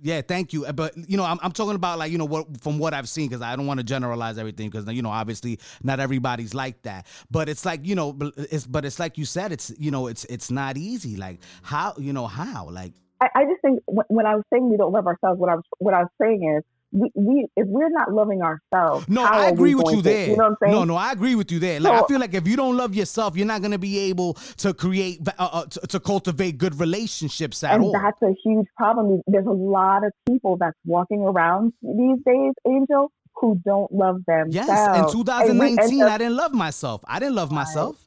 yeah, 0.02 0.22
thank 0.22 0.54
you. 0.54 0.66
But 0.72 0.96
you 1.10 1.18
know, 1.18 1.26
I'm, 1.26 1.38
I'm 1.42 1.52
talking 1.52 1.76
about 1.76 2.00
like 2.00 2.10
you 2.10 2.18
know 2.18 2.26
what 2.26 2.62
from 2.62 2.80
what 2.80 2.94
I've 2.94 3.10
seen 3.10 3.28
because 3.28 3.42
I 3.42 3.54
don't 3.58 3.68
want 3.68 3.82
to 3.82 3.84
generalize 3.84 4.38
everything 4.38 4.70
because 4.70 4.88
you 4.94 5.02
know 5.02 5.10
obviously 5.10 5.60
not 5.84 6.00
everybody's 6.00 6.54
like 6.54 6.82
that. 6.84 7.06
But 7.30 7.50
it's 7.50 7.66
like 7.66 7.86
you 7.86 7.96
know, 7.96 8.14
but 8.14 8.34
it's 8.38 8.66
but 8.66 8.86
it's 8.86 8.98
like 8.98 9.18
you 9.18 9.26
said, 9.26 9.52
it's 9.52 9.74
you 9.78 9.92
know, 9.92 10.08
it's 10.08 10.24
it's 10.26 10.50
not 10.50 10.78
easy. 10.78 11.18
Like 11.18 11.40
how 11.64 11.96
you 11.98 12.14
know 12.14 12.28
how 12.28 12.70
like 12.70 12.94
I, 13.20 13.28
I 13.36 13.44
just 13.44 13.62
think 13.62 13.82
when, 13.88 14.06
when 14.08 14.26
I 14.26 14.36
was 14.36 14.46
saying 14.54 14.70
we 14.70 14.78
don't 14.78 14.94
love 14.94 15.06
ourselves, 15.06 15.38
what 15.38 15.50
I 15.50 15.56
was 15.56 15.64
what 15.80 15.94
I 15.94 16.00
was 16.00 16.12
saying 16.22 16.56
is 16.58 16.64
we, 16.96 17.12
we 17.16 17.48
if 17.58 17.68
we're 17.68 17.90
not 17.90 18.12
loving 18.14 18.42
ourselves, 18.42 19.08
no, 19.10 19.24
I 19.24 19.50
agree 19.50 19.76
with 19.76 19.88
you 19.92 19.98
to- 19.98 20.02
there. 20.02 20.30
You 20.30 20.38
know 20.38 20.44
what 20.44 20.50
I'm 20.52 20.58
saying? 20.64 20.74
No, 20.74 20.84
no, 20.86 20.96
I 20.96 21.12
agree 21.12 21.36
with 21.36 21.52
you 21.52 21.60
there. 21.60 21.80
Like 21.80 22.04
I 22.04 22.08
feel 22.08 22.20
like 22.20 22.34
if 22.34 22.48
you 22.48 22.56
don't 22.56 22.78
love 22.78 22.96
yourself, 22.96 23.36
you're 23.38 23.46
not 23.46 23.62
gonna 23.62 23.78
be 23.78 24.00
able 24.10 24.34
to 24.58 24.74
create 24.74 25.20
uh, 25.28 25.32
uh, 25.38 25.66
to, 25.66 25.80
to 25.88 26.00
cultivate 26.00 26.58
good 26.58 26.80
relationships 26.80 27.64
at 27.64 27.76
and 27.76 27.84
all. 27.84 27.92
that's 27.92 28.22
a 28.22 28.34
huge 28.44 28.68
problem. 28.78 29.22
There's 29.28 29.46
a 29.46 29.52
lot 29.52 30.06
of 30.06 30.12
people 30.28 30.58
that's 30.58 30.78
walking 30.86 31.22
around 31.22 31.74
these 31.82 32.18
days, 32.26 32.54
Angel, 32.68 33.12
who 33.36 33.60
don't 33.66 33.92
love 33.92 34.22
themselves. 34.28 34.56
Yes, 34.56 34.70
in 34.70 34.96
And 34.96 35.06
we- 35.08 35.12
2019, 35.12 36.02
and, 36.02 36.10
uh, 36.10 36.14
I 36.14 36.18
didn't 36.18 36.36
love 36.38 36.54
myself. 36.54 37.02
I 37.08 37.20
didn't 37.20 37.36
love 37.36 37.52
myself. 37.52 38.05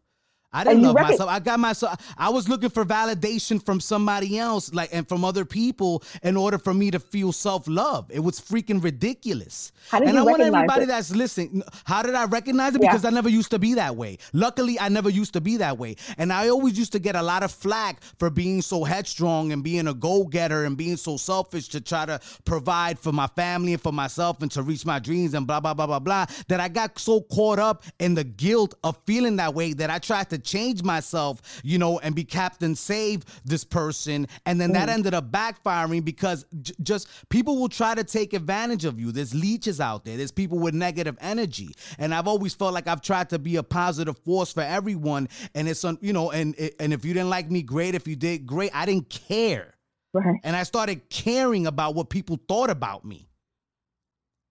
I 0.53 0.65
didn't 0.65 0.83
love 0.83 0.95
reckon- 0.95 1.11
myself. 1.13 1.31
I 1.31 1.39
got 1.41 1.61
myself. 1.61 2.15
I 2.17 2.31
was 2.31 2.49
looking 2.49 2.71
for 2.71 2.85
validation 2.85 3.63
from 3.65 3.81
somebody 3.81 4.39
else, 4.39 4.73
like 4.73 4.89
and 4.93 5.07
from 5.07 5.25
other 5.25 5.45
people, 5.45 6.03
in 6.23 6.37
order 6.39 6.57
for 6.59 6.73
me 6.73 6.91
to 6.91 6.99
feel 6.99 7.33
self 7.33 7.69
love. 7.69 8.11
It 8.11 8.21
was 8.21 8.41
freaking 8.41 8.83
ridiculous. 8.83 9.73
How 9.91 9.99
did 10.01 10.09
and 10.09 10.19
I 10.19 10.23
want 10.23 10.41
everybody 10.41 10.85
it? 10.85 10.87
that's 10.87 11.15
listening. 11.15 11.63
How 11.85 12.03
did 12.03 12.15
I 12.15 12.25
recognize 12.25 12.75
it? 12.75 12.83
Yeah. 12.83 12.91
Because 12.93 13.05
I 13.05 13.11
never 13.11 13.29
used 13.29 13.51
to 13.51 13.59
be 13.59 13.75
that 13.75 13.95
way. 13.97 14.19
Luckily, 14.33 14.81
I 14.81 14.89
never 14.89 15.11
used 15.11 15.35
to 15.35 15.41
be 15.43 15.59
that 15.59 15.77
way, 15.77 15.97
and 16.17 16.33
I 16.33 16.49
always 16.49 16.79
used 16.79 16.93
to 16.93 16.99
get 16.99 17.15
a 17.15 17.23
lot 17.23 17.43
of 17.43 17.53
flack 17.53 18.03
for 18.19 18.31
being 18.31 18.63
so 18.63 18.85
headstrong 18.85 19.53
and 19.53 19.63
being 19.63 19.87
a 19.87 19.95
go 19.95 20.25
getter 20.25 20.65
and 20.65 20.77
being 20.79 20.97
so 20.97 21.19
selfish 21.19 21.69
to 21.69 21.81
try 21.83 22.07
to 22.07 22.21
provide 22.47 22.99
for 22.99 23.13
my 23.13 23.27
family 23.29 23.75
and 23.75 23.83
for 23.83 23.93
myself 23.93 24.41
and 24.41 24.51
to 24.53 24.63
reach 24.63 24.87
my 24.87 24.99
dreams 24.99 25.35
and 25.35 25.47
blah 25.47 25.61
blah 25.61 25.75
blah 25.75 25.87
blah 25.87 25.99
blah. 25.99 26.25
That 26.49 26.59
I 26.61 26.69
got 26.69 26.99
so 26.99 27.21
caught 27.21 27.59
up 27.59 27.85
in 27.99 28.15
the 28.15 28.25
guilt 28.25 28.75
of 28.83 28.97
feeling 29.07 29.37
that 29.37 29.53
way 29.55 29.75
that 29.75 29.91
I 29.91 29.99
tried 29.99 30.31
to 30.31 30.38
change 30.45 30.83
myself, 30.83 31.61
you 31.63 31.79
know, 31.79 31.99
and 32.01 32.15
be 32.15 32.25
Captain 32.25 32.75
Save 32.75 33.25
this 33.45 33.65
person, 33.65 34.27
and 34.47 34.61
then 34.61 34.73
that 34.73 34.89
ended 34.89 35.15
up 35.15 35.31
backfiring 35.31 36.05
because 36.05 36.45
j- 36.63 36.75
just 36.83 37.09
people 37.29 37.59
will 37.59 37.69
try 37.69 37.95
to 37.95 38.05
take 38.05 38.33
advantage 38.33 38.85
of 38.85 38.99
you. 39.01 39.13
There's 39.13 39.35
leeches 39.35 39.81
out 39.81 40.05
there. 40.05 40.17
There's 40.17 40.33
people 40.33 40.59
with 40.59 40.75
negative 40.75 41.17
energy, 41.21 41.71
and 41.99 42.15
I've 42.15 42.29
always 42.29 42.55
felt 42.55 42.75
like 42.75 42.87
I've 42.87 43.03
tried 43.03 43.31
to 43.31 43.39
be 43.39 43.57
a 43.57 43.63
positive 43.63 44.19
force 44.19 44.53
for 44.53 44.63
everyone. 44.63 45.29
And 45.55 45.69
it's 45.69 45.85
on, 45.85 45.99
you 46.01 46.13
know, 46.13 46.31
and 46.31 46.55
and 46.79 46.93
if 46.93 47.05
you 47.05 47.15
didn't 47.15 47.31
like 47.31 47.51
me, 47.51 47.63
great. 47.63 47.95
If 47.95 48.07
you 48.07 48.17
did, 48.17 48.47
great. 48.47 48.71
I 48.75 48.87
didn't 48.87 49.09
care, 49.11 49.75
right. 50.13 50.41
and 50.45 50.57
I 50.57 50.63
started 50.63 51.09
caring 51.11 51.67
about 51.67 51.95
what 51.95 52.11
people 52.11 52.39
thought 52.49 52.71
about 52.71 53.05
me. 53.05 53.29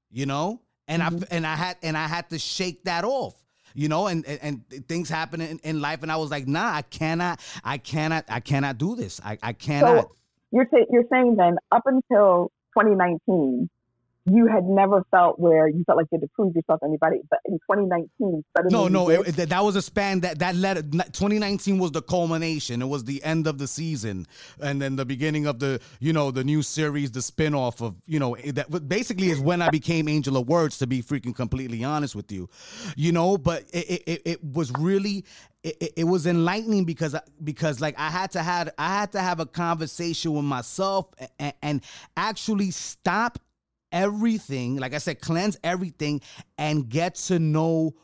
You 0.09 0.25
know, 0.25 0.61
and 0.88 1.03
I 1.03 1.09
mm-hmm. 1.09 1.23
and 1.31 1.45
I 1.45 1.55
had 1.55 1.77
and 1.83 1.97
I 1.97 2.07
had 2.07 2.29
to 2.29 2.39
shake 2.39 2.83
that 2.85 3.03
off. 3.03 3.35
You 3.78 3.89
know, 3.89 4.07
and 4.07 4.25
and, 4.25 4.63
and 4.71 4.88
things 4.88 5.07
happen 5.07 5.39
in, 5.39 5.59
in 5.59 5.80
life, 5.80 6.01
and 6.01 6.11
I 6.11 6.15
was 6.15 6.32
like, 6.32 6.47
nah, 6.47 6.73
I 6.73 6.82
cannot, 6.82 7.39
I 7.63 7.78
cannot, 7.78 8.25
I 8.28 8.39
cannot 8.39 8.80
do 8.80 8.95
this. 8.95 9.21
I, 9.23 9.38
I 9.43 9.53
cannot. 9.53 10.05
So 10.05 10.15
you're 10.51 10.65
ta- 10.65 10.88
you're 10.89 11.05
saying 11.11 11.36
then 11.36 11.57
up 11.71 11.84
until 11.86 12.51
2019, 12.75 13.69
you 14.30 14.47
had 14.47 14.65
never 14.65 15.03
felt 15.11 15.39
where 15.39 15.67
you 15.67 15.84
felt 15.86 15.97
like 15.97 16.07
you 16.11 16.17
had 16.19 16.21
to 16.21 16.32
prove 16.36 16.55
yourself 16.55 16.80
to 16.82 16.86
anybody, 16.86 17.17
but 17.30 17.39
in 17.45 17.53
2019, 17.59 18.43
No, 18.69 18.88
no, 18.88 19.09
it, 19.09 19.36
that- 19.38 19.63
was 19.63 19.75
a 19.75 19.82
span 19.82 20.19
that 20.21 20.39
that 20.39 20.55
led. 20.55 20.91
2019 20.91 21.80
was 21.80 21.91
the 21.91 22.01
culmination. 22.01 22.82
It 22.82 22.88
was 22.88 23.03
the 23.05 23.23
end 23.23 23.47
of 23.47 23.57
the 23.57 23.67
season, 23.67 24.28
and 24.61 24.82
then 24.82 24.95
the 24.95 25.05
beginning 25.05 25.45
of 25.47 25.59
the 25.59 25.80
you 25.99 26.13
know 26.13 26.32
the 26.32 26.43
new 26.43 26.61
series, 26.61 27.11
the 27.11 27.21
spinoff 27.21 27.82
of 27.82 27.95
you 28.05 28.19
know 28.19 28.36
that 28.53 28.88
basically 28.88 29.30
is 29.30 29.39
when 29.39 29.61
I 29.61 29.69
became 29.69 30.07
Angel 30.07 30.38
of 30.38 30.47
Words. 30.47 30.78
To 30.80 30.88
be 30.88 31.01
freaking 31.01 31.36
completely 31.36 31.84
honest 31.84 32.15
with 32.15 32.32
you, 32.32 32.49
you 32.95 33.11
know, 33.11 33.38
but 33.38 33.63
it 33.73 34.03
it, 34.05 34.21
it, 34.25 34.43
was 34.43 34.71
really. 34.80 35.25
It, 35.63 35.75
it- 35.82 35.93
it 35.97 36.03
was 36.03 36.28
enlightening 36.28 36.86
because 36.86 37.15
I- 37.15 37.21
because 37.43 37.82
like 37.82 37.95
I 37.97 38.09
had 38.09 38.32
to 38.32 38.43
have 38.43 38.69
I 38.78 38.89
had 38.99 39.11
to 39.13 39.19
have 39.19 39.39
a 39.39 39.45
conversation 39.45 40.34
with 40.34 40.45
myself 40.45 41.07
and, 41.39 41.53
and 41.61 41.82
actually 42.15 42.69
stop 42.71 43.39
everything 43.91 44.77
like 44.77 44.93
I 44.93 44.97
said 44.97 45.21
cleanse 45.21 45.57
everything 45.63 46.21
and 46.57 46.89
get 46.89 47.15
to 47.15 47.39
know 47.39 47.95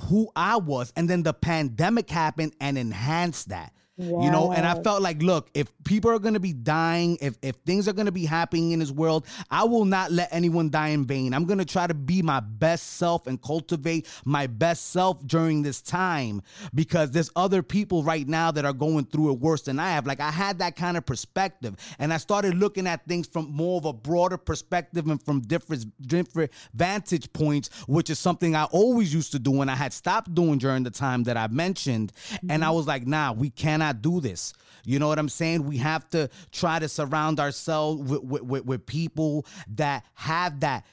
who 0.00 0.30
I 0.34 0.56
was. 0.56 0.92
And 0.96 1.08
then 1.08 1.22
the 1.22 1.32
pandemic 1.32 2.10
happened 2.10 2.54
and 2.60 2.76
enhanced 2.76 3.48
that. 3.50 3.72
You 3.96 4.28
know, 4.28 4.50
and 4.50 4.66
I 4.66 4.82
felt 4.82 5.02
like, 5.02 5.22
look, 5.22 5.50
if 5.54 5.70
people 5.84 6.10
are 6.10 6.18
gonna 6.18 6.40
be 6.40 6.52
dying, 6.52 7.16
if 7.20 7.36
if 7.42 7.54
things 7.64 7.86
are 7.86 7.92
gonna 7.92 8.10
be 8.10 8.24
happening 8.24 8.72
in 8.72 8.80
this 8.80 8.90
world, 8.90 9.24
I 9.52 9.62
will 9.62 9.84
not 9.84 10.10
let 10.10 10.30
anyone 10.32 10.68
die 10.68 10.88
in 10.88 11.04
vain. 11.04 11.32
I'm 11.32 11.44
gonna 11.44 11.64
try 11.64 11.86
to 11.86 11.94
be 11.94 12.20
my 12.20 12.40
best 12.40 12.94
self 12.94 13.28
and 13.28 13.40
cultivate 13.40 14.08
my 14.24 14.48
best 14.48 14.90
self 14.90 15.24
during 15.24 15.62
this 15.62 15.80
time 15.80 16.42
because 16.74 17.12
there's 17.12 17.30
other 17.36 17.62
people 17.62 18.02
right 18.02 18.26
now 18.26 18.50
that 18.50 18.64
are 18.64 18.72
going 18.72 19.04
through 19.04 19.30
it 19.30 19.38
worse 19.38 19.62
than 19.62 19.78
I 19.78 19.90
have. 19.90 20.08
Like 20.08 20.18
I 20.18 20.32
had 20.32 20.58
that 20.58 20.74
kind 20.74 20.96
of 20.96 21.06
perspective, 21.06 21.76
and 22.00 22.12
I 22.12 22.16
started 22.16 22.54
looking 22.54 22.88
at 22.88 23.06
things 23.06 23.28
from 23.28 23.48
more 23.52 23.78
of 23.78 23.84
a 23.84 23.92
broader 23.92 24.38
perspective 24.38 25.06
and 25.06 25.22
from 25.22 25.40
different 25.42 25.84
different 26.04 26.50
vantage 26.74 27.32
points, 27.32 27.70
which 27.86 28.10
is 28.10 28.18
something 28.18 28.56
I 28.56 28.64
always 28.64 29.14
used 29.14 29.30
to 29.32 29.38
do 29.38 29.60
and 29.60 29.70
I 29.70 29.76
had 29.76 29.92
stopped 29.92 30.34
doing 30.34 30.58
during 30.58 30.82
the 30.82 30.90
time 30.90 31.22
that 31.24 31.36
I 31.36 31.46
mentioned. 31.46 32.12
And 32.48 32.64
I 32.64 32.68
mm-hmm. 32.68 32.76
was 32.76 32.86
like, 32.88 33.06
nah, 33.06 33.32
we 33.32 33.50
cannot 33.50 33.83
do 33.92 34.20
this. 34.20 34.52
You 34.86 34.98
know 34.98 35.08
what 35.08 35.18
I'm 35.18 35.30
saying? 35.30 35.64
We 35.64 35.78
have 35.78 36.08
to 36.10 36.28
try 36.52 36.78
to 36.78 36.88
surround 36.88 37.40
ourselves 37.40 38.02
with, 38.02 38.22
with, 38.22 38.42
with, 38.42 38.66
with 38.66 38.86
people 38.86 39.46
that 39.76 40.04
have 40.14 40.60
that 40.60 40.84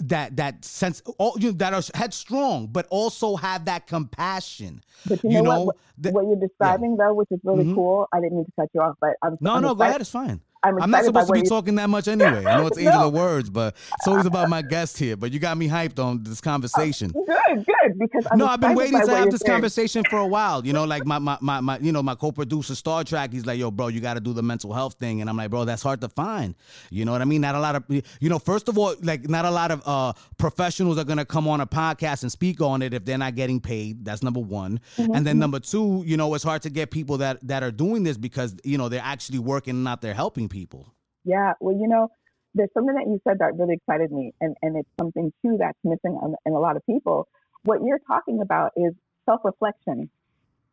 that 0.00 0.36
that 0.36 0.64
sense, 0.66 1.02
all, 1.16 1.34
you 1.38 1.48
know, 1.48 1.52
that 1.58 1.72
are 1.72 1.82
headstrong, 1.94 2.66
but 2.66 2.86
also 2.90 3.36
have 3.36 3.64
that 3.64 3.86
compassion. 3.86 4.82
But 5.06 5.24
you 5.24 5.40
know, 5.42 5.64
what? 5.64 5.66
What, 5.66 5.76
the- 5.98 6.10
what 6.12 6.24
you're 6.26 6.36
describing 6.36 6.96
though, 6.96 7.14
which 7.14 7.28
is 7.30 7.40
really 7.42 7.64
Mhm. 7.64 7.74
cool. 7.74 8.06
I 8.12 8.20
didn't 8.20 8.36
mean 8.36 8.44
to 8.44 8.52
cut 8.52 8.68
you 8.74 8.82
off, 8.82 8.96
but 9.00 9.14
I'm 9.22 9.38
no, 9.40 9.54
I'm 9.54 9.62
no, 9.62 9.74
go 9.74 9.84
ahead. 9.84 10.00
It's 10.02 10.10
fine. 10.10 10.40
I'm, 10.62 10.82
I'm 10.82 10.90
not 10.90 11.04
supposed 11.04 11.28
to 11.28 11.32
be 11.32 11.42
talking 11.42 11.76
that 11.76 11.88
much 11.88 12.08
anyway. 12.08 12.44
I 12.44 12.58
know 12.58 12.66
it's 12.66 12.78
Angel 12.78 13.00
no. 13.00 13.08
of 13.08 13.12
Words, 13.14 13.48
but 13.50 13.76
it's 13.94 14.08
always 14.08 14.26
about 14.26 14.48
my 14.48 14.62
guest 14.62 14.98
here. 14.98 15.16
But 15.16 15.32
you 15.32 15.38
got 15.38 15.56
me 15.56 15.68
hyped 15.68 16.02
on 16.02 16.22
this 16.22 16.40
conversation. 16.40 17.12
Uh, 17.16 17.54
good, 17.54 17.66
good. 17.66 17.98
Because 17.98 18.26
I'm 18.30 18.38
no, 18.38 18.46
I've 18.46 18.60
been 18.60 18.74
waiting 18.74 19.00
to 19.00 19.16
have 19.16 19.30
this 19.30 19.40
saying. 19.40 19.52
conversation 19.52 20.02
for 20.10 20.18
a 20.18 20.26
while. 20.26 20.66
You 20.66 20.72
know, 20.72 20.84
like 20.84 21.06
my, 21.06 21.18
my 21.18 21.38
my 21.40 21.60
my 21.60 21.78
you 21.78 21.92
know 21.92 22.02
my 22.02 22.14
co-producer 22.14 22.74
Star 22.74 23.04
Trek. 23.04 23.32
He's 23.32 23.46
like, 23.46 23.58
yo, 23.58 23.70
bro, 23.70 23.88
you 23.88 24.00
got 24.00 24.14
to 24.14 24.20
do 24.20 24.32
the 24.32 24.42
mental 24.42 24.72
health 24.72 24.94
thing, 24.94 25.20
and 25.20 25.30
I'm 25.30 25.36
like, 25.36 25.50
bro, 25.50 25.64
that's 25.64 25.82
hard 25.82 26.00
to 26.00 26.08
find. 26.08 26.54
You 26.90 27.04
know 27.04 27.12
what 27.12 27.22
I 27.22 27.24
mean? 27.24 27.40
Not 27.40 27.54
a 27.54 27.60
lot 27.60 27.76
of 27.76 27.84
you 27.88 28.28
know. 28.28 28.38
First 28.38 28.68
of 28.68 28.76
all, 28.78 28.94
like 29.02 29.28
not 29.28 29.44
a 29.44 29.50
lot 29.50 29.70
of 29.70 29.82
uh, 29.86 30.12
professionals 30.38 30.98
are 30.98 31.04
gonna 31.04 31.24
come 31.24 31.46
on 31.46 31.60
a 31.60 31.66
podcast 31.66 32.22
and 32.22 32.32
speak 32.32 32.60
on 32.60 32.82
it 32.82 32.92
if 32.92 33.04
they're 33.04 33.18
not 33.18 33.36
getting 33.36 33.60
paid. 33.60 34.04
That's 34.04 34.22
number 34.22 34.40
one. 34.40 34.80
Mm-hmm. 34.96 35.14
And 35.14 35.26
then 35.26 35.34
mm-hmm. 35.34 35.40
number 35.40 35.60
two, 35.60 36.02
you 36.04 36.16
know, 36.16 36.34
it's 36.34 36.44
hard 36.44 36.62
to 36.62 36.70
get 36.70 36.90
people 36.90 37.18
that 37.18 37.46
that 37.46 37.62
are 37.62 37.70
doing 37.70 38.02
this 38.02 38.16
because 38.16 38.56
you 38.64 38.76
know 38.76 38.88
they're 38.88 39.00
actually 39.04 39.38
working 39.38 39.76
and 39.76 39.84
not 39.84 40.00
they're 40.00 40.14
helping 40.14 40.47
people. 40.48 40.94
Yeah, 41.24 41.52
well, 41.60 41.76
you 41.76 41.88
know, 41.88 42.08
there's 42.54 42.70
something 42.74 42.94
that 42.94 43.06
you 43.06 43.20
said 43.26 43.38
that 43.40 43.56
really 43.58 43.74
excited 43.74 44.10
me, 44.10 44.32
and, 44.40 44.56
and 44.62 44.76
it's 44.76 44.88
something 44.98 45.32
too 45.44 45.56
that's 45.58 45.78
missing 45.84 46.18
in 46.46 46.52
a 46.52 46.58
lot 46.58 46.76
of 46.76 46.84
people. 46.86 47.28
What 47.64 47.80
you're 47.84 48.00
talking 48.06 48.40
about 48.40 48.72
is 48.76 48.92
self 49.26 49.40
reflection. 49.44 50.10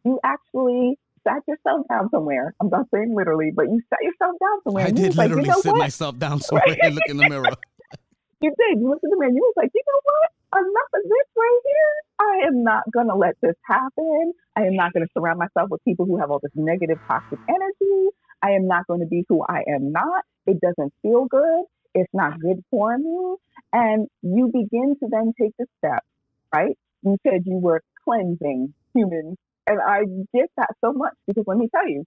You 0.03 0.19
actually 0.23 0.97
sat 1.27 1.41
yourself 1.47 1.85
down 1.89 2.09
somewhere. 2.11 2.53
I'm 2.61 2.69
not 2.69 2.85
saying 2.93 3.13
literally, 3.15 3.51
but 3.53 3.65
you 3.65 3.81
sat 3.89 3.99
yourself 4.01 4.37
down 4.39 4.61
somewhere. 4.63 4.85
I 4.85 4.91
did 4.91 5.17
literally 5.17 5.35
like, 5.35 5.45
you 5.45 5.51
know 5.51 5.61
sit 5.61 5.71
what? 5.71 5.79
myself 5.79 6.17
down 6.17 6.39
somewhere 6.45 6.77
and 6.81 6.95
look 6.95 7.09
in 7.09 7.17
the 7.17 7.27
mirror. 7.27 7.49
you 8.41 8.53
did. 8.57 8.79
You 8.79 8.89
looked 8.89 9.03
in 9.03 9.09
the 9.09 9.17
mirror 9.17 9.31
you 9.31 9.41
was 9.41 9.53
like, 9.57 9.71
you 9.73 9.81
know 9.85 10.01
what? 10.03 10.29
Enough 10.61 10.91
of 10.93 11.03
this 11.03 11.27
right 11.35 11.61
here. 11.65 11.93
I 12.19 12.47
am 12.47 12.63
not 12.63 12.83
going 12.93 13.07
to 13.07 13.15
let 13.15 13.35
this 13.41 13.55
happen. 13.67 14.31
I 14.55 14.61
am 14.63 14.75
not 14.75 14.93
going 14.93 15.05
to 15.05 15.11
surround 15.17 15.39
myself 15.39 15.69
with 15.69 15.83
people 15.83 16.05
who 16.05 16.17
have 16.17 16.31
all 16.31 16.39
this 16.39 16.53
negative, 16.55 16.97
toxic 17.11 17.39
energy. 17.49 18.14
I 18.45 18.51
am 18.51 18.67
not 18.67 18.85
going 18.87 18.99
to 18.99 19.07
be 19.07 19.23
who 19.27 19.43
I 19.47 19.63
am 19.67 19.91
not. 19.91 20.23
It 20.45 20.59
doesn't 20.61 20.93
feel 21.01 21.25
good. 21.25 21.63
It's 21.95 22.11
not 22.13 22.39
good 22.39 22.63
for 22.69 22.97
me. 22.97 23.35
And 23.73 24.07
you 24.21 24.51
begin 24.53 24.95
to 24.99 25.07
then 25.09 25.33
take 25.39 25.53
the 25.57 25.65
steps, 25.79 26.05
right? 26.53 26.77
You 27.01 27.17
said 27.23 27.43
you 27.45 27.57
were 27.57 27.81
cleansing 28.03 28.73
humans. 28.93 29.37
And 29.65 29.79
I 29.81 30.01
get 30.33 30.51
that 30.57 30.69
so 30.81 30.93
much 30.93 31.13
because 31.25 31.45
let 31.47 31.57
me 31.57 31.67
tell 31.73 31.87
you, 31.87 32.03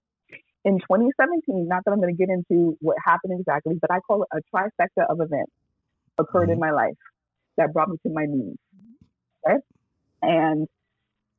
in 0.65 0.79
2017, 0.79 1.67
not 1.67 1.85
that 1.85 1.91
I'm 1.91 2.01
going 2.01 2.15
to 2.15 2.19
get 2.19 2.33
into 2.33 2.77
what 2.81 2.97
happened 3.05 3.41
exactly, 3.41 3.75
but 3.81 3.91
I 3.91 3.99
call 4.01 4.23
it 4.23 4.29
a 4.33 4.57
trifecta 4.57 5.07
of 5.09 5.21
events 5.21 5.51
occurred 6.19 6.45
mm-hmm. 6.45 6.53
in 6.53 6.59
my 6.61 6.71
life 6.71 6.95
that 7.57 7.73
brought 7.73 7.89
me 7.89 7.97
to 8.07 8.13
my 8.13 8.27
knees. 8.29 8.57
Okay? 9.49 9.59
And 10.23 10.69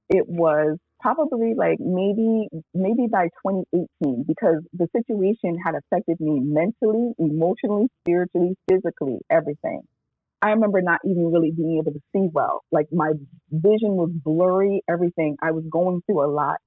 it 0.10 0.28
was 0.28 0.78
probably 1.00 1.54
like 1.56 1.80
maybe 1.80 2.48
maybe 2.74 3.08
by 3.12 3.30
2018 3.46 4.26
because 4.28 4.64
the 4.74 4.88
situation 4.96 5.58
had 5.64 5.76
affected 5.76 6.20
me 6.20 6.40
mentally, 6.40 7.14
emotionally, 7.18 7.88
spiritually, 8.02 8.56
physically, 8.70 9.20
everything. 9.30 9.82
I 10.42 10.52
remember 10.52 10.82
not 10.82 11.00
even 11.06 11.32
really 11.32 11.52
being 11.52 11.80
able 11.82 11.92
to 11.92 12.00
see 12.14 12.30
well. 12.32 12.64
Like 12.72 12.88
my 12.92 13.12
vision 13.52 13.96
was 13.96 14.12
blurry, 14.14 14.82
everything. 14.90 15.38
I 15.42 15.52
was 15.52 15.66
going 15.70 16.02
through 16.06 16.24
a 16.24 16.32
lot. 16.32 16.58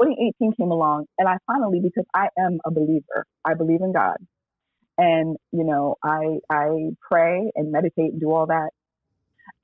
2018 0.00 0.52
came 0.58 0.70
along 0.70 1.06
and 1.18 1.28
I 1.28 1.36
finally 1.46 1.80
because 1.80 2.04
I 2.14 2.28
am 2.38 2.58
a 2.64 2.70
believer. 2.70 3.26
I 3.44 3.54
believe 3.54 3.80
in 3.80 3.92
God. 3.92 4.16
And 4.96 5.36
you 5.52 5.64
know, 5.64 5.96
I 6.02 6.38
I 6.50 6.90
pray 7.10 7.50
and 7.54 7.72
meditate 7.72 8.12
and 8.12 8.20
do 8.20 8.32
all 8.32 8.46
that. 8.46 8.70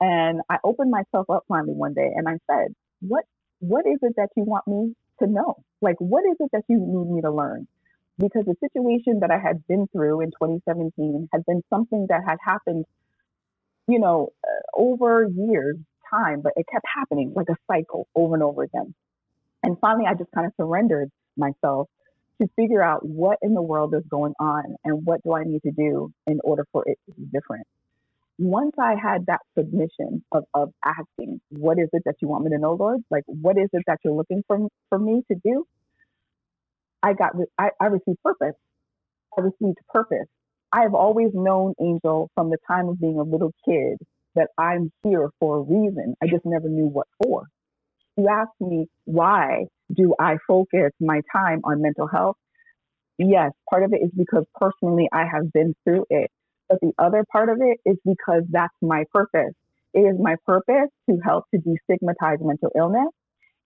And 0.00 0.40
I 0.48 0.58
opened 0.64 0.90
myself 0.90 1.28
up 1.30 1.44
finally 1.48 1.74
one 1.74 1.94
day 1.94 2.10
and 2.14 2.28
I 2.28 2.38
said, 2.50 2.74
"What 3.00 3.24
what 3.60 3.86
is 3.86 3.98
it 4.02 4.14
that 4.16 4.30
you 4.36 4.44
want 4.44 4.66
me 4.66 4.94
to 5.20 5.26
know? 5.26 5.62
Like, 5.80 5.96
what 5.98 6.24
is 6.24 6.36
it 6.40 6.50
that 6.52 6.64
you 6.68 6.78
need 6.78 7.14
me 7.14 7.20
to 7.22 7.30
learn? 7.30 7.68
Because 8.18 8.44
the 8.44 8.56
situation 8.60 9.20
that 9.20 9.30
I 9.30 9.38
had 9.38 9.66
been 9.66 9.86
through 9.92 10.20
in 10.20 10.30
2017 10.30 11.28
had 11.32 11.44
been 11.46 11.62
something 11.70 12.06
that 12.08 12.22
had 12.26 12.38
happened, 12.44 12.84
you 13.86 13.98
know, 13.98 14.30
uh, 14.44 14.80
over 14.80 15.24
years 15.24 15.76
time, 16.10 16.40
but 16.42 16.52
it 16.56 16.66
kept 16.70 16.84
happening 16.94 17.32
like 17.34 17.48
a 17.48 17.56
cycle 17.70 18.08
over 18.14 18.34
and 18.34 18.42
over 18.42 18.62
again. 18.62 18.94
And 19.62 19.78
finally, 19.80 20.06
I 20.06 20.14
just 20.14 20.30
kind 20.32 20.46
of 20.46 20.52
surrendered 20.56 21.10
myself 21.36 21.88
to 22.40 22.48
figure 22.56 22.82
out 22.82 23.06
what 23.06 23.38
in 23.42 23.54
the 23.54 23.62
world 23.62 23.94
is 23.94 24.02
going 24.10 24.34
on 24.40 24.76
and 24.84 25.04
what 25.04 25.22
do 25.22 25.34
I 25.34 25.44
need 25.44 25.62
to 25.62 25.70
do 25.70 26.12
in 26.26 26.40
order 26.42 26.66
for 26.72 26.84
it 26.86 26.98
to 27.06 27.14
be 27.14 27.26
different 27.26 27.66
once 28.40 28.72
I 28.80 28.94
had 29.00 29.26
that 29.26 29.40
submission 29.56 30.24
of, 30.32 30.44
of 30.54 30.70
asking, 30.84 31.42
what 31.50 31.78
is 31.78 31.90
it 31.92 32.02
that 32.06 32.14
you 32.22 32.28
want 32.28 32.44
me 32.44 32.50
to 32.52 32.58
know, 32.58 32.72
Lord? 32.72 33.00
Like, 33.10 33.24
what 33.26 33.58
is 33.58 33.68
it 33.74 33.82
that 33.86 33.98
you're 34.02 34.14
looking 34.14 34.42
for, 34.46 34.66
for 34.88 34.98
me 34.98 35.22
to 35.30 35.38
do? 35.44 35.66
I 37.02 37.12
got, 37.12 37.32
I, 37.58 37.68
I 37.78 37.86
received 37.86 38.22
purpose. 38.24 38.54
I 39.36 39.42
received 39.42 39.76
purpose. 39.90 40.26
I 40.72 40.82
have 40.82 40.94
always 40.94 41.30
known 41.34 41.74
Angel 41.82 42.30
from 42.34 42.48
the 42.48 42.56
time 42.66 42.88
of 42.88 42.98
being 42.98 43.18
a 43.18 43.22
little 43.22 43.52
kid 43.68 43.98
that 44.36 44.48
I'm 44.56 44.90
here 45.02 45.28
for 45.38 45.58
a 45.58 45.62
reason. 45.62 46.14
I 46.22 46.26
just 46.26 46.46
never 46.46 46.68
knew 46.68 46.86
what 46.86 47.08
for. 47.22 47.44
You 48.16 48.28
ask 48.28 48.50
me, 48.60 48.86
why 49.04 49.66
do 49.94 50.14
I 50.18 50.38
focus 50.48 50.92
my 50.98 51.20
time 51.34 51.60
on 51.64 51.82
mental 51.82 52.06
health? 52.06 52.36
Yes, 53.18 53.52
part 53.68 53.84
of 53.84 53.92
it 53.92 54.02
is 54.02 54.10
because 54.16 54.44
personally 54.54 55.08
I 55.12 55.24
have 55.30 55.52
been 55.52 55.74
through 55.84 56.06
it. 56.10 56.30
But 56.70 56.78
the 56.80 56.92
other 56.98 57.24
part 57.30 57.48
of 57.48 57.58
it 57.60 57.80
is 57.84 57.96
because 58.04 58.44
that's 58.48 58.72
my 58.80 59.04
purpose. 59.12 59.54
It 59.92 60.00
is 60.00 60.16
my 60.20 60.36
purpose 60.46 60.88
to 61.10 61.18
help 61.24 61.46
to 61.52 61.60
destigmatize 61.60 62.36
mental 62.40 62.70
illness. 62.76 63.08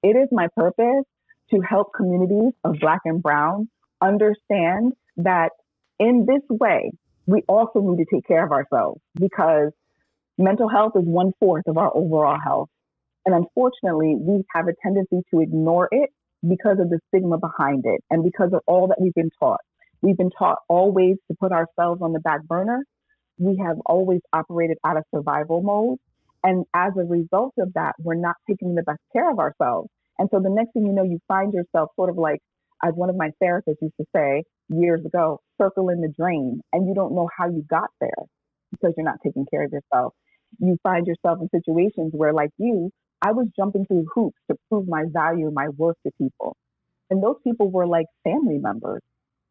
It 0.03 0.17
is 0.17 0.29
my 0.33 0.49
purpose 0.57 1.05
to 1.51 1.61
help 1.61 1.89
communities 1.95 2.55
of 2.65 2.77
Black 2.81 3.01
and 3.05 3.23
Brown 3.23 3.69
understand 4.01 4.95
that 5.19 5.51
in 5.99 6.25
this 6.27 6.41
way, 6.49 6.93
we 7.27 7.43
also 7.47 7.81
need 7.81 8.03
to 8.03 8.07
take 8.13 8.27
care 8.27 8.45
of 8.45 8.53
ourselves 8.53 9.01
because 9.21 9.71
mental 10.39 10.69
health 10.69 10.93
is 10.97 11.05
one 11.05 11.33
fourth 11.39 11.65
of 11.67 11.77
our 11.77 11.95
overall 11.95 12.39
health. 12.43 12.71
And 13.27 13.35
unfortunately, 13.35 14.17
we 14.19 14.45
have 14.55 14.67
a 14.67 14.73
tendency 14.83 15.21
to 15.31 15.41
ignore 15.41 15.89
it 15.91 16.09
because 16.47 16.79
of 16.81 16.89
the 16.89 17.01
stigma 17.09 17.37
behind 17.37 17.85
it 17.87 18.03
and 18.11 18.25
because 18.25 18.53
of 18.55 18.61
all 18.67 18.89
that 18.89 18.97
we've 18.99 19.15
been 19.15 19.31
taught. 19.39 19.61
We've 20.01 20.17
been 20.17 20.31
taught 20.39 20.59
always 20.69 21.17
to 21.29 21.37
put 21.39 21.53
ourselves 21.53 22.01
on 22.03 22.13
the 22.13 22.21
back 22.21 22.43
burner 22.45 22.85
we 23.39 23.57
have 23.65 23.77
always 23.87 24.21
operated 24.33 24.79
out 24.85 24.97
of 24.97 25.05
survival 25.15 25.63
mode. 25.63 25.99
And 26.43 26.65
as 26.75 26.93
a 26.99 27.05
result 27.05 27.55
of 27.59 27.73
that, 27.75 27.95
we're 27.99 28.15
not 28.15 28.37
taking 28.49 28.75
the 28.75 28.83
best 28.83 29.01
care 29.13 29.31
of 29.31 29.39
ourselves. 29.39 29.89
And 30.19 30.29
so 30.33 30.41
the 30.41 30.51
next 30.51 30.73
thing 30.73 30.87
you 30.87 30.93
know, 30.93 31.03
you 31.03 31.19
find 31.27 31.53
yourself 31.53 31.91
sort 31.97 32.11
of 32.11 32.17
like, 32.17 32.41
as 32.85 32.93
one 32.95 33.09
of 33.09 33.17
my 33.17 33.31
therapists 33.43 33.81
used 33.81 33.95
to 33.99 34.07
say 34.15 34.45
years 34.69 35.05
ago, 35.05 35.41
circling 35.61 36.03
the 36.03 36.13
drain. 36.17 36.61
And 36.73 36.87
you 36.87 36.95
don't 36.95 37.15
know 37.15 37.29
how 37.37 37.49
you 37.49 37.65
got 37.69 37.89
there 38.01 38.11
because 38.71 38.93
you're 38.97 39.07
not 39.07 39.19
taking 39.25 39.47
care 39.51 39.65
of 39.65 39.73
yourself. 39.73 40.13
You 40.59 40.77
find 40.83 41.07
yourself 41.07 41.39
in 41.41 41.49
situations 41.49 42.13
where, 42.13 42.33
like 42.33 42.51
you, 42.59 42.91
I 43.23 43.33
was 43.33 43.47
jumping 43.57 43.87
through 43.87 44.07
hoops 44.15 44.37
to 44.51 44.57
prove 44.69 44.87
my 44.87 45.05
value, 45.11 45.51
my 45.51 45.69
worth 45.71 45.97
to 46.07 46.13
people. 46.21 46.57
And 47.11 47.23
those 47.23 47.37
people 47.43 47.71
were 47.71 47.87
like 47.87 48.07
family 48.23 48.59
members 48.59 49.01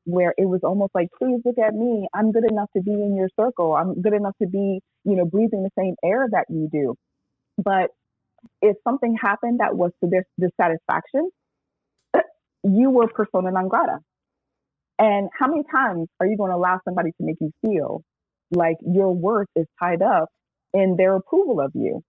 where 0.06 0.34
it 0.38 0.46
was 0.46 0.62
almost 0.64 0.92
like, 0.94 1.08
please 1.18 1.40
look 1.46 1.58
at 1.58 1.74
me. 1.74 2.08
I'm 2.14 2.32
good 2.32 2.50
enough 2.50 2.70
to 2.76 2.84
be 2.84 2.92
in 2.92 3.16
your 3.16 3.30
circle. 3.40 3.74
I'm 3.74 4.02
good 4.02 4.14
enough 4.14 4.36
to 4.42 4.48
be, 4.48 4.82
you 5.06 5.16
know, 5.16 5.26
breathing 5.26 5.64
the 5.64 5.70
same 5.78 5.96
air 6.04 6.28
that 6.32 6.46
you 6.50 6.70
do. 6.72 6.96
But 7.58 7.92
if 8.62 8.76
something 8.88 9.16
happened 9.22 9.60
that 9.60 9.76
was 9.76 9.92
to 10.04 10.10
their 10.10 10.26
dissatisfaction, 10.40 11.30
you 12.64 12.90
were 12.90 13.08
persona 13.08 13.52
non 13.52 13.68
grata. 13.68 14.00
And 15.00 15.30
how 15.38 15.48
many 15.48 15.64
times 15.72 16.08
are 16.20 16.28
you 16.28 16.38
going 16.38 16.52
to 16.52 16.58
allow 16.58 16.80
somebody 16.86 17.12
to 17.12 17.18
make 17.22 17.38
you 17.40 17.52
feel 17.62 18.04
like 18.52 18.78
your 18.82 19.14
worth 19.14 19.48
is 19.56 19.66
tied 19.82 20.02
up 20.02 20.30
in 20.74 20.96
their 20.98 21.16
approval 21.16 21.60
of 21.62 21.72
you? 21.74 22.02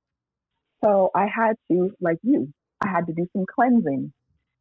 So 0.84 1.10
I 1.14 1.26
had 1.34 1.54
to, 1.70 1.90
like 2.00 2.18
you, 2.22 2.52
I 2.84 2.90
had 2.90 3.06
to 3.06 3.14
do 3.14 3.26
some 3.34 3.46
cleansing 3.52 4.12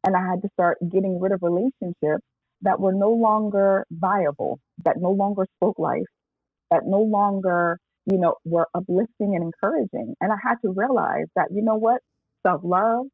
and 0.04 0.16
I 0.16 0.20
had 0.26 0.42
to 0.42 0.48
start 0.54 0.78
getting 0.90 1.20
rid 1.20 1.32
of 1.32 1.40
relationships 1.42 2.24
that 2.64 2.80
were 2.80 2.94
no 2.94 3.12
longer 3.12 3.86
viable, 3.92 4.60
that 4.84 4.98
no 5.00 5.12
longer 5.12 5.46
spoke 5.58 5.78
life, 5.80 6.04
that 6.72 6.82
no 6.86 7.02
longer, 7.02 7.78
you 8.12 8.18
know, 8.18 8.36
were 8.46 8.68
uplifting 8.74 9.36
and 9.36 9.44
encouraging. 9.44 10.14
And 10.20 10.32
I 10.32 10.36
had 10.42 10.56
to 10.64 10.72
realize 10.76 11.26
that, 11.36 11.48
you 11.52 11.62
know 11.62 11.76
what, 11.76 12.02
self 12.46 12.62
love 12.64 13.06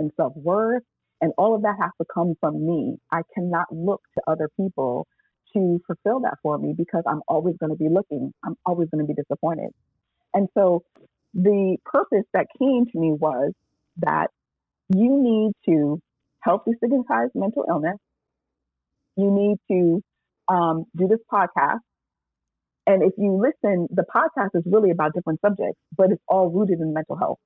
and 0.00 0.12
self 0.18 0.34
worth 0.36 0.84
and 1.22 1.32
all 1.38 1.56
of 1.56 1.62
that 1.64 1.76
has 1.80 1.92
to 2.00 2.06
come 2.14 2.34
from 2.40 2.66
me. 2.66 2.96
I 3.12 3.22
cannot 3.34 3.66
look 3.72 4.02
to 4.18 4.24
other 4.28 4.50
people 4.60 5.08
to 5.54 5.80
fulfill 5.88 6.20
that 6.22 6.36
for 6.44 6.58
me 6.58 6.74
because 6.78 7.04
I'm 7.08 7.22
always 7.28 7.56
going 7.58 7.70
to 7.72 7.78
be 7.78 7.90
looking. 7.90 8.32
I'm 8.44 8.56
always 8.66 8.90
going 8.90 9.06
to 9.06 9.08
be 9.08 9.20
disappointed. 9.20 9.70
And 10.34 10.48
so 10.54 10.84
the 11.34 11.78
purpose 11.86 12.24
that 12.34 12.46
came 12.58 12.86
to 12.86 12.98
me 13.00 13.12
was 13.12 13.52
that 13.98 14.28
you 14.94 15.22
need 15.22 15.52
to 15.66 16.00
help 16.40 16.66
destigmatize 16.66 17.30
mental 17.34 17.64
illness 17.68 17.98
you 19.16 19.30
need 19.30 19.58
to 19.70 20.02
um, 20.48 20.84
do 20.96 21.08
this 21.08 21.20
podcast. 21.32 21.80
And 22.86 23.02
if 23.02 23.12
you 23.16 23.32
listen, 23.32 23.88
the 23.90 24.04
podcast 24.14 24.50
is 24.54 24.62
really 24.66 24.90
about 24.90 25.14
different 25.14 25.40
subjects, 25.40 25.80
but 25.96 26.10
it's 26.10 26.22
all 26.28 26.50
rooted 26.50 26.80
in 26.80 26.92
mental 26.92 27.16
health. 27.16 27.38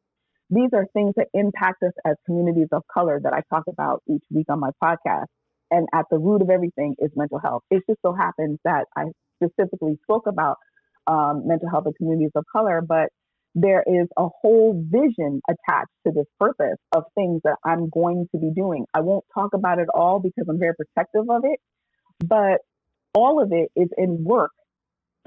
These 0.51 0.71
are 0.75 0.87
things 0.95 1.15
that 1.17 1.29
impact 1.35 1.83
us 1.83 1.93
as 2.07 2.17
communities 2.27 2.69
of 2.73 2.83
color 2.93 3.21
that 3.23 3.33
I 3.33 3.43
talk 3.51 3.65
about 3.69 4.03
each 4.09 4.25
week 4.31 4.47
on 4.51 4.61
my 4.61 4.71
podcast. 4.83 5.27
and 5.71 5.89
at 5.95 6.07
the 6.11 6.19
root 6.19 6.43
of 6.43 6.51
everything 6.51 6.95
is 6.99 7.11
mental 7.17 7.39
health. 7.41 7.63
It 7.71 7.83
just 7.89 8.01
so 8.03 8.13
happens 8.15 8.59
that 8.65 8.87
I 8.97 9.07
specifically 9.43 9.99
spoke 10.05 10.27
about 10.27 10.59
um, 11.07 11.47
mental 11.47 11.69
health 11.71 11.87
in 11.87 11.95
communities 11.95 12.33
of 12.37 12.45
color, 12.53 12.83
but 12.83 13.11
there 13.61 13.83
is 13.87 14.07
a 14.17 14.29
whole 14.41 14.85
vision 14.89 15.41
attached 15.49 15.91
to 16.07 16.13
this 16.13 16.27
purpose 16.39 16.79
of 16.95 17.05
things 17.15 17.41
that 17.45 17.57
I'm 17.65 17.89
going 17.89 18.29
to 18.33 18.39
be 18.39 18.51
doing. 18.55 18.85
I 18.95 19.01
won't 19.01 19.25
talk 19.35 19.51
about 19.53 19.79
it 19.79 19.89
all 19.93 20.21
because 20.21 20.47
I'm 20.49 20.59
very 20.59 20.75
protective 20.75 21.29
of 21.29 21.43
it, 21.45 21.59
but 22.25 22.59
all 23.15 23.43
of 23.43 23.51
it 23.53 23.71
is 23.75 23.89
in 23.97 24.23
work 24.23 24.53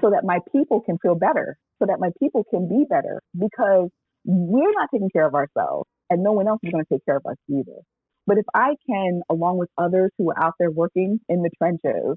so 0.00 0.10
that 0.10 0.24
my 0.24 0.38
people 0.50 0.80
can 0.80 0.96
feel 1.02 1.14
better, 1.14 1.58
so 1.78 1.86
that 1.86 2.00
my 2.00 2.10
people 2.18 2.44
can 2.48 2.68
be 2.68 2.84
better 2.88 3.20
because 3.38 3.90
we're 4.24 4.72
not 4.72 4.88
taking 4.92 5.10
care 5.10 5.26
of 5.26 5.34
ourselves 5.34 5.88
and 6.08 6.22
no 6.22 6.32
one 6.32 6.48
else 6.48 6.60
is 6.62 6.72
going 6.72 6.84
to 6.84 6.94
take 6.94 7.04
care 7.04 7.16
of 7.16 7.26
us 7.26 7.36
either. 7.50 7.80
But 8.26 8.38
if 8.38 8.46
I 8.54 8.76
can, 8.88 9.20
along 9.28 9.58
with 9.58 9.68
others 9.76 10.10
who 10.16 10.30
are 10.30 10.42
out 10.42 10.54
there 10.58 10.70
working 10.70 11.20
in 11.28 11.42
the 11.42 11.50
trenches, 11.58 12.16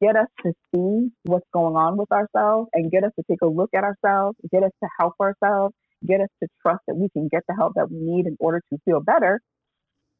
get 0.00 0.16
us 0.16 0.28
to 0.44 0.52
see 0.74 1.10
what's 1.24 1.46
going 1.52 1.76
on 1.76 1.96
with 1.96 2.10
ourselves 2.12 2.68
and 2.72 2.90
get 2.90 3.04
us 3.04 3.12
to 3.18 3.24
take 3.30 3.42
a 3.42 3.46
look 3.46 3.70
at 3.74 3.84
ourselves, 3.84 4.36
get 4.52 4.62
us 4.62 4.72
to 4.82 4.88
help 4.98 5.14
ourselves, 5.20 5.74
get 6.06 6.20
us 6.20 6.28
to 6.42 6.48
trust 6.62 6.80
that 6.86 6.96
we 6.96 7.08
can 7.10 7.28
get 7.28 7.42
the 7.48 7.54
help 7.54 7.74
that 7.74 7.90
we 7.90 7.98
need 7.98 8.26
in 8.26 8.36
order 8.40 8.62
to 8.72 8.78
feel 8.84 9.00
better, 9.00 9.40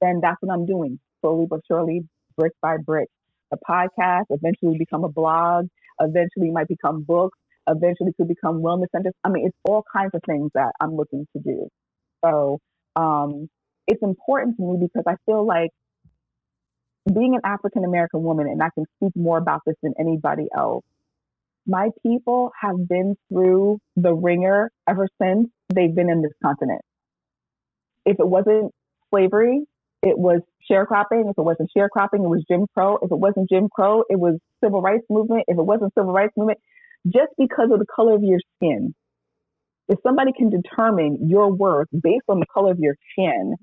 then 0.01 0.21
that's 0.23 0.37
what 0.41 0.53
I'm 0.53 0.67
doing 0.67 0.99
slowly 1.21 1.47
but 1.49 1.61
surely, 1.69 2.03
brick 2.37 2.53
by 2.63 2.77
brick. 2.79 3.09
A 3.53 3.57
podcast 3.69 4.25
eventually 4.31 4.79
become 4.79 5.05
a 5.05 5.09
blog, 5.09 5.67
eventually 6.01 6.51
might 6.51 6.69
become 6.69 7.03
books, 7.03 7.39
eventually 7.69 8.13
could 8.17 8.29
become 8.29 8.63
wellness 8.63 8.87
centers. 8.95 9.13
I 9.25 9.29
mean, 9.29 9.47
it's 9.47 9.57
all 9.65 9.85
kinds 9.95 10.13
of 10.15 10.23
things 10.27 10.51
that 10.55 10.73
I'm 10.81 10.97
looking 10.97 11.27
to 11.37 11.43
do. 11.43 11.69
So 12.25 12.59
um, 12.97 13.49
it's 13.87 14.03
important 14.03 14.57
to 14.57 14.63
me 14.63 14.79
because 14.81 15.05
I 15.07 15.17
feel 15.27 15.47
like 15.47 15.71
being 17.13 17.35
an 17.35 17.41
African 17.45 17.85
American 17.85 18.23
woman, 18.23 18.47
and 18.47 18.63
I 18.63 18.71
can 18.75 18.85
speak 18.97 19.15
more 19.17 19.39
about 19.39 19.63
this 19.67 19.77
than 19.83 19.95
anybody 19.99 20.47
else, 20.57 20.85
my 21.67 21.91
people 22.03 22.51
have 22.61 22.89
been 22.89 23.17
through 23.29 23.79
the 23.97 24.13
wringer 24.13 24.71
ever 24.89 25.09
since 25.21 25.49
they've 25.75 25.95
been 25.95 26.11
in 26.11 26.23
this 26.23 26.33
continent. 26.43 26.81
If 28.07 28.19
it 28.19 28.27
wasn't 28.27 28.73
slavery, 29.11 29.63
it 30.03 30.19
was 30.19 30.41
sharecropping. 30.71 31.31
If 31.31 31.39
it 31.39 31.43
wasn't 31.43 31.71
sharecropping, 31.77 32.25
it 32.25 32.29
was 32.29 32.45
Jim 32.49 32.67
Crow. 32.75 32.99
If 33.03 33.11
it 33.11 33.19
wasn't 33.19 33.51
Jim 33.51 33.69
Crow, 33.69 34.05
it 34.09 34.19
was 34.19 34.39
civil 34.63 34.81
rights 34.81 35.05
movement. 35.11 35.45
If 35.49 35.59
it 35.59 35.63
wasn't 35.63 35.93
civil 35.95 36.13
rights 36.13 36.33
movement, 36.37 36.59
just 37.07 37.33
because 37.39 37.71
of 37.73 37.79
the 37.79 37.87
color 37.95 38.15
of 38.15 38.23
your 38.23 38.41
skin, 38.57 38.95
if 39.89 39.99
somebody 40.03 40.33
can 40.37 40.51
determine 40.51 41.29
your 41.29 41.53
worth 41.53 41.89
based 41.93 42.25
on 42.29 42.41
the 42.41 42.47
color 42.53 42.71
of 42.71 42.79
your 42.79 42.95
skin, 43.13 43.57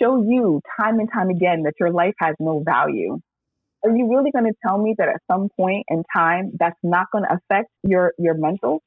show 0.00 0.22
you 0.22 0.60
time 0.80 0.98
and 0.98 1.08
time 1.12 1.30
again 1.30 1.62
that 1.64 1.74
your 1.78 1.90
life 1.90 2.14
has 2.18 2.34
no 2.38 2.62
value, 2.64 3.18
are 3.84 3.94
you 3.94 4.08
really 4.10 4.30
going 4.30 4.46
to 4.46 4.54
tell 4.66 4.78
me 4.78 4.94
that 4.98 5.08
at 5.08 5.20
some 5.30 5.48
point 5.56 5.84
in 5.88 6.02
time 6.14 6.52
that's 6.58 6.78
not 6.82 7.06
going 7.12 7.24
to 7.24 7.34
affect 7.34 7.68
your 7.82 8.12
your 8.18 8.34
mental? 8.34 8.82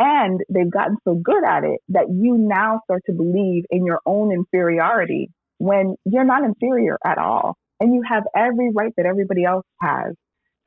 And 0.00 0.40
they've 0.48 0.70
gotten 0.70 0.96
so 1.04 1.16
good 1.16 1.44
at 1.44 1.64
it 1.64 1.80
that 1.88 2.06
you 2.08 2.38
now 2.38 2.80
start 2.84 3.02
to 3.06 3.12
believe 3.12 3.64
in 3.70 3.84
your 3.84 4.00
own 4.06 4.30
inferiority 4.30 5.30
when 5.58 5.96
you're 6.04 6.24
not 6.24 6.44
inferior 6.44 6.98
at 7.04 7.18
all. 7.18 7.56
And 7.80 7.94
you 7.94 8.02
have 8.08 8.22
every 8.36 8.70
right 8.72 8.92
that 8.96 9.06
everybody 9.06 9.44
else 9.44 9.66
has 9.80 10.14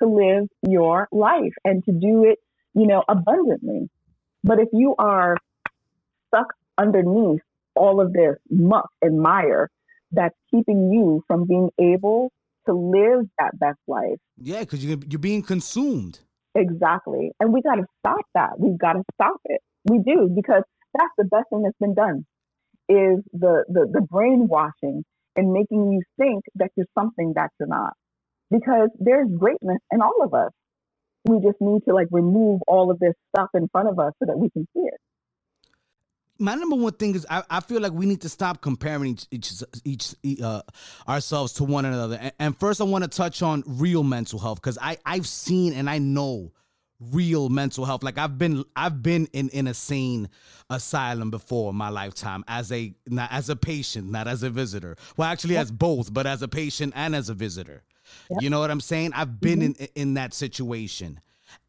to 0.02 0.08
live 0.08 0.48
your 0.68 1.08
life 1.14 1.54
and 1.64 1.84
to 1.86 1.92
do 1.92 2.26
it, 2.26 2.40
you 2.74 2.88
know, 2.88 3.04
abundantly. 3.08 3.90
But 4.44 4.60
if 4.60 4.68
you 4.74 4.96
are 4.98 5.38
stuck 6.28 6.48
underneath 6.78 7.42
all 7.76 8.02
of 8.02 8.14
this 8.14 8.36
muck 8.50 8.90
and 9.02 9.20
mire 9.20 9.70
that's 10.12 10.36
keeping 10.50 10.92
you 10.92 11.24
from 11.28 11.46
being 11.48 11.70
able 11.80 12.32
to 12.66 12.74
live 12.74 13.26
that 13.40 13.58
best 13.60 13.80
life. 13.88 14.20
Yeah, 14.38 14.60
because 14.60 14.84
you're, 14.84 15.00
you're 15.10 15.20
being 15.20 15.42
consumed. 15.42 16.20
Exactly. 16.54 17.32
And 17.40 17.54
we 17.54 17.62
got 17.62 17.76
to 17.76 17.86
stop 18.00 18.26
that. 18.36 18.60
We've 18.60 18.78
got 18.78 18.94
to 18.94 19.04
stop 19.16 19.38
it. 19.46 19.62
We 19.86 20.00
do, 20.00 20.30
because 20.34 20.64
that's 20.94 21.14
the 21.18 21.24
best 21.24 21.46
thing 21.50 21.64
that's 21.64 21.78
been 21.80 21.96
done 21.96 22.26
is 22.90 23.24
the, 23.32 23.64
the, 23.70 23.88
the 23.92 24.02
brainwashing 24.02 25.04
and 25.36 25.54
making 25.54 25.92
you 25.92 26.02
think 26.18 26.44
that 26.56 26.72
you're 26.76 26.86
something 26.98 27.34
that 27.36 27.50
you're 27.60 27.70
not. 27.70 27.94
Because 28.50 28.90
there's 29.00 29.30
greatness 29.40 29.80
in 29.92 30.02
all 30.02 30.24
of 30.24 30.34
us. 30.34 30.52
We 31.26 31.38
just 31.38 31.62
need 31.62 31.84
to 31.88 31.94
like 31.94 32.08
remove 32.12 32.62
all 32.68 32.92
of 32.92 33.00
this 33.00 33.14
stuff 33.34 33.50
in 33.54 33.70
front 33.72 33.88
of 33.88 33.98
us 33.98 34.12
so 34.20 34.26
that 34.26 34.38
we 34.38 34.50
can 34.50 34.68
see 34.74 34.82
it 34.82 35.00
my 36.42 36.56
number 36.56 36.76
one 36.76 36.94
thing 36.94 37.16
is 37.16 37.26
I, 37.30 37.44
I 37.50 37.60
feel 37.60 37.80
like 37.82 37.94
we 37.94 38.06
need 38.06 38.22
to 38.22 38.30
stop 38.30 38.62
comparing 38.62 39.18
each 39.30 39.64
each, 39.86 40.16
each 40.24 40.42
uh, 40.42 40.62
ourselves 41.08 41.54
to 41.54 41.64
one 41.64 41.86
another. 41.86 42.18
And, 42.20 42.34
and 42.40 42.60
first, 42.60 42.82
I 42.82 42.84
want 42.86 43.04
to 43.04 43.10
touch 43.10 43.42
on 43.42 43.64
real 43.66 44.04
mental 44.04 44.40
health 44.40 44.60
because 44.60 44.78
I 44.82 44.98
I've 45.06 45.28
seen 45.28 45.74
and 45.74 45.90
I 45.90 46.00
know 46.00 46.52
real 47.00 47.50
mental 47.50 47.86
health. 47.86 48.04
Like 48.04 48.18
I've 48.18 48.38
been 48.38 48.66
I've 48.76 49.04
been 49.04 49.28
in 49.34 49.50
in 49.50 49.68
a 49.68 49.74
sane 49.74 50.30
asylum 50.70 51.30
before 51.30 51.70
in 51.70 51.76
my 51.76 51.90
lifetime 51.90 52.44
as 52.48 52.72
a 52.72 52.94
not 53.08 53.32
as 53.32 53.50
a 53.50 53.56
patient, 53.56 54.10
not 54.10 54.28
as 54.28 54.42
a 54.42 54.50
visitor. 54.50 54.98
Well, 55.18 55.30
actually, 55.30 55.58
as 55.58 55.72
both, 55.72 56.12
but 56.12 56.26
as 56.26 56.42
a 56.42 56.48
patient 56.48 56.94
and 56.96 57.16
as 57.16 57.30
a 57.30 57.36
visitor. 57.36 57.84
Yep. 58.32 58.42
You 58.42 58.50
know 58.50 58.60
what 58.60 58.72
I'm 58.72 58.82
saying? 58.82 59.14
I've 59.14 59.40
been 59.40 59.60
mm-hmm. 59.60 59.84
in 59.84 59.90
in 59.96 60.14
that 60.16 60.34
situation 60.34 61.20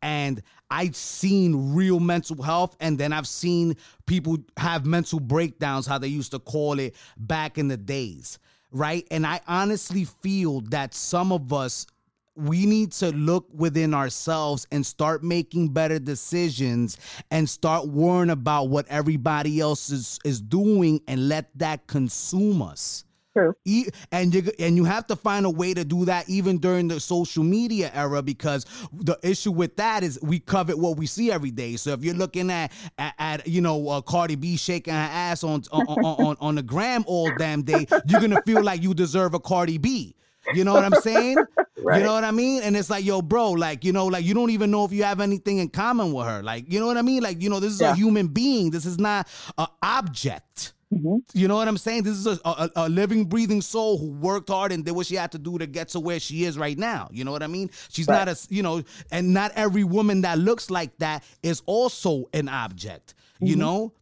and 0.00 0.42
I've 0.72 0.96
seen 0.96 1.74
real 1.74 2.00
mental 2.00 2.42
health, 2.42 2.78
and 2.80 2.96
then 2.96 3.12
I've 3.12 3.28
seen 3.28 3.76
people 4.06 4.38
have 4.56 4.86
mental 4.86 5.20
breakdowns, 5.20 5.86
how 5.86 5.98
they 5.98 6.08
used 6.08 6.30
to 6.30 6.38
call 6.38 6.78
it 6.78 6.96
back 7.18 7.58
in 7.58 7.68
the 7.68 7.76
days, 7.76 8.38
right? 8.70 9.06
And 9.10 9.26
I 9.26 9.42
honestly 9.46 10.06
feel 10.06 10.62
that 10.70 10.94
some 10.94 11.30
of 11.30 11.52
us 11.52 11.86
we 12.34 12.64
need 12.64 12.92
to 12.92 13.10
look 13.10 13.46
within 13.52 13.92
ourselves 13.92 14.66
and 14.72 14.86
start 14.86 15.22
making 15.22 15.68
better 15.68 15.98
decisions 15.98 16.96
and 17.30 17.46
start 17.46 17.88
worrying 17.88 18.30
about 18.30 18.70
what 18.70 18.86
everybody 18.88 19.60
else 19.60 19.90
is, 19.90 20.18
is 20.24 20.40
doing 20.40 21.02
and 21.06 21.28
let 21.28 21.50
that 21.58 21.86
consume 21.86 22.62
us. 22.62 23.04
True. 23.34 23.54
And 24.10 24.34
you 24.34 24.50
and 24.58 24.76
you 24.76 24.84
have 24.84 25.06
to 25.06 25.16
find 25.16 25.46
a 25.46 25.50
way 25.50 25.72
to 25.72 25.84
do 25.84 26.04
that 26.04 26.28
even 26.28 26.58
during 26.58 26.88
the 26.88 27.00
social 27.00 27.42
media 27.42 27.90
era 27.94 28.22
because 28.22 28.66
the 28.92 29.18
issue 29.22 29.50
with 29.50 29.76
that 29.76 30.02
is 30.02 30.18
we 30.22 30.38
covet 30.38 30.76
what 30.76 30.98
we 30.98 31.06
see 31.06 31.32
every 31.32 31.50
day. 31.50 31.76
So 31.76 31.92
if 31.92 32.04
you're 32.04 32.14
looking 32.14 32.50
at 32.50 32.72
at, 32.98 33.14
at 33.18 33.46
you 33.46 33.62
know 33.62 33.88
uh, 33.88 34.00
Cardi 34.02 34.34
B 34.34 34.56
shaking 34.56 34.92
her 34.92 35.00
ass 35.00 35.44
on 35.44 35.62
on, 35.72 35.86
on 35.86 36.26
on 36.26 36.36
on 36.40 36.54
the 36.56 36.62
gram 36.62 37.04
all 37.06 37.30
damn 37.38 37.62
day, 37.62 37.86
you're 38.06 38.20
gonna 38.20 38.42
feel 38.42 38.62
like 38.62 38.82
you 38.82 38.92
deserve 38.92 39.32
a 39.32 39.40
Cardi 39.40 39.78
B. 39.78 40.14
You 40.54 40.64
know 40.64 40.74
what 40.74 40.84
I'm 40.84 41.00
saying? 41.00 41.36
right. 41.82 41.98
You 41.98 42.04
know 42.04 42.12
what 42.12 42.24
I 42.24 42.32
mean? 42.32 42.62
And 42.62 42.76
it's 42.76 42.90
like, 42.90 43.04
yo, 43.04 43.22
bro, 43.22 43.52
like, 43.52 43.84
you 43.84 43.92
know, 43.92 44.06
like 44.06 44.24
you 44.24 44.34
don't 44.34 44.50
even 44.50 44.70
know 44.70 44.84
if 44.84 44.92
you 44.92 45.04
have 45.04 45.20
anything 45.20 45.58
in 45.58 45.68
common 45.68 46.12
with 46.12 46.26
her. 46.26 46.42
Like, 46.42 46.70
you 46.70 46.80
know 46.80 46.86
what 46.86 46.96
I 46.96 47.02
mean? 47.02 47.22
Like, 47.22 47.40
you 47.40 47.48
know, 47.48 47.60
this 47.60 47.72
is 47.72 47.80
yeah. 47.80 47.92
a 47.92 47.94
human 47.94 48.26
being. 48.26 48.70
This 48.70 48.84
is 48.84 48.98
not 48.98 49.28
an 49.56 49.68
object. 49.82 50.72
Mm-hmm. 50.92 51.38
You 51.38 51.48
know 51.48 51.56
what 51.56 51.68
I'm 51.68 51.78
saying? 51.78 52.02
This 52.02 52.18
is 52.18 52.26
a, 52.26 52.38
a, 52.44 52.70
a, 52.76 52.88
living, 52.88 53.24
breathing 53.24 53.62
soul 53.62 53.98
who 53.98 54.10
worked 54.10 54.50
hard 54.50 54.72
and 54.72 54.84
did 54.84 54.92
what 54.92 55.06
she 55.06 55.14
had 55.14 55.32
to 55.32 55.38
do 55.38 55.56
to 55.58 55.66
get 55.66 55.88
to 55.90 56.00
where 56.00 56.20
she 56.20 56.44
is 56.44 56.58
right 56.58 56.76
now. 56.76 57.08
You 57.10 57.24
know 57.24 57.32
what 57.32 57.42
I 57.42 57.46
mean? 57.46 57.70
She's 57.88 58.06
right. 58.06 58.26
not 58.26 58.28
a, 58.28 58.36
you 58.50 58.62
know, 58.62 58.82
and 59.10 59.32
not 59.32 59.52
every 59.54 59.84
woman 59.84 60.20
that 60.22 60.38
looks 60.38 60.70
like 60.70 60.96
that 60.98 61.24
is 61.42 61.62
also 61.66 62.28
an 62.34 62.48
object. 62.48 63.14
Mm-hmm. 63.36 63.46
You 63.46 63.56
know, 63.56 63.92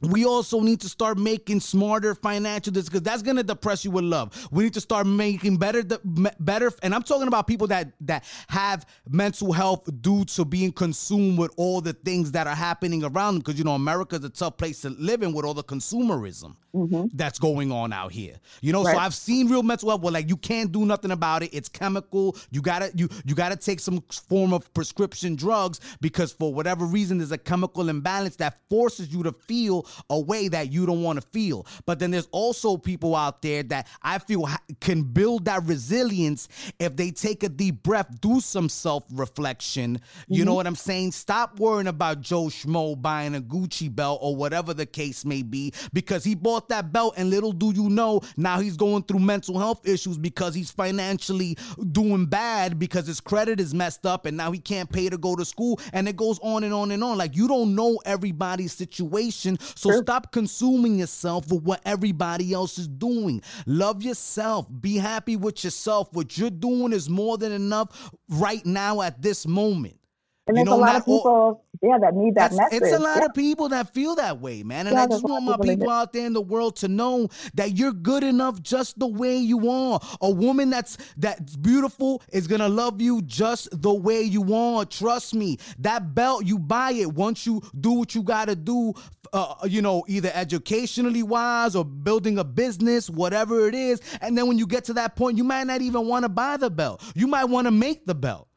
we 0.00 0.24
also 0.26 0.60
need 0.60 0.80
to 0.82 0.88
start 0.88 1.16
making 1.18 1.60
smarter 1.60 2.14
financial 2.14 2.72
decisions 2.72 2.90
because 2.90 3.02
that's 3.02 3.22
going 3.22 3.36
to 3.36 3.42
depress 3.42 3.84
you 3.84 3.90
with 3.90 4.04
love. 4.04 4.48
We 4.50 4.64
need 4.64 4.74
to 4.74 4.80
start 4.80 5.06
making 5.06 5.56
better, 5.56 5.82
better, 6.38 6.70
and 6.82 6.94
I'm 6.94 7.02
talking 7.02 7.28
about 7.28 7.46
people 7.46 7.66
that 7.68 7.92
that 8.02 8.24
have 8.48 8.86
mental 9.08 9.52
health 9.52 9.88
due 10.02 10.24
to 10.26 10.44
being 10.44 10.72
consumed 10.72 11.38
with 11.38 11.52
all 11.56 11.80
the 11.80 11.94
things 11.94 12.32
that 12.32 12.46
are 12.46 12.54
happening 12.54 13.04
around 13.04 13.34
them. 13.34 13.38
Because 13.40 13.58
you 13.58 13.64
know, 13.64 13.74
America 13.74 14.16
is 14.16 14.24
a 14.24 14.30
tough 14.30 14.56
place 14.58 14.82
to 14.82 14.90
live 14.90 15.22
in 15.22 15.32
with 15.32 15.44
all 15.44 15.54
the 15.54 15.64
consumerism 15.64 16.56
mm-hmm. 16.74 17.06
that's 17.14 17.38
going 17.38 17.72
on 17.72 17.92
out 17.92 18.12
here. 18.12 18.34
You 18.60 18.72
know, 18.72 18.84
right. 18.84 18.94
so 18.94 19.00
I've 19.00 19.14
seen 19.14 19.48
real 19.48 19.62
mental 19.62 19.88
health 19.88 20.02
where 20.02 20.12
like 20.12 20.28
you 20.28 20.36
can't 20.36 20.70
do 20.70 20.84
nothing 20.84 21.10
about 21.10 21.42
it. 21.42 21.50
It's 21.52 21.68
chemical. 21.68 22.36
You 22.50 22.60
gotta 22.60 22.90
you 22.94 23.08
you 23.24 23.34
gotta 23.34 23.56
take 23.56 23.80
some 23.80 24.02
form 24.28 24.52
of 24.52 24.72
prescription 24.74 25.36
drugs 25.36 25.80
because 26.00 26.32
for 26.32 26.52
whatever 26.52 26.84
reason 26.84 27.18
there's 27.18 27.32
a 27.32 27.38
chemical 27.38 27.88
imbalance 27.88 28.36
that 28.36 28.58
forces 28.68 29.12
you 29.12 29.22
to 29.22 29.32
feel 29.32 29.85
a 30.10 30.18
way 30.18 30.48
that 30.48 30.72
you 30.72 30.86
don't 30.86 31.02
want 31.02 31.20
to 31.20 31.26
feel. 31.28 31.66
But 31.84 31.98
then 31.98 32.10
there's 32.10 32.28
also 32.32 32.76
people 32.76 33.14
out 33.14 33.42
there 33.42 33.62
that 33.64 33.88
I 34.02 34.18
feel 34.18 34.48
can 34.80 35.02
build 35.02 35.46
that 35.46 35.64
resilience 35.64 36.48
if 36.78 36.96
they 36.96 37.10
take 37.10 37.42
a 37.42 37.48
deep 37.48 37.82
breath, 37.82 38.20
do 38.20 38.40
some 38.40 38.68
self 38.68 39.04
reflection. 39.12 40.00
You 40.28 40.38
mm-hmm. 40.38 40.46
know 40.46 40.54
what 40.54 40.66
I'm 40.66 40.76
saying? 40.76 41.12
Stop 41.12 41.58
worrying 41.58 41.86
about 41.86 42.20
Joe 42.20 42.44
Schmo 42.44 43.00
buying 43.00 43.34
a 43.34 43.40
Gucci 43.40 43.94
belt 43.94 44.20
or 44.22 44.36
whatever 44.36 44.74
the 44.74 44.86
case 44.86 45.24
may 45.24 45.42
be 45.42 45.72
because 45.92 46.24
he 46.24 46.34
bought 46.34 46.68
that 46.68 46.92
belt 46.92 47.14
and 47.16 47.30
little 47.30 47.52
do 47.52 47.72
you 47.72 47.88
know, 47.88 48.20
now 48.36 48.60
he's 48.60 48.76
going 48.76 49.02
through 49.02 49.20
mental 49.20 49.58
health 49.58 49.86
issues 49.86 50.18
because 50.18 50.54
he's 50.54 50.70
financially 50.70 51.56
doing 51.92 52.26
bad 52.26 52.78
because 52.78 53.06
his 53.06 53.20
credit 53.20 53.60
is 53.60 53.74
messed 53.74 54.06
up 54.06 54.26
and 54.26 54.36
now 54.36 54.50
he 54.52 54.58
can't 54.58 54.90
pay 54.90 55.08
to 55.08 55.18
go 55.18 55.36
to 55.36 55.44
school 55.44 55.80
and 55.92 56.08
it 56.08 56.16
goes 56.16 56.38
on 56.42 56.64
and 56.64 56.72
on 56.74 56.90
and 56.90 57.02
on. 57.02 57.18
Like 57.18 57.36
you 57.36 57.48
don't 57.48 57.74
know 57.74 58.00
everybody's 58.04 58.72
situation. 58.72 59.58
So 59.76 59.90
True. 59.90 60.02
stop 60.02 60.32
consuming 60.32 60.98
yourself 60.98 61.50
with 61.50 61.62
what 61.62 61.80
everybody 61.84 62.52
else 62.52 62.78
is 62.78 62.88
doing. 62.88 63.42
Love 63.66 64.02
yourself. 64.02 64.66
Be 64.80 64.96
happy 64.96 65.36
with 65.36 65.62
yourself. 65.62 66.08
What 66.12 66.36
you're 66.38 66.50
doing 66.50 66.92
is 66.92 67.10
more 67.10 67.36
than 67.36 67.52
enough 67.52 68.10
right 68.28 68.64
now 68.64 69.02
at 69.02 69.20
this 69.20 69.46
moment. 69.46 69.98
And 70.46 70.56
there's 70.56 70.64
you 70.64 70.70
know, 70.70 70.78
a 70.78 70.80
lot 70.80 70.96
of 70.96 71.02
people, 71.02 71.22
all, 71.26 71.65
yeah, 71.86 71.98
that 72.00 72.14
need 72.14 72.34
that 72.34 72.52
message. 72.52 72.82
It's 72.82 72.92
a 72.92 72.98
lot 72.98 73.18
yeah. 73.18 73.26
of 73.26 73.34
people 73.34 73.68
that 73.68 73.94
feel 73.94 74.16
that 74.16 74.40
way, 74.40 74.62
man. 74.62 74.86
And 74.86 74.96
yeah, 74.96 75.04
I 75.04 75.06
just 75.06 75.22
want 75.22 75.44
my 75.44 75.56
people 75.56 75.90
out 75.90 76.12
there 76.12 76.26
in 76.26 76.32
the 76.32 76.40
world 76.40 76.76
to 76.76 76.88
know 76.88 77.28
that 77.54 77.76
you're 77.76 77.92
good 77.92 78.24
enough 78.24 78.60
just 78.62 78.98
the 78.98 79.06
way 79.06 79.36
you 79.36 79.70
are. 79.70 80.00
A 80.20 80.30
woman 80.30 80.70
that's 80.70 80.98
that's 81.16 81.56
beautiful 81.56 82.22
is 82.32 82.46
gonna 82.46 82.68
love 82.68 83.00
you 83.00 83.22
just 83.22 83.68
the 83.82 83.92
way 83.92 84.22
you 84.22 84.54
are. 84.54 84.84
Trust 84.84 85.34
me. 85.34 85.58
That 85.78 86.14
belt, 86.14 86.44
you 86.44 86.58
buy 86.58 86.92
it 86.92 87.12
once 87.14 87.46
you 87.46 87.62
do 87.80 87.92
what 87.92 88.14
you 88.14 88.22
gotta 88.22 88.56
do. 88.56 88.94
Uh, 89.32 89.54
you 89.64 89.82
know, 89.82 90.04
either 90.08 90.30
educationally 90.34 91.22
wise 91.22 91.74
or 91.74 91.84
building 91.84 92.38
a 92.38 92.44
business, 92.44 93.10
whatever 93.10 93.68
it 93.68 93.74
is. 93.74 94.00
And 94.20 94.38
then 94.38 94.46
when 94.46 94.56
you 94.56 94.66
get 94.66 94.84
to 94.84 94.92
that 94.94 95.16
point, 95.16 95.36
you 95.36 95.44
might 95.44 95.64
not 95.64 95.82
even 95.82 96.06
want 96.06 96.24
to 96.24 96.28
buy 96.28 96.56
the 96.56 96.70
belt. 96.70 97.02
You 97.14 97.26
might 97.26 97.44
want 97.44 97.66
to 97.66 97.72
make 97.72 98.06
the 98.06 98.14
belt. 98.14 98.48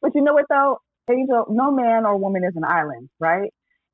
But 0.00 0.14
you 0.14 0.22
know 0.22 0.34
what 0.34 0.46
though? 0.48 0.80
Angel, 1.10 1.46
no 1.50 1.70
man 1.70 2.06
or 2.06 2.16
woman 2.16 2.44
is 2.44 2.56
an 2.56 2.64
island, 2.64 3.08
right? 3.20 3.52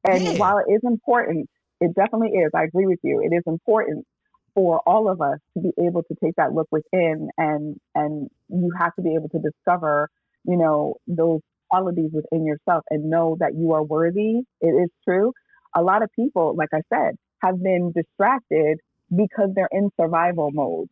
And 0.09 0.23
yeah. 0.23 0.33
while 0.39 0.59
it 0.59 0.71
is 0.71 0.81
important, 0.85 1.49
it 1.81 1.95
definitely 1.95 2.31
is. 2.31 2.51
I 2.55 2.65
agree 2.65 2.87
with 2.87 3.01
you. 3.03 3.21
It 3.21 3.35
is 3.35 3.43
important 3.47 4.07
for 4.55 4.81
all 4.87 5.11
of 5.11 5.21
us 5.21 5.39
to 5.55 5.63
be 5.63 5.71
able 5.85 6.03
to 6.03 6.15
take 6.23 6.35
that 6.37 6.53
look 6.53 6.67
within 6.71 7.29
and 7.39 7.77
and 7.95 8.29
you 8.49 8.71
have 8.79 8.95
to 8.97 9.03
be 9.03 9.15
able 9.15 9.29
to 9.29 9.39
discover, 9.39 10.09
you 10.45 10.57
know, 10.57 10.95
those 11.07 11.41
qualities 11.69 12.11
within 12.13 12.45
yourself 12.45 12.85
and 12.91 13.09
know 13.09 13.37
that 13.39 13.55
you 13.55 13.73
are 13.73 13.83
worthy. 13.83 14.41
It 14.61 14.69
is 14.69 14.91
true. 15.05 15.33
A 15.77 15.83
lot 15.83 16.03
of 16.03 16.11
people, 16.17 16.55
like 16.57 16.71
I 16.75 16.81
said, 16.93 17.15
have 17.43 17.63
been 17.63 17.93
distracted 17.93 18.79
because 19.15 19.51
they're 19.55 19.69
in 19.71 19.91
survival 19.97 20.51
mode. 20.53 20.89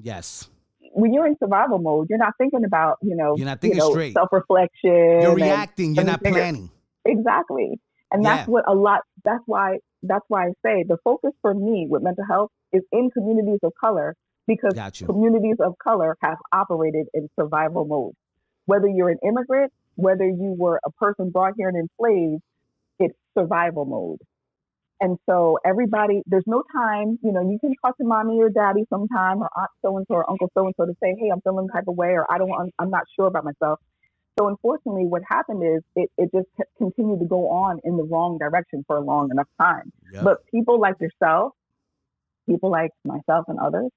Yes 0.00 0.48
when 0.94 1.12
you're 1.12 1.26
in 1.26 1.36
survival 1.38 1.78
mode, 1.78 2.08
you're 2.10 2.18
not 2.18 2.34
thinking 2.38 2.64
about, 2.64 2.98
you 3.02 3.16
know, 3.16 3.36
you're 3.36 3.46
not 3.46 3.60
thinking 3.60 3.78
you 3.78 3.84
know, 3.84 3.90
straight. 3.90 4.12
Self 4.12 4.28
reflection. 4.32 5.22
You're 5.22 5.34
reacting. 5.34 5.94
You're 5.94 6.04
not 6.04 6.22
planning. 6.22 6.70
Exactly. 7.04 7.80
And 8.10 8.24
that's 8.24 8.48
what 8.48 8.64
a 8.68 8.74
lot. 8.74 9.00
That's 9.24 9.42
why. 9.46 9.78
That's 10.02 10.24
why 10.28 10.46
I 10.46 10.50
say 10.64 10.84
the 10.86 10.96
focus 11.04 11.30
for 11.42 11.54
me 11.54 11.86
with 11.88 12.02
mental 12.02 12.24
health 12.28 12.50
is 12.72 12.82
in 12.90 13.10
communities 13.10 13.60
of 13.62 13.72
color 13.80 14.16
because 14.46 14.74
communities 15.06 15.56
of 15.60 15.74
color 15.82 16.16
have 16.22 16.38
operated 16.52 17.06
in 17.14 17.28
survival 17.38 17.84
mode. 17.84 18.14
Whether 18.66 18.88
you're 18.88 19.10
an 19.10 19.18
immigrant, 19.24 19.72
whether 19.94 20.26
you 20.26 20.54
were 20.58 20.80
a 20.84 20.90
person 20.90 21.30
brought 21.30 21.54
here 21.56 21.68
and 21.68 21.76
enslaved, 21.76 22.42
it's 22.98 23.14
survival 23.38 23.84
mode. 23.84 24.18
And 25.02 25.18
so 25.28 25.58
everybody, 25.66 26.22
there's 26.26 26.46
no 26.46 26.62
time, 26.72 27.18
you 27.24 27.32
know, 27.32 27.40
you 27.40 27.58
can 27.58 27.74
talk 27.84 27.98
to 27.98 28.04
mommy 28.04 28.40
or 28.40 28.48
daddy 28.48 28.84
sometime 28.88 29.42
or 29.42 29.50
aunt 29.56 29.70
so 29.84 29.96
and 29.96 30.06
so 30.06 30.14
or 30.14 30.30
uncle 30.30 30.48
so 30.56 30.64
and 30.64 30.74
so 30.78 30.86
to 30.86 30.92
say, 31.02 31.16
hey, 31.18 31.28
I'm 31.32 31.40
feeling 31.40 31.68
type 31.68 31.88
of 31.88 31.96
way 31.96 32.10
or 32.10 32.24
I 32.32 32.38
don't, 32.38 32.52
I'm, 32.52 32.70
I'm 32.78 32.88
not 32.88 33.02
sure 33.16 33.26
about 33.26 33.42
myself. 33.42 33.80
So 34.38 34.46
unfortunately, 34.46 35.06
what 35.06 35.22
happened 35.28 35.64
is 35.64 35.82
it, 35.96 36.08
it 36.16 36.30
just 36.32 36.46
continued 36.78 37.18
to 37.18 37.26
go 37.26 37.48
on 37.48 37.80
in 37.82 37.96
the 37.96 38.04
wrong 38.04 38.38
direction 38.38 38.84
for 38.86 38.96
a 38.96 39.00
long 39.00 39.32
enough 39.32 39.48
time. 39.60 39.92
Yep. 40.12 40.22
But 40.22 40.46
people 40.46 40.80
like 40.80 40.94
yourself, 41.00 41.52
people 42.48 42.70
like 42.70 42.92
myself 43.04 43.46
and 43.48 43.58
others 43.58 43.90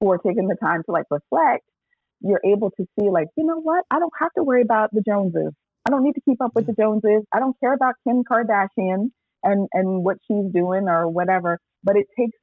who 0.00 0.10
are 0.10 0.18
taking 0.18 0.48
the 0.48 0.56
time 0.56 0.82
to 0.86 0.90
like 0.90 1.06
reflect, 1.08 1.62
you're 2.20 2.42
able 2.44 2.72
to 2.72 2.86
see 2.98 3.08
like, 3.10 3.28
you 3.36 3.46
know 3.46 3.60
what? 3.60 3.84
I 3.92 4.00
don't 4.00 4.12
have 4.20 4.32
to 4.36 4.42
worry 4.42 4.62
about 4.62 4.92
the 4.92 5.02
Joneses. 5.02 5.52
I 5.86 5.90
don't 5.90 6.02
need 6.02 6.14
to 6.14 6.20
keep 6.22 6.42
up 6.42 6.50
with 6.56 6.66
the 6.66 6.72
Joneses. 6.72 7.24
I 7.32 7.38
don't 7.38 7.56
care 7.60 7.74
about 7.74 7.94
Kim 8.02 8.24
Kardashian 8.24 9.12
and 9.46 9.68
and 9.74 10.04
what 10.04 10.18
she's 10.28 10.52
doing 10.52 10.88
or 10.88 11.08
whatever. 11.08 11.60
But 11.84 11.96
it 11.96 12.06
takes 12.18 12.38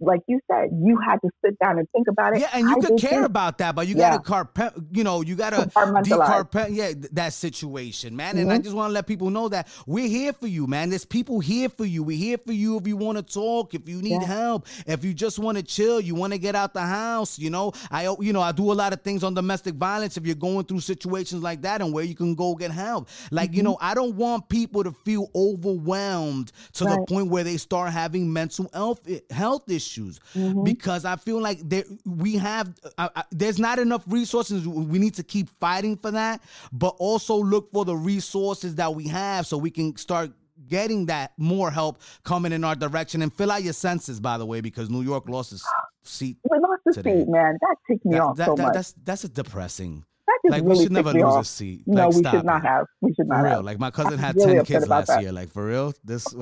like 0.00 0.20
you 0.26 0.40
said, 0.50 0.70
you 0.72 0.98
had 0.98 1.18
to 1.20 1.30
sit 1.44 1.58
down 1.58 1.78
and 1.78 1.86
think 1.90 2.08
about 2.08 2.34
it. 2.34 2.40
Yeah, 2.40 2.48
and 2.54 2.62
you 2.62 2.76
I 2.76 2.80
could 2.80 2.98
care 2.98 3.10
think, 3.10 3.26
about 3.26 3.58
that, 3.58 3.74
but 3.74 3.86
you 3.86 3.94
yeah. 3.96 4.10
gotta 4.10 4.22
carpet, 4.22 4.72
you 4.92 5.04
know, 5.04 5.20
you 5.20 5.36
gotta 5.36 5.66
decarpet, 5.66 6.68
yeah, 6.70 6.92
that 7.12 7.34
situation, 7.34 8.16
man. 8.16 8.38
And 8.38 8.48
mm-hmm. 8.48 8.58
I 8.58 8.58
just 8.58 8.74
want 8.74 8.88
to 8.88 8.94
let 8.94 9.06
people 9.06 9.28
know 9.28 9.48
that 9.50 9.68
we're 9.86 10.08
here 10.08 10.32
for 10.32 10.46
you, 10.46 10.66
man. 10.66 10.88
There's 10.88 11.04
people 11.04 11.40
here 11.40 11.68
for 11.68 11.84
you. 11.84 12.02
We're 12.02 12.16
here 12.16 12.38
for 12.38 12.52
you 12.52 12.78
if 12.78 12.86
you 12.86 12.96
want 12.96 13.18
to 13.18 13.22
talk, 13.22 13.74
if 13.74 13.88
you 13.88 14.00
need 14.00 14.22
yeah. 14.22 14.26
help, 14.26 14.66
if 14.86 15.04
you 15.04 15.12
just 15.12 15.38
want 15.38 15.58
to 15.58 15.62
chill, 15.62 16.00
you 16.00 16.14
want 16.14 16.32
to 16.32 16.38
get 16.38 16.54
out 16.54 16.72
the 16.72 16.80
house. 16.80 17.38
You 17.38 17.50
know, 17.50 17.72
I, 17.90 18.04
you 18.20 18.32
know, 18.32 18.40
I 18.40 18.52
do 18.52 18.72
a 18.72 18.74
lot 18.74 18.94
of 18.94 19.02
things 19.02 19.22
on 19.22 19.34
domestic 19.34 19.74
violence. 19.74 20.16
If 20.16 20.24
you're 20.24 20.34
going 20.34 20.64
through 20.64 20.80
situations 20.80 21.42
like 21.42 21.60
that, 21.62 21.82
and 21.82 21.92
where 21.92 22.04
you 22.04 22.14
can 22.14 22.34
go 22.34 22.54
get 22.54 22.70
help, 22.70 23.08
like 23.30 23.50
mm-hmm. 23.50 23.56
you 23.56 23.62
know, 23.64 23.76
I 23.80 23.94
don't 23.94 24.16
want 24.16 24.48
people 24.48 24.82
to 24.82 24.92
feel 25.04 25.30
overwhelmed 25.34 26.52
to 26.74 26.84
right. 26.84 26.98
the 26.98 27.04
point 27.06 27.28
where 27.28 27.44
they 27.44 27.58
start 27.58 27.92
having 27.92 28.32
mental 28.32 28.70
health 28.72 29.06
health 29.30 29.70
issues 29.70 29.89
issues 29.90 30.20
mm-hmm. 30.34 30.64
because 30.64 31.04
I 31.04 31.16
feel 31.16 31.40
like 31.40 31.58
there 31.62 31.84
we 32.04 32.36
have 32.36 32.72
uh, 32.98 33.08
uh, 33.14 33.22
there's 33.30 33.58
not 33.58 33.78
enough 33.78 34.02
resources. 34.06 34.66
We 34.66 34.98
need 34.98 35.14
to 35.14 35.22
keep 35.22 35.48
fighting 35.58 35.96
for 35.96 36.10
that, 36.12 36.42
but 36.72 36.94
also 36.98 37.36
look 37.36 37.70
for 37.72 37.84
the 37.84 37.96
resources 37.96 38.74
that 38.76 38.94
we 38.94 39.08
have 39.08 39.46
so 39.46 39.58
we 39.58 39.70
can 39.70 39.96
start 39.96 40.30
getting 40.68 41.06
that 41.06 41.32
more 41.36 41.70
help 41.70 42.00
coming 42.22 42.52
in 42.52 42.64
our 42.64 42.74
direction 42.74 43.22
and 43.22 43.32
fill 43.32 43.50
out 43.50 43.62
your 43.62 43.72
census 43.72 44.20
by 44.20 44.38
the 44.38 44.46
way 44.46 44.60
because 44.60 44.90
New 44.90 45.02
York 45.02 45.28
lost 45.28 45.52
its 45.52 45.66
seat. 46.04 46.36
We 46.48 46.58
lost 46.58 46.82
the 46.84 46.94
seat, 46.94 47.28
man. 47.28 47.58
That 47.60 47.76
ticked 47.88 48.04
me 48.04 48.12
that, 48.12 48.22
off 48.22 48.36
that, 48.36 48.46
so 48.46 48.54
that, 48.54 48.62
much. 48.62 48.74
That's 48.74 48.94
that's 49.04 49.24
a 49.24 49.28
depressing. 49.28 50.04
like 50.44 50.62
really 50.62 50.76
we 50.76 50.82
should 50.84 50.92
never 50.92 51.12
lose 51.12 51.24
off. 51.24 51.44
a 51.44 51.48
seat. 51.48 51.82
No, 51.86 52.08
like, 52.08 52.14
we 52.14 52.30
should 52.30 52.44
not 52.44 52.62
have. 52.62 52.86
We 53.00 53.14
should 53.14 53.26
not 53.26 53.38
for 53.38 53.44
real. 53.44 53.54
Have. 53.56 53.64
Like 53.64 53.80
my 53.80 53.90
cousin 53.90 54.18
had 54.18 54.36
really 54.36 54.54
ten 54.54 54.64
kids 54.64 54.88
last 54.88 55.08
that. 55.08 55.22
year. 55.22 55.32
Like 55.32 55.50
for 55.50 55.66
real, 55.66 55.92
this. 56.04 56.26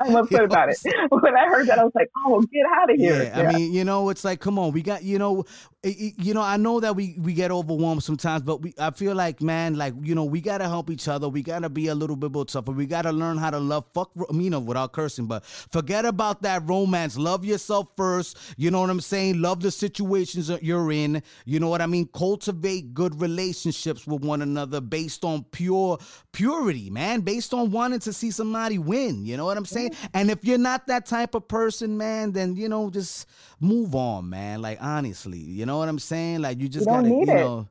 I'm 0.06 0.16
upset 0.16 0.44
about 0.44 0.70
it. 0.70 0.78
When 1.10 1.36
I 1.36 1.46
heard 1.46 1.66
that, 1.66 1.78
I 1.78 1.84
was 1.84 1.92
like, 1.94 2.10
"Oh, 2.24 2.40
get 2.52 2.64
out 2.74 2.90
of 2.90 2.96
here!" 2.96 3.22
Yeah, 3.22 3.42
yeah, 3.42 3.48
I 3.48 3.52
mean, 3.52 3.72
you 3.72 3.84
know, 3.84 4.08
it's 4.08 4.24
like, 4.24 4.40
come 4.40 4.58
on, 4.58 4.72
we 4.72 4.82
got, 4.82 5.02
you 5.02 5.18
know, 5.18 5.44
you 5.82 6.34
know, 6.34 6.42
I 6.42 6.58
know 6.58 6.78
that 6.80 6.94
we 6.94 7.16
we 7.18 7.32
get 7.32 7.50
overwhelmed 7.50 8.02
sometimes, 8.02 8.42
but 8.42 8.60
we, 8.60 8.74
I 8.78 8.90
feel 8.90 9.14
like, 9.14 9.40
man, 9.40 9.76
like, 9.76 9.94
you 10.02 10.14
know, 10.14 10.24
we 10.24 10.42
gotta 10.42 10.68
help 10.68 10.90
each 10.90 11.08
other. 11.08 11.26
We 11.26 11.42
gotta 11.42 11.70
be 11.70 11.86
a 11.86 11.94
little 11.94 12.16
bit 12.16 12.32
more 12.32 12.44
tougher. 12.44 12.72
We 12.72 12.84
gotta 12.84 13.12
learn 13.12 13.38
how 13.38 13.48
to 13.50 13.58
love. 13.58 13.86
Fuck, 13.94 14.10
you 14.30 14.50
know, 14.50 14.60
without 14.60 14.92
cursing, 14.92 15.24
but 15.24 15.44
forget 15.46 16.04
about 16.04 16.42
that 16.42 16.68
romance. 16.68 17.16
Love 17.16 17.46
yourself 17.46 17.88
first. 17.96 18.36
You 18.58 18.70
know 18.70 18.82
what 18.82 18.90
I'm 18.90 19.00
saying? 19.00 19.40
Love 19.40 19.62
the 19.62 19.70
situations 19.70 20.48
that 20.48 20.62
you're 20.62 20.92
in. 20.92 21.22
You 21.46 21.60
know 21.60 21.70
what 21.70 21.80
I 21.80 21.86
mean? 21.86 22.10
Cultivate 22.12 22.92
good 22.92 23.18
relationships 23.18 24.06
with 24.06 24.22
one 24.22 24.42
another 24.42 24.82
based 24.82 25.24
on 25.24 25.44
pure 25.44 25.96
purity, 26.32 26.90
man. 26.90 27.22
Based 27.22 27.54
on 27.54 27.70
wanting 27.70 28.00
to 28.00 28.12
see 28.12 28.30
somebody 28.30 28.76
win. 28.76 29.24
You 29.24 29.38
know 29.38 29.46
what 29.46 29.56
I'm 29.56 29.64
saying? 29.64 29.92
And 30.12 30.30
if 30.30 30.44
you're 30.44 30.58
not 30.58 30.88
that 30.88 31.06
type 31.06 31.34
of 31.34 31.48
person, 31.48 31.96
man, 31.96 32.32
then 32.32 32.54
you 32.54 32.68
know, 32.68 32.90
just 32.90 33.26
move 33.60 33.94
on, 33.94 34.28
man. 34.28 34.62
Like 34.62 34.78
honestly, 34.80 35.38
you 35.38 35.66
know 35.66 35.78
what 35.78 35.88
I'm 35.88 35.98
saying? 35.98 36.42
Like 36.42 36.58
you 36.60 36.68
just 36.68 36.86
you 36.86 36.92
gotta, 36.92 37.08
you 37.08 37.26
know. 37.26 37.68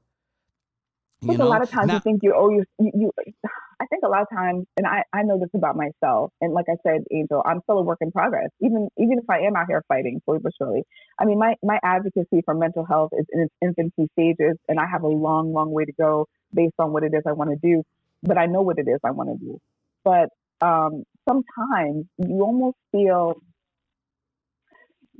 I 1.21 1.25
think 1.25 1.31
you 1.33 1.37
know? 1.39 1.47
a 1.47 1.49
lot 1.49 1.61
of 1.61 1.69
times 1.69 1.87
now, 1.87 1.95
you 1.95 1.99
think 1.99 2.19
you 2.23 2.33
owe 2.33 2.49
you, 2.49 2.63
you, 2.79 2.91
you 2.93 3.11
I 3.81 3.85
think 3.85 4.03
a 4.03 4.09
lot 4.09 4.21
of 4.21 4.27
times, 4.29 4.65
and 4.75 4.85
I, 4.85 5.03
I 5.13 5.23
know 5.23 5.39
this 5.39 5.49
about 5.53 5.77
myself, 5.77 6.33
and 6.41 6.53
like 6.53 6.65
I 6.69 6.75
said, 6.83 7.03
Angel, 7.11 7.41
I'm 7.45 7.61
still 7.63 7.77
a 7.77 7.81
work 7.81 7.99
in 8.01 8.11
progress. 8.11 8.49
Even 8.61 8.89
even 8.97 9.19
if 9.19 9.29
I 9.29 9.39
am 9.39 9.55
out 9.55 9.67
here 9.69 9.83
fighting, 9.87 10.21
slowly 10.25 10.41
but 10.43 10.51
surely. 10.57 10.83
I 11.17 11.25
mean, 11.25 11.39
my 11.39 11.55
my 11.63 11.79
advocacy 11.81 12.41
for 12.43 12.53
mental 12.53 12.85
health 12.85 13.11
is 13.17 13.25
in 13.31 13.41
its 13.41 13.53
infancy 13.61 14.09
stages, 14.13 14.57
and 14.67 14.79
I 14.79 14.85
have 14.85 15.03
a 15.03 15.07
long, 15.07 15.53
long 15.53 15.71
way 15.71 15.85
to 15.85 15.93
go 15.93 16.27
based 16.53 16.75
on 16.77 16.91
what 16.91 17.03
it 17.03 17.13
is 17.13 17.23
I 17.25 17.31
want 17.31 17.51
to 17.51 17.55
do. 17.55 17.83
But 18.21 18.37
I 18.37 18.47
know 18.47 18.61
what 18.61 18.79
it 18.79 18.87
is 18.89 18.99
I 19.03 19.11
want 19.11 19.29
to 19.29 19.37
do. 19.37 19.59
But 20.03 20.29
um, 20.61 21.03
sometimes 21.27 22.05
you 22.17 22.41
almost 22.41 22.77
feel 22.91 23.41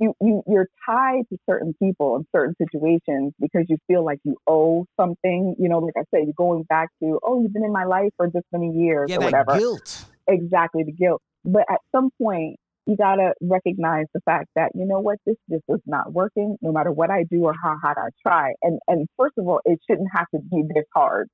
you, 0.00 0.14
you 0.20 0.42
you're 0.46 0.68
tied 0.86 1.24
to 1.30 1.38
certain 1.48 1.74
people 1.80 2.16
in 2.16 2.26
certain 2.34 2.54
situations 2.56 3.34
because 3.38 3.66
you 3.68 3.76
feel 3.86 4.04
like 4.04 4.18
you 4.24 4.36
owe 4.46 4.86
something. 4.98 5.54
You 5.58 5.68
know, 5.68 5.78
like 5.78 5.94
I 5.96 6.04
said, 6.10 6.24
you're 6.24 6.32
going 6.36 6.64
back 6.64 6.88
to, 7.02 7.20
oh, 7.22 7.42
you've 7.42 7.52
been 7.52 7.64
in 7.64 7.72
my 7.72 7.84
life 7.84 8.10
for 8.16 8.28
this 8.28 8.42
many 8.52 8.70
years 8.70 9.10
yeah, 9.10 9.16
or 9.16 9.20
whatever. 9.20 9.58
Guilt. 9.58 10.04
Exactly, 10.26 10.84
the 10.84 10.92
guilt. 10.92 11.20
But 11.44 11.64
at 11.70 11.80
some 11.94 12.10
point, 12.20 12.56
you 12.86 12.96
gotta 12.96 13.34
recognize 13.42 14.06
the 14.14 14.20
fact 14.22 14.48
that 14.56 14.70
you 14.74 14.86
know 14.86 15.00
what, 15.00 15.18
this 15.26 15.36
just 15.50 15.64
is 15.68 15.80
not 15.86 16.12
working. 16.12 16.56
No 16.62 16.72
matter 16.72 16.90
what 16.90 17.10
I 17.10 17.24
do 17.24 17.44
or 17.44 17.52
how 17.52 17.76
hard 17.80 17.98
I 17.98 18.08
try, 18.26 18.54
and 18.62 18.80
and 18.88 19.06
first 19.18 19.34
of 19.36 19.46
all, 19.46 19.60
it 19.64 19.78
shouldn't 19.88 20.08
have 20.14 20.26
to 20.34 20.40
be 20.40 20.62
this 20.74 20.86
hard. 20.94 21.28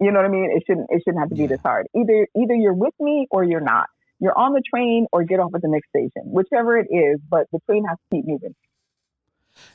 You 0.00 0.12
know 0.12 0.18
what 0.18 0.26
I 0.26 0.30
mean? 0.30 0.50
It 0.54 0.62
shouldn't 0.66 0.86
it 0.90 1.02
shouldn't 1.04 1.20
have 1.20 1.30
to 1.30 1.34
be 1.34 1.46
this 1.46 1.60
hard. 1.62 1.86
Either 1.96 2.26
either 2.36 2.54
you're 2.54 2.74
with 2.74 2.94
me 3.00 3.26
or 3.30 3.42
you're 3.42 3.60
not. 3.60 3.86
You're 4.20 4.36
on 4.38 4.52
the 4.52 4.62
train 4.68 5.06
or 5.12 5.24
get 5.24 5.40
off 5.40 5.52
at 5.54 5.62
the 5.62 5.68
next 5.68 5.88
station, 5.88 6.22
whichever 6.24 6.78
it 6.78 6.88
is. 6.90 7.20
But 7.28 7.46
the 7.52 7.58
train 7.66 7.84
has 7.86 7.96
to 7.96 8.16
keep 8.16 8.26
moving. 8.26 8.54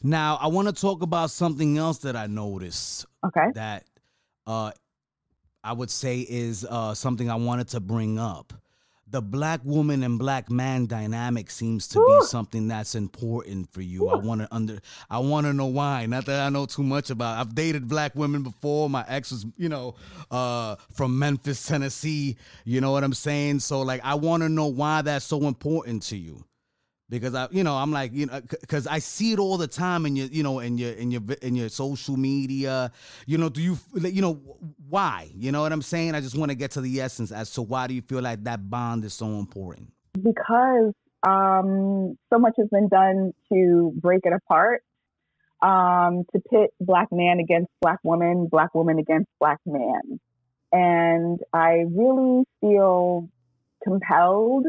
Now 0.03 0.37
I 0.39 0.47
want 0.47 0.67
to 0.67 0.73
talk 0.73 1.01
about 1.01 1.31
something 1.31 1.77
else 1.77 1.99
that 1.99 2.15
I 2.15 2.27
noticed. 2.27 3.05
Okay. 3.25 3.47
That 3.53 3.83
uh, 4.47 4.71
I 5.63 5.73
would 5.73 5.89
say 5.89 6.19
is 6.19 6.65
uh, 6.69 6.93
something 6.93 7.29
I 7.29 7.35
wanted 7.35 7.69
to 7.69 7.79
bring 7.79 8.19
up. 8.19 8.53
The 9.07 9.21
black 9.21 9.61
woman 9.63 10.03
and 10.03 10.17
black 10.17 10.49
man 10.49 10.87
dynamic 10.87 11.51
seems 11.51 11.87
to 11.89 11.99
be 11.99 12.25
something 12.25 12.67
that's 12.67 12.95
important 12.95 13.71
for 13.71 13.81
you. 13.81 14.09
I 14.09 14.15
want 14.15 14.41
to 14.41 14.47
under 14.51 14.79
I 15.09 15.19
want 15.19 15.45
to 15.45 15.53
know 15.53 15.67
why. 15.67 16.05
Not 16.07 16.25
that 16.25 16.41
I 16.41 16.49
know 16.49 16.65
too 16.65 16.83
much 16.83 17.11
about. 17.11 17.37
I've 17.37 17.53
dated 17.53 17.87
black 17.87 18.15
women 18.15 18.41
before. 18.41 18.89
My 18.89 19.05
ex 19.07 19.31
was, 19.31 19.45
you 19.57 19.69
know, 19.69 19.95
uh 20.31 20.75
from 20.91 21.19
Memphis, 21.19 21.65
Tennessee, 21.65 22.37
you 22.63 22.81
know 22.81 22.91
what 22.91 23.03
I'm 23.03 23.13
saying? 23.13 23.59
So 23.59 23.81
like 23.81 24.01
I 24.03 24.15
want 24.15 24.41
to 24.43 24.49
know 24.49 24.67
why 24.67 25.03
that's 25.03 25.25
so 25.25 25.47
important 25.47 26.03
to 26.03 26.17
you 26.17 26.43
because 27.09 27.35
I, 27.35 27.47
you 27.51 27.63
know, 27.63 27.75
I'm 27.75 27.91
like, 27.91 28.13
you 28.13 28.25
know, 28.25 28.41
because 28.41 28.87
I 28.87 28.99
see 28.99 29.31
it 29.31 29.39
all 29.39 29.57
the 29.57 29.67
time 29.67 30.05
in 30.05 30.15
your, 30.15 30.27
you 30.27 30.43
know, 30.43 30.59
in 30.59 30.77
your, 30.77 30.93
in 30.93 31.11
your, 31.11 31.21
in 31.41 31.55
your 31.55 31.69
social 31.69 32.17
media. 32.17 32.91
You 33.25 33.37
know, 33.37 33.49
do 33.49 33.61
you, 33.61 33.77
you 33.93 34.21
know, 34.21 34.33
why? 34.89 35.29
You 35.35 35.51
know 35.51 35.61
what 35.61 35.71
I'm 35.71 35.81
saying? 35.81 36.15
I 36.15 36.21
just 36.21 36.35
want 36.35 36.49
to 36.49 36.55
get 36.55 36.71
to 36.71 36.81
the 36.81 37.01
essence 37.01 37.31
as 37.31 37.51
to 37.51 37.61
why 37.61 37.87
do 37.87 37.93
you 37.93 38.01
feel 38.01 38.21
like 38.21 38.43
that 38.45 38.69
bond 38.69 39.05
is 39.05 39.13
so 39.13 39.27
important? 39.27 39.91
Because 40.13 40.93
um, 41.27 42.17
so 42.31 42.39
much 42.39 42.53
has 42.57 42.67
been 42.71 42.87
done 42.87 43.33
to 43.51 43.93
break 43.95 44.21
it 44.23 44.33
apart, 44.33 44.83
um, 45.61 46.23
to 46.33 46.41
pit 46.49 46.71
black 46.79 47.07
man 47.11 47.39
against 47.39 47.71
black 47.81 47.99
woman, 48.03 48.47
black 48.49 48.73
woman 48.73 48.99
against 48.99 49.29
black 49.39 49.59
man, 49.65 50.19
and 50.71 51.39
I 51.53 51.85
really 51.89 52.43
feel 52.61 53.29
compelled 53.83 54.65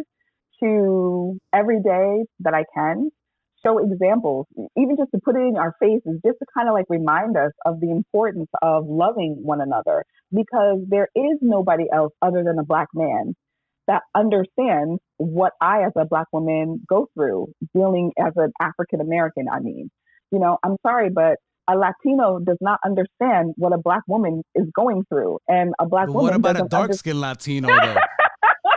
to 0.63 1.39
every 1.53 1.83
day 1.83 2.25
that 2.41 2.55
I 2.55 2.65
can 2.75 3.11
show 3.65 3.79
examples, 3.79 4.47
even 4.77 4.97
just 4.97 5.11
to 5.13 5.21
put 5.25 5.37
it 5.37 5.41
in 5.41 5.57
our 5.57 5.75
faces, 5.81 6.21
just 6.25 6.39
to 6.39 6.47
kind 6.57 6.69
of 6.69 6.75
like 6.75 6.87
remind 6.89 7.37
us 7.37 7.53
of 7.65 7.81
the 7.81 7.91
importance 7.91 8.49
of 8.63 8.85
loving 8.87 9.39
one 9.43 9.61
another 9.61 10.05
because 10.35 10.79
there 10.89 11.09
is 11.15 11.39
nobody 11.41 11.85
else 11.93 12.13
other 12.23 12.43
than 12.45 12.59
a 12.59 12.65
black 12.65 12.89
man 12.95 13.35
that 13.87 14.03
understands 14.15 15.01
what 15.17 15.53
I, 15.61 15.85
as 15.85 15.93
a 15.97 16.05
black 16.05 16.27
woman, 16.33 16.81
go 16.89 17.09
through 17.15 17.49
dealing 17.75 18.13
as 18.19 18.33
an 18.37 18.53
African 18.61 19.01
American. 19.01 19.47
I 19.53 19.61
mean, 19.61 19.91
you 20.33 20.39
know, 20.39 20.59
I'm 20.65 20.77
sorry, 20.85 21.09
but 21.11 21.37
a 21.69 21.77
Latino 21.77 22.39
does 22.39 22.59
not 22.61 22.79
understand 22.85 23.55
what 23.57 23.73
a 23.73 23.79
black 23.79 24.03
woman 24.09 24.43
is 24.55 24.67
going 24.75 25.05
through, 25.09 25.39
and 25.49 25.75
a 25.81 25.87
black 25.87 26.07
but 26.07 26.15
woman. 26.15 26.27
What 26.27 26.37
about 26.37 26.61
a 26.61 26.69
dark 26.69 26.95
skinned 26.95 27.21
Latino 27.21 27.69
though? 27.69 27.97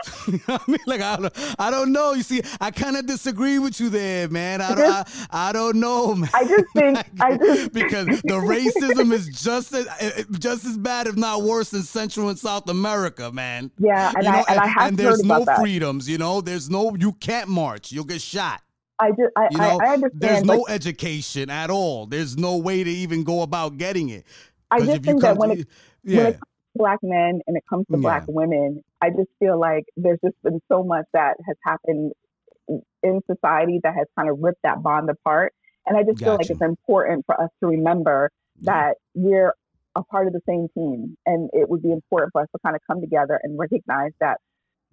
I 0.48 0.60
mean, 0.66 0.78
like 0.86 1.00
I 1.00 1.16
don't, 1.16 1.54
I 1.58 1.70
don't 1.70 1.92
know. 1.92 2.12
You 2.12 2.22
see, 2.22 2.42
I 2.60 2.70
kind 2.70 2.96
of 2.96 3.06
disagree 3.06 3.58
with 3.58 3.80
you 3.80 3.88
there, 3.88 4.28
man. 4.28 4.60
I 4.60 4.74
don't, 4.74 4.90
I, 4.92 5.04
I, 5.30 5.52
don't 5.52 5.76
know, 5.76 6.14
man. 6.16 6.30
I 6.34 6.44
just 6.44 6.64
think, 6.74 6.98
I 7.20 7.36
just 7.36 7.72
because 7.72 8.06
the 8.22 8.34
racism 8.34 9.12
is 9.12 9.28
just 9.28 9.72
as, 9.72 9.86
eh, 9.86 10.10
eh, 10.16 10.22
just 10.38 10.64
as 10.64 10.78
bad, 10.78 11.06
if 11.06 11.16
not 11.16 11.42
worse, 11.42 11.70
than 11.70 11.82
Central 11.82 12.28
and 12.28 12.38
South 12.38 12.68
America, 12.68 13.30
man. 13.32 13.70
Yeah, 13.78 14.12
and 14.14 14.24
you 14.24 14.30
know, 14.30 14.38
I 14.38 14.40
and, 14.40 14.48
and 14.50 14.60
I 14.60 14.66
have 14.66 14.88
and 14.88 14.98
there's 14.98 15.22
no 15.22 15.44
that. 15.44 15.58
freedoms. 15.58 16.08
You 16.08 16.18
know, 16.18 16.40
there's 16.40 16.70
no, 16.70 16.94
you 16.96 17.12
can't 17.12 17.48
march. 17.48 17.92
You'll 17.92 18.04
get 18.04 18.20
shot. 18.20 18.62
I 18.98 19.10
just, 19.10 19.32
I, 19.36 19.48
you 19.50 19.58
know, 19.58 19.78
I, 19.80 19.86
I 19.86 19.92
understand. 19.94 20.20
There's 20.20 20.44
no 20.44 20.66
education 20.68 21.48
at 21.48 21.70
all. 21.70 22.06
There's 22.06 22.36
no 22.36 22.58
way 22.58 22.84
to 22.84 22.90
even 22.90 23.24
go 23.24 23.42
about 23.42 23.78
getting 23.78 24.10
it. 24.10 24.26
I 24.70 24.80
just 24.80 25.02
think 25.02 25.22
that 25.22 25.36
when 25.36 25.50
it, 25.52 25.68
yeah. 26.04 26.16
when 26.16 26.26
it 26.26 26.40
black 26.74 26.98
men 27.02 27.40
and 27.46 27.56
it 27.56 27.64
comes 27.68 27.86
to 27.86 27.96
yeah. 27.96 28.00
black 28.00 28.24
women, 28.28 28.82
I 29.00 29.10
just 29.10 29.30
feel 29.38 29.58
like 29.58 29.84
there's 29.96 30.18
just 30.24 30.40
been 30.42 30.60
so 30.70 30.82
much 30.82 31.06
that 31.12 31.36
has 31.46 31.56
happened 31.64 32.12
in 33.02 33.20
society 33.26 33.80
that 33.82 33.94
has 33.94 34.06
kind 34.16 34.28
of 34.28 34.38
ripped 34.40 34.62
that 34.62 34.82
bond 34.82 35.10
apart. 35.10 35.52
And 35.86 35.96
I 35.96 36.02
just 36.02 36.18
gotcha. 36.18 36.24
feel 36.24 36.34
like 36.34 36.50
it's 36.50 36.60
important 36.60 37.26
for 37.26 37.40
us 37.40 37.50
to 37.60 37.66
remember 37.66 38.30
yeah. 38.60 38.72
that 38.72 38.96
we're 39.14 39.54
a 39.96 40.04
part 40.04 40.26
of 40.26 40.32
the 40.32 40.40
same 40.46 40.68
team. 40.74 41.16
And 41.26 41.50
it 41.52 41.68
would 41.68 41.82
be 41.82 41.90
important 41.90 42.32
for 42.32 42.42
us 42.42 42.48
to 42.52 42.58
kind 42.64 42.76
of 42.76 42.82
come 42.86 43.00
together 43.00 43.40
and 43.42 43.58
recognize 43.58 44.12
that 44.20 44.38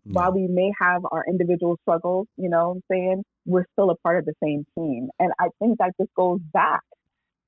yeah. 0.05 0.13
while 0.13 0.31
we 0.33 0.47
may 0.47 0.71
have 0.79 1.03
our 1.11 1.23
individual 1.27 1.77
struggles, 1.83 2.27
you 2.37 2.49
know 2.49 2.69
what 2.69 2.75
I'm 2.75 2.83
saying, 2.91 3.23
we're 3.45 3.65
still 3.73 3.91
a 3.91 3.95
part 3.97 4.17
of 4.17 4.25
the 4.25 4.33
same 4.41 4.65
team. 4.75 5.09
And 5.19 5.31
I 5.39 5.49
think 5.59 5.77
that 5.79 5.91
just 5.99 6.13
goes 6.15 6.39
back 6.53 6.81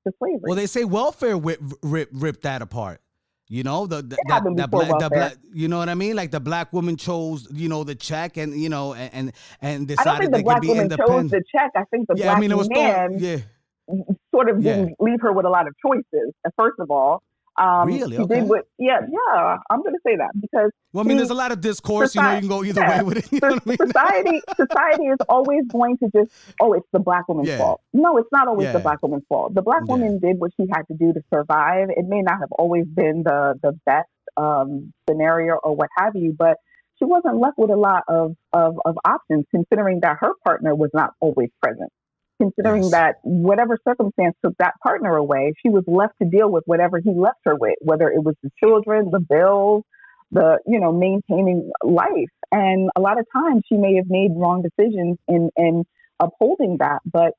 to 0.06 0.12
slavery. 0.18 0.40
Well, 0.42 0.54
they 0.54 0.66
say 0.66 0.84
welfare 0.84 1.36
rip, 1.36 1.60
rip, 1.82 2.10
rip 2.12 2.42
that 2.42 2.62
apart. 2.62 3.00
You 3.52 3.64
know 3.64 3.84
the, 3.84 3.96
the 3.96 4.16
that, 4.28 4.44
that 4.44 4.70
black, 4.70 4.88
the 5.00 5.10
black, 5.10 5.34
you 5.52 5.66
know 5.66 5.78
what 5.78 5.88
I 5.88 5.96
mean? 5.96 6.14
Like 6.14 6.30
the 6.30 6.38
black 6.38 6.72
woman 6.72 6.96
chose, 6.96 7.48
you 7.50 7.68
know, 7.68 7.82
the 7.82 7.96
check, 7.96 8.36
and 8.36 8.54
you 8.54 8.68
know, 8.68 8.94
and 8.94 9.32
and 9.60 9.88
decided 9.88 10.08
I 10.08 10.12
don't 10.12 10.20
think 10.20 10.36
the 10.36 10.42
black 10.44 10.62
woman 10.62 10.88
chose 10.88 11.30
the 11.32 11.42
check. 11.52 11.72
I 11.74 11.82
think 11.90 12.06
the 12.06 12.14
yeah, 12.16 12.26
black 12.26 12.36
I 12.36 12.40
mean, 12.40 12.52
it 12.52 12.56
was 12.56 12.70
man, 12.70 13.18
yeah. 13.18 13.38
sort 14.32 14.50
of 14.50 14.62
didn't 14.62 14.94
leave 15.00 15.20
her 15.22 15.32
with 15.32 15.46
a 15.46 15.48
lot 15.48 15.66
of 15.66 15.74
choices. 15.84 16.32
Uh, 16.46 16.50
first 16.56 16.78
of 16.78 16.92
all, 16.92 17.24
um, 17.60 17.88
really? 17.88 18.16
Okay. 18.16 18.42
what? 18.42 18.66
Yeah, 18.78 19.00
yeah. 19.02 19.58
I'm 19.68 19.82
going 19.82 19.92
to 19.92 20.00
say 20.04 20.16
that 20.16 20.30
because. 20.40 20.70
Well, 20.92 21.04
I 21.04 21.06
mean, 21.06 21.18
he, 21.18 21.18
there's 21.18 21.30
a 21.30 21.34
lot 21.34 21.52
of 21.52 21.60
discourse. 21.60 22.12
Society, 22.12 22.46
you 22.46 22.48
know, 22.48 22.62
you 22.62 22.72
can 22.72 22.78
go 22.78 22.82
either 22.82 22.90
yeah, 22.92 23.02
way 23.02 23.04
with 23.04 23.18
it. 23.18 23.32
You 23.32 23.40
know 23.42 23.48
I 23.48 23.68
mean? 23.68 23.76
Society, 23.76 24.42
society 24.56 25.04
is 25.04 25.18
always 25.28 25.64
going 25.70 25.98
to 25.98 26.10
just, 26.16 26.32
oh, 26.60 26.72
it's 26.72 26.86
the 26.92 26.98
black 26.98 27.28
woman's 27.28 27.48
yeah. 27.48 27.58
fault. 27.58 27.82
No, 27.92 28.16
it's 28.16 28.32
not 28.32 28.48
always 28.48 28.64
yeah. 28.64 28.72
the 28.72 28.78
black 28.78 29.02
woman's 29.02 29.24
fault. 29.28 29.54
The 29.54 29.62
black 29.62 29.84
woman 29.86 30.18
did 30.18 30.38
what 30.38 30.52
she 30.58 30.66
had 30.72 30.82
to 30.88 30.94
do 30.94 31.12
to 31.12 31.20
survive. 31.32 31.90
It 31.90 32.06
may 32.06 32.22
not 32.22 32.38
have 32.40 32.50
always 32.52 32.86
been 32.86 33.24
the 33.24 33.58
the 33.62 33.78
best 33.84 34.08
um, 34.38 34.92
scenario 35.08 35.56
or 35.62 35.76
what 35.76 35.90
have 35.98 36.16
you, 36.16 36.34
but 36.36 36.56
she 36.98 37.04
wasn't 37.04 37.38
left 37.38 37.58
with 37.58 37.70
a 37.70 37.76
lot 37.76 38.04
of, 38.08 38.36
of, 38.52 38.78
of 38.84 38.96
options, 39.04 39.44
considering 39.50 40.00
that 40.00 40.18
her 40.20 40.32
partner 40.44 40.74
was 40.74 40.90
not 40.92 41.12
always 41.20 41.48
present 41.62 41.90
considering 42.40 42.84
yes. 42.84 42.92
that 42.92 43.14
whatever 43.22 43.78
circumstance 43.86 44.34
took 44.44 44.56
that 44.58 44.74
partner 44.82 45.16
away, 45.16 45.52
she 45.62 45.68
was 45.68 45.84
left 45.86 46.14
to 46.22 46.28
deal 46.28 46.50
with 46.50 46.64
whatever 46.66 46.98
he 46.98 47.12
left 47.12 47.38
her 47.44 47.54
with, 47.54 47.74
whether 47.80 48.08
it 48.08 48.22
was 48.22 48.34
the 48.42 48.50
children, 48.58 49.10
the 49.10 49.20
bills, 49.20 49.84
the, 50.32 50.58
you 50.66 50.80
know, 50.80 50.92
maintaining 50.92 51.70
life. 51.82 52.30
And 52.50 52.90
a 52.96 53.00
lot 53.00 53.18
of 53.18 53.26
times 53.32 53.62
she 53.68 53.76
may 53.76 53.96
have 53.96 54.08
made 54.08 54.30
wrong 54.34 54.62
decisions 54.62 55.18
in, 55.28 55.50
in 55.56 55.84
upholding 56.18 56.78
that. 56.78 57.00
But 57.04 57.34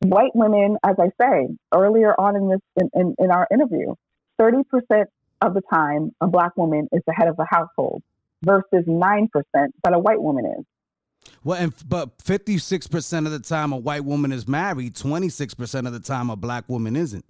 white 0.00 0.34
women, 0.34 0.76
as 0.84 0.96
I 0.98 1.10
say 1.20 1.48
earlier 1.72 2.14
on 2.18 2.36
in 2.36 2.48
this, 2.48 2.60
in, 2.76 2.90
in, 2.94 3.14
in 3.18 3.30
our 3.30 3.46
interview, 3.52 3.94
30% 4.40 4.64
of 5.42 5.54
the 5.54 5.62
time 5.72 6.10
a 6.20 6.26
black 6.26 6.56
woman 6.56 6.88
is 6.92 7.02
the 7.06 7.12
head 7.12 7.28
of 7.28 7.36
the 7.36 7.46
household 7.48 8.02
versus 8.42 8.84
9% 8.86 9.28
that 9.52 9.92
a 9.92 9.98
white 9.98 10.20
woman 10.20 10.46
is. 10.46 10.64
Well, 11.42 11.58
and 11.58 11.74
but 11.88 12.10
fifty 12.22 12.58
six 12.58 12.86
percent 12.86 13.26
of 13.26 13.32
the 13.32 13.38
time 13.38 13.72
a 13.72 13.76
white 13.76 14.04
woman 14.04 14.32
is 14.32 14.46
married, 14.46 14.94
twenty 14.96 15.28
six 15.28 15.54
percent 15.54 15.86
of 15.86 15.92
the 15.92 16.00
time 16.00 16.30
a 16.30 16.36
black 16.36 16.68
woman 16.68 16.96
isn't. 16.96 17.24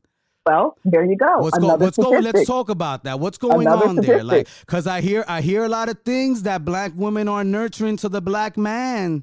Well, 0.47 0.77
there 0.85 1.05
you 1.05 1.17
go. 1.17 1.39
What's 1.39 1.59
going? 1.59 1.79
What's 1.79 1.97
going? 1.97 2.23
Let's 2.23 2.47
talk 2.47 2.71
about 2.71 3.05
that. 3.05 3.21
What's 3.21 3.39
going 3.39 3.67
Another 3.67 3.89
on 3.89 3.97
statistic. 3.97 4.17
there? 4.17 4.25
Like, 4.25 4.49
because 4.61 4.87
I 4.87 5.01
hear 5.01 5.25
I 5.29 5.43
hear 5.43 5.65
a 5.65 5.69
lot 5.69 5.89
of 5.89 5.99
things 6.05 6.43
that 6.43 6.65
black 6.65 6.93
women 6.97 7.29
are 7.29 7.45
nurturing 7.45 7.97
to 7.99 8.09
the 8.09 8.21
black 8.23 8.57
man. 8.57 9.23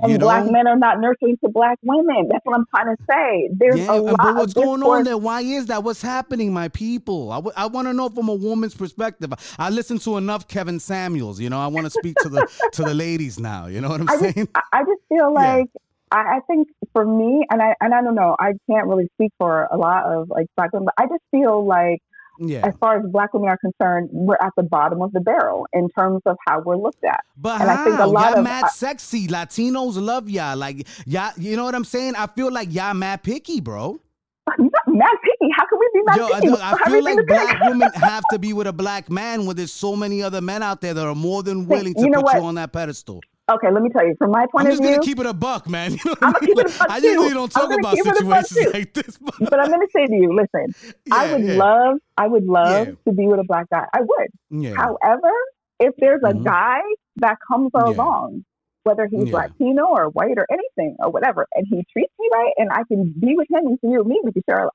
And 0.00 0.12
you 0.12 0.18
black 0.18 0.50
men 0.50 0.66
are 0.66 0.76
not 0.76 1.00
nurturing 1.00 1.36
to 1.44 1.50
black 1.50 1.78
women. 1.82 2.28
That's 2.30 2.44
what 2.44 2.56
I'm 2.56 2.66
trying 2.74 2.96
to 2.96 3.02
say. 3.08 3.50
There's 3.52 3.78
yeah, 3.78 3.92
a 3.92 4.00
lot 4.00 4.16
but 4.18 4.36
what's 4.36 4.54
going 4.54 4.82
on 4.82 5.04
there? 5.04 5.16
Why 5.16 5.40
is 5.40 5.66
that? 5.66 5.84
What's 5.84 6.02
happening, 6.02 6.52
my 6.52 6.68
people? 6.68 7.30
I, 7.32 7.36
w- 7.36 7.54
I 7.56 7.66
want 7.66 7.88
to 7.88 7.92
know 7.92 8.08
from 8.08 8.28
a 8.28 8.34
woman's 8.34 8.74
perspective. 8.74 9.32
I 9.58 9.70
listen 9.70 9.98
to 10.00 10.16
enough 10.16 10.48
Kevin 10.48 10.80
Samuels. 10.80 11.40
You 11.40 11.50
know, 11.50 11.60
I 11.60 11.68
want 11.68 11.86
to 11.86 11.90
speak 11.90 12.16
to 12.22 12.28
the 12.28 12.68
to 12.72 12.82
the 12.82 12.94
ladies 12.94 13.38
now. 13.38 13.66
You 13.66 13.80
know 13.80 13.88
what 13.88 14.00
I'm 14.00 14.08
I 14.08 14.16
saying? 14.16 14.34
Just, 14.34 14.50
I 14.72 14.80
just 14.80 15.00
feel 15.08 15.32
like 15.32 15.66
yeah. 15.74 15.80
I, 16.10 16.36
I 16.36 16.40
think 16.46 16.68
for 16.92 17.04
me, 17.04 17.44
and 17.50 17.62
I 17.62 17.74
and 17.80 17.94
I 17.94 18.02
don't 18.02 18.14
know, 18.14 18.36
I 18.38 18.52
can't 18.68 18.86
really 18.86 19.08
speak 19.14 19.32
for 19.38 19.68
a 19.70 19.76
lot 19.76 20.04
of 20.06 20.30
like 20.30 20.46
black 20.56 20.72
women, 20.72 20.86
but 20.86 20.94
I 21.02 21.06
just 21.08 21.22
feel 21.30 21.64
like 21.64 22.02
yeah. 22.38 22.66
as 22.66 22.74
far 22.80 22.98
as 22.98 23.06
black 23.10 23.32
women 23.34 23.48
are 23.48 23.58
concerned, 23.58 24.08
we're 24.12 24.36
at 24.42 24.52
the 24.56 24.62
bottom 24.62 25.02
of 25.02 25.12
the 25.12 25.20
barrel 25.20 25.66
in 25.72 25.88
terms 25.90 26.22
of 26.26 26.36
how 26.46 26.60
we're 26.60 26.76
looked 26.76 27.04
at. 27.04 27.20
But 27.36 27.60
and 27.60 27.70
how? 27.70 27.82
I 27.82 27.84
think 27.84 27.98
a 27.98 28.06
lot 28.06 28.30
y'all 28.30 28.38
of 28.38 28.44
mad 28.44 28.64
uh, 28.64 28.68
sexy. 28.68 29.26
Latinos 29.28 30.00
love 30.00 30.28
y'all. 30.28 30.56
Like 30.56 30.86
y'all, 31.06 31.32
you 31.36 31.56
know 31.56 31.64
what 31.64 31.74
I'm 31.74 31.84
saying? 31.84 32.14
I 32.16 32.26
feel 32.26 32.52
like 32.52 32.72
y'all 32.72 32.94
mad 32.94 33.22
picky, 33.22 33.60
bro. 33.60 34.00
Mad 34.86 35.10
picky? 35.24 35.50
How 35.56 35.66
can 35.66 35.78
we 35.78 35.90
be 35.94 36.02
mad 36.04 36.16
Yo, 36.16 36.28
picky? 36.28 36.62
I, 36.62 36.72
I 36.72 36.90
feel 36.90 37.02
like 37.02 37.26
black 37.26 37.60
women 37.62 37.90
have 37.94 38.22
to 38.30 38.38
be 38.38 38.52
with 38.52 38.66
a 38.66 38.72
black 38.72 39.10
man 39.10 39.46
when 39.46 39.56
there's 39.56 39.72
so 39.72 39.96
many 39.96 40.22
other 40.22 40.42
men 40.42 40.62
out 40.62 40.82
there 40.82 40.92
that 40.92 41.06
are 41.06 41.14
more 41.14 41.42
than 41.42 41.66
willing 41.68 41.94
to 41.94 42.00
you 42.00 42.10
know 42.10 42.18
put 42.18 42.24
what? 42.24 42.36
you 42.36 42.42
on 42.42 42.54
that 42.56 42.72
pedestal. 42.72 43.20
Okay, 43.50 43.70
let 43.70 43.82
me 43.82 43.90
tell 43.90 44.06
you. 44.06 44.14
From 44.18 44.30
my 44.30 44.46
point 44.50 44.66
I'm 44.66 44.72
of 44.72 44.78
view, 44.78 44.88
I'm 44.88 44.94
just 44.94 45.00
gonna 45.00 45.06
keep 45.06 45.20
it 45.20 45.26
a 45.26 45.34
buck, 45.34 45.68
man. 45.68 45.92
You 46.04 46.10
know 46.10 46.16
I'm 46.22 46.34
I, 46.34 46.40
mean? 46.40 46.56
I 46.88 46.96
usually 46.98 47.34
don't 47.34 47.52
talk 47.52 47.70
about 47.78 47.96
situations 47.96 48.72
like 48.72 48.94
this, 48.94 49.18
but, 49.18 49.34
but 49.38 49.60
I'm 49.60 49.70
gonna 49.70 49.86
say 49.94 50.06
to 50.06 50.14
you, 50.14 50.34
listen. 50.34 50.94
Yeah, 51.04 51.14
I 51.14 51.32
would 51.32 51.44
yeah. 51.44 51.54
love, 51.54 51.96
I 52.16 52.26
would 52.26 52.44
love 52.44 52.88
yeah. 52.88 52.94
to 53.06 53.12
be 53.12 53.26
with 53.26 53.40
a 53.40 53.44
black 53.44 53.68
guy. 53.70 53.84
I 53.92 54.00
would. 54.00 54.74
However, 54.74 55.30
if 55.78 55.94
there's 55.98 56.22
a 56.24 56.28
mm-hmm. 56.28 56.44
guy 56.44 56.80
that 57.16 57.36
comes 57.46 57.70
along, 57.74 58.44
whether 58.84 59.06
he's 59.10 59.30
Latino 59.30 59.86
or 59.86 60.08
white 60.08 60.38
or 60.38 60.46
anything 60.50 60.96
or 60.98 61.10
whatever, 61.10 61.46
and 61.54 61.66
he 61.68 61.84
treats 61.92 62.12
me 62.18 62.28
right, 62.32 62.52
and 62.56 62.70
I 62.72 62.84
can 62.88 63.12
be 63.18 63.34
with 63.36 63.48
him, 63.50 63.66
and 63.66 63.78
you 63.82 64.00
and 64.00 64.08
me, 64.08 64.20
we 64.24 64.32
can 64.32 64.42
share. 64.48 64.70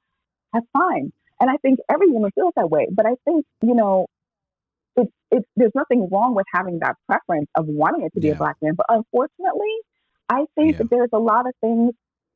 That's 0.53 0.65
fine. 0.73 1.11
And 1.39 1.49
I 1.49 1.57
think 1.57 1.79
every 1.89 2.09
woman 2.09 2.31
feels 2.35 2.53
that 2.55 2.69
way. 2.69 2.87
But 2.91 3.05
I 3.05 3.15
think 3.25 3.45
you 3.63 3.73
know, 3.73 4.07
it's, 4.99 5.11
it's, 5.31 5.47
there's 5.55 5.71
nothing 5.75 6.09
wrong 6.11 6.35
with 6.35 6.45
having 6.53 6.79
that 6.79 6.95
preference 7.07 7.49
of 7.55 7.65
wanting 7.67 8.05
it 8.05 8.13
to 8.13 8.19
be 8.19 8.27
yeah. 8.27 8.33
a 8.33 8.37
black 8.37 8.57
man. 8.61 8.73
But 8.75 8.85
unfortunately, 8.89 9.75
I 10.29 10.45
think 10.55 10.73
yeah. 10.73 10.77
that 10.79 10.89
there's 10.89 11.09
a 11.13 11.19
lot 11.19 11.47
of 11.47 11.53
things 11.61 11.93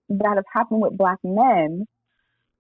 that 0.10 0.34
have 0.36 0.46
happened 0.52 0.82
with 0.82 0.98
black 0.98 1.18
men 1.24 1.86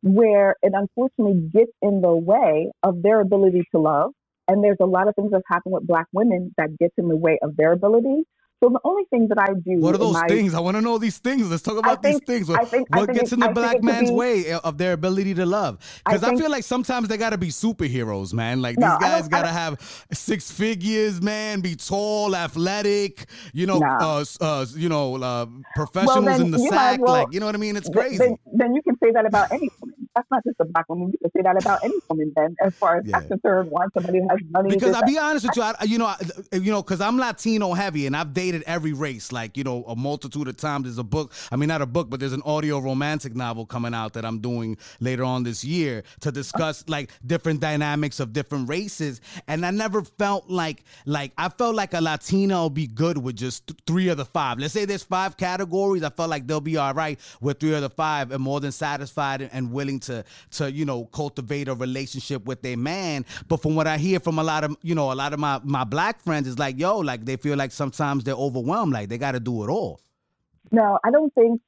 where 0.01 0.55
it 0.61 0.73
unfortunately 0.75 1.49
gets 1.53 1.71
in 1.81 2.01
the 2.01 2.13
way 2.13 2.71
of 2.83 3.01
their 3.01 3.21
ability 3.21 3.63
to 3.71 3.79
love, 3.79 4.11
And 4.47 4.63
there's 4.63 4.77
a 4.81 4.85
lot 4.85 5.07
of 5.07 5.15
things 5.15 5.31
that 5.31 5.41
happen 5.47 5.71
with 5.71 5.87
black 5.87 6.07
women 6.11 6.53
that 6.57 6.77
gets 6.77 6.93
in 6.97 7.07
the 7.07 7.15
way 7.15 7.39
of 7.41 7.55
their 7.55 7.71
ability. 7.71 8.23
So 8.63 8.69
the 8.69 8.79
only 8.85 9.03
thing 9.09 9.27
that 9.27 9.37
I 9.37 9.47
do. 9.47 9.81
What 9.81 9.93
are 9.93 9.97
those 9.97 10.13
my, 10.13 10.25
things? 10.25 10.53
I 10.53 10.61
want 10.61 10.77
to 10.77 10.81
know 10.81 10.97
these 10.97 11.17
things. 11.17 11.49
Let's 11.49 11.63
talk 11.63 11.77
about 11.77 12.01
think, 12.01 12.25
these 12.25 12.35
things. 12.35 12.47
What, 12.47 12.65
think, 12.69 12.87
what 12.95 13.11
gets 13.13 13.33
it, 13.33 13.35
in 13.35 13.39
the 13.41 13.49
I 13.49 13.51
black 13.51 13.83
man's 13.83 14.09
be, 14.09 14.15
way 14.15 14.53
of 14.53 14.77
their 14.77 14.93
ability 14.93 15.33
to 15.33 15.45
love? 15.45 15.79
Because 16.05 16.23
I, 16.23 16.31
I, 16.31 16.35
feel 16.37 16.49
like 16.49 16.63
sometimes 16.63 17.09
they 17.09 17.17
got 17.17 17.31
to 17.31 17.37
be 17.37 17.49
superheroes, 17.49 18.33
man. 18.33 18.61
Like 18.61 18.77
no, 18.77 18.91
these 18.91 19.09
guys 19.09 19.27
got 19.27 19.41
to 19.41 19.49
have 19.49 20.05
six 20.13 20.49
figures, 20.49 21.21
man. 21.21 21.59
Be 21.59 21.75
tall, 21.75 22.37
athletic. 22.37 23.25
You 23.51 23.65
know, 23.65 23.79
no. 23.79 23.97
uh, 23.99 24.25
uh, 24.39 24.65
you 24.73 24.87
know, 24.87 25.21
uh, 25.21 25.45
professionals 25.75 26.23
well, 26.23 26.39
in 26.39 26.51
the 26.51 26.59
sack. 26.59 27.01
Well, 27.01 27.11
like 27.11 27.33
you 27.33 27.41
know 27.41 27.47
what 27.47 27.55
I 27.55 27.57
mean? 27.57 27.75
It's 27.75 27.89
crazy. 27.89 28.17
Then, 28.17 28.37
then, 28.53 28.75
you 28.75 28.81
can 28.81 28.97
say 29.03 29.11
that 29.11 29.25
about 29.25 29.51
any. 29.51 29.69
That's 30.15 30.29
not 30.29 30.43
just 30.43 30.57
a 30.59 30.65
black 30.65 30.87
woman. 30.89 31.11
You 31.11 31.17
can 31.17 31.31
say 31.31 31.41
that 31.43 31.59
about 31.59 31.83
any 31.83 31.95
woman. 32.07 32.31
Then, 32.35 32.55
as 32.61 32.75
far 32.75 32.97
as 32.97 33.05
yeah. 33.07 33.17
I'm 33.17 33.27
concerned, 33.27 33.71
want 33.71 33.93
somebody 33.93 34.19
who 34.19 34.27
has 34.29 34.39
money. 34.51 34.69
Because 34.69 34.95
I'll 34.95 35.05
be 35.05 35.17
honest 35.17 35.47
with 35.47 35.55
you, 35.55 35.63
I, 35.63 35.75
you 35.85 35.97
know, 35.97 36.05
I, 36.05 36.17
you 36.53 36.71
know, 36.71 36.83
because 36.83 37.01
I'm 37.01 37.17
Latino 37.17 37.73
heavy 37.73 38.05
and 38.05 38.15
I've 38.15 38.33
dated 38.33 38.63
every 38.67 38.93
race. 38.93 39.31
Like 39.31 39.57
you 39.57 39.63
know, 39.63 39.83
a 39.87 39.95
multitude 39.95 40.47
of 40.47 40.57
times. 40.57 40.83
There's 40.83 40.99
a 40.99 41.03
book. 41.03 41.33
I 41.51 41.55
mean, 41.55 41.67
not 41.69 41.81
a 41.81 41.87
book, 41.87 42.09
but 42.09 42.19
there's 42.19 42.33
an 42.33 42.43
audio 42.45 42.79
romantic 42.79 43.35
novel 43.35 43.65
coming 43.65 43.93
out 43.93 44.13
that 44.13 44.25
I'm 44.25 44.39
doing 44.39 44.77
later 44.99 45.23
on 45.23 45.43
this 45.43 45.63
year 45.63 46.03
to 46.21 46.31
discuss 46.31 46.83
like 46.87 47.11
different 47.25 47.59
dynamics 47.59 48.19
of 48.19 48.33
different 48.33 48.69
races. 48.69 49.19
And 49.47 49.65
I 49.65 49.71
never 49.71 50.03
felt 50.03 50.49
like 50.49 50.83
like 51.05 51.31
I 51.37 51.49
felt 51.49 51.75
like 51.75 51.93
a 51.93 52.01
Latina 52.01 52.61
will 52.61 52.69
be 52.69 52.85
good 52.87 53.17
with 53.17 53.35
just 53.35 53.67
th- 53.67 53.79
three 53.87 54.09
of 54.09 54.17
the 54.17 54.25
five. 54.25 54.59
Let's 54.59 54.73
say 54.73 54.85
there's 54.85 55.03
five 55.03 55.37
categories. 55.37 56.03
I 56.03 56.09
felt 56.09 56.29
like 56.29 56.45
they'll 56.45 56.61
be 56.61 56.77
all 56.77 56.93
right 56.93 57.19
with 57.41 57.59
three 57.59 57.73
of 57.73 57.81
the 57.81 57.89
five 57.89 58.31
and 58.31 58.43
more 58.43 58.59
than 58.59 58.71
satisfied 58.71 59.49
and 59.51 59.71
willing 59.71 59.99
to 60.03 60.23
to 60.51 60.71
you 60.71 60.85
know 60.85 61.05
cultivate 61.05 61.67
a 61.67 61.75
relationship 61.75 62.45
with 62.45 62.61
their 62.61 62.77
man. 62.77 63.25
But 63.47 63.57
from 63.57 63.75
what 63.75 63.87
I 63.87 63.97
hear 63.97 64.19
from 64.19 64.39
a 64.39 64.43
lot 64.43 64.63
of 64.63 64.77
you 64.81 64.95
know 64.95 65.11
a 65.11 65.15
lot 65.15 65.33
of 65.33 65.39
my 65.39 65.59
my 65.63 65.83
black 65.83 66.21
friends 66.21 66.47
is 66.47 66.59
like 66.59 66.79
yo 66.79 66.99
like 66.99 67.25
they 67.25 67.35
feel 67.35 67.57
like 67.57 67.71
sometimes 67.71 68.23
they're 68.23 68.35
overwhelmed 68.35 68.93
like 68.93 69.09
they 69.09 69.17
got 69.17 69.33
to 69.33 69.39
do 69.39 69.63
it 69.63 69.69
all. 69.69 69.99
No, 70.71 70.99
I 71.03 71.11
don't 71.11 71.33
think 71.33 71.61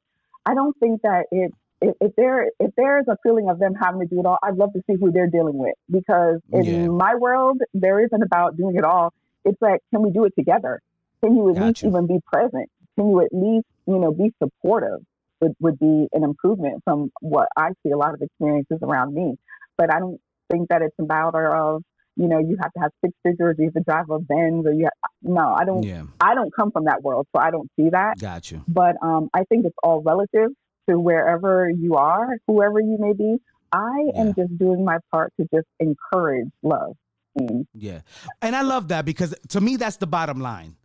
I 0.45 0.53
don't 0.53 0.77
think 0.79 1.01
that 1.01 1.25
it 1.31 1.51
if, 1.81 1.95
if 2.01 2.15
there 2.15 2.51
if 2.59 2.71
there's 2.75 3.05
a 3.07 3.17
feeling 3.23 3.49
of 3.49 3.59
them 3.59 3.73
having 3.73 4.01
to 4.01 4.07
do 4.07 4.19
it 4.19 4.25
all, 4.25 4.37
I'd 4.43 4.55
love 4.55 4.73
to 4.73 4.81
see 4.87 4.95
who 4.99 5.11
they're 5.11 5.29
dealing 5.29 5.57
with 5.57 5.75
because 5.89 6.39
in 6.51 6.65
yeah. 6.65 6.87
my 6.87 7.15
world 7.15 7.61
there 7.73 8.03
isn't 8.03 8.23
about 8.23 8.57
doing 8.57 8.75
it 8.75 8.83
all. 8.83 9.13
It's 9.43 9.61
like 9.61 9.81
can 9.91 10.01
we 10.01 10.11
do 10.11 10.25
it 10.25 10.33
together? 10.37 10.81
Can 11.23 11.35
you 11.35 11.49
at 11.49 11.61
least 11.61 11.83
even 11.83 12.07
be 12.07 12.19
present? 12.25 12.69
Can 12.95 13.09
you 13.09 13.21
at 13.21 13.29
least 13.31 13.67
you 13.87 13.99
know 13.99 14.11
be 14.11 14.33
supportive? 14.41 15.01
Would 15.45 15.55
would 15.59 15.79
be 15.79 16.07
an 16.13 16.23
improvement 16.23 16.81
from 16.83 17.11
what 17.21 17.47
I 17.55 17.69
see 17.83 17.91
a 17.91 17.97
lot 17.97 18.13
of 18.13 18.21
experiences 18.21 18.79
around 18.81 19.13
me. 19.13 19.35
But 19.77 19.93
I 19.93 19.99
don't 19.99 20.19
think 20.51 20.69
that 20.69 20.81
it's 20.81 20.95
a 20.99 21.03
matter 21.03 21.55
of 21.55 21.83
you 22.17 22.27
know, 22.27 22.39
you 22.39 22.57
have 22.61 22.71
to 22.73 22.79
have 22.79 22.91
six 23.03 23.13
figures, 23.23 23.55
you 23.59 23.65
have 23.65 23.73
to 23.73 23.81
drive 23.81 24.09
a 24.09 24.19
Benz, 24.19 24.65
or 24.65 24.71
you 24.71 24.85
have, 24.85 25.11
no, 25.21 25.53
I 25.53 25.65
don't, 25.65 25.83
yeah. 25.83 26.03
I 26.21 26.33
don't 26.33 26.53
come 26.55 26.71
from 26.71 26.85
that 26.85 27.03
world, 27.03 27.27
so 27.35 27.41
I 27.41 27.51
don't 27.51 27.69
see 27.77 27.89
that. 27.89 28.19
Got 28.19 28.51
you. 28.51 28.63
But 28.67 28.95
um, 29.01 29.29
I 29.33 29.43
think 29.43 29.65
it's 29.65 29.75
all 29.83 30.01
relative 30.01 30.51
to 30.89 30.99
wherever 30.99 31.69
you 31.69 31.95
are, 31.95 32.37
whoever 32.47 32.79
you 32.79 32.97
may 32.99 33.13
be. 33.13 33.37
I 33.71 34.05
yeah. 34.13 34.21
am 34.21 34.33
just 34.33 34.57
doing 34.57 34.85
my 34.85 34.99
part 35.11 35.33
to 35.39 35.47
just 35.53 35.67
encourage 35.79 36.47
love. 36.63 36.95
Mm. 37.37 37.65
Yeah. 37.73 38.01
And 38.41 38.55
I 38.55 38.61
love 38.61 38.87
that 38.89 39.03
because 39.03 39.35
to 39.49 39.59
me, 39.59 39.75
that's 39.75 39.97
the 39.97 40.07
bottom 40.07 40.39
line 40.39 40.77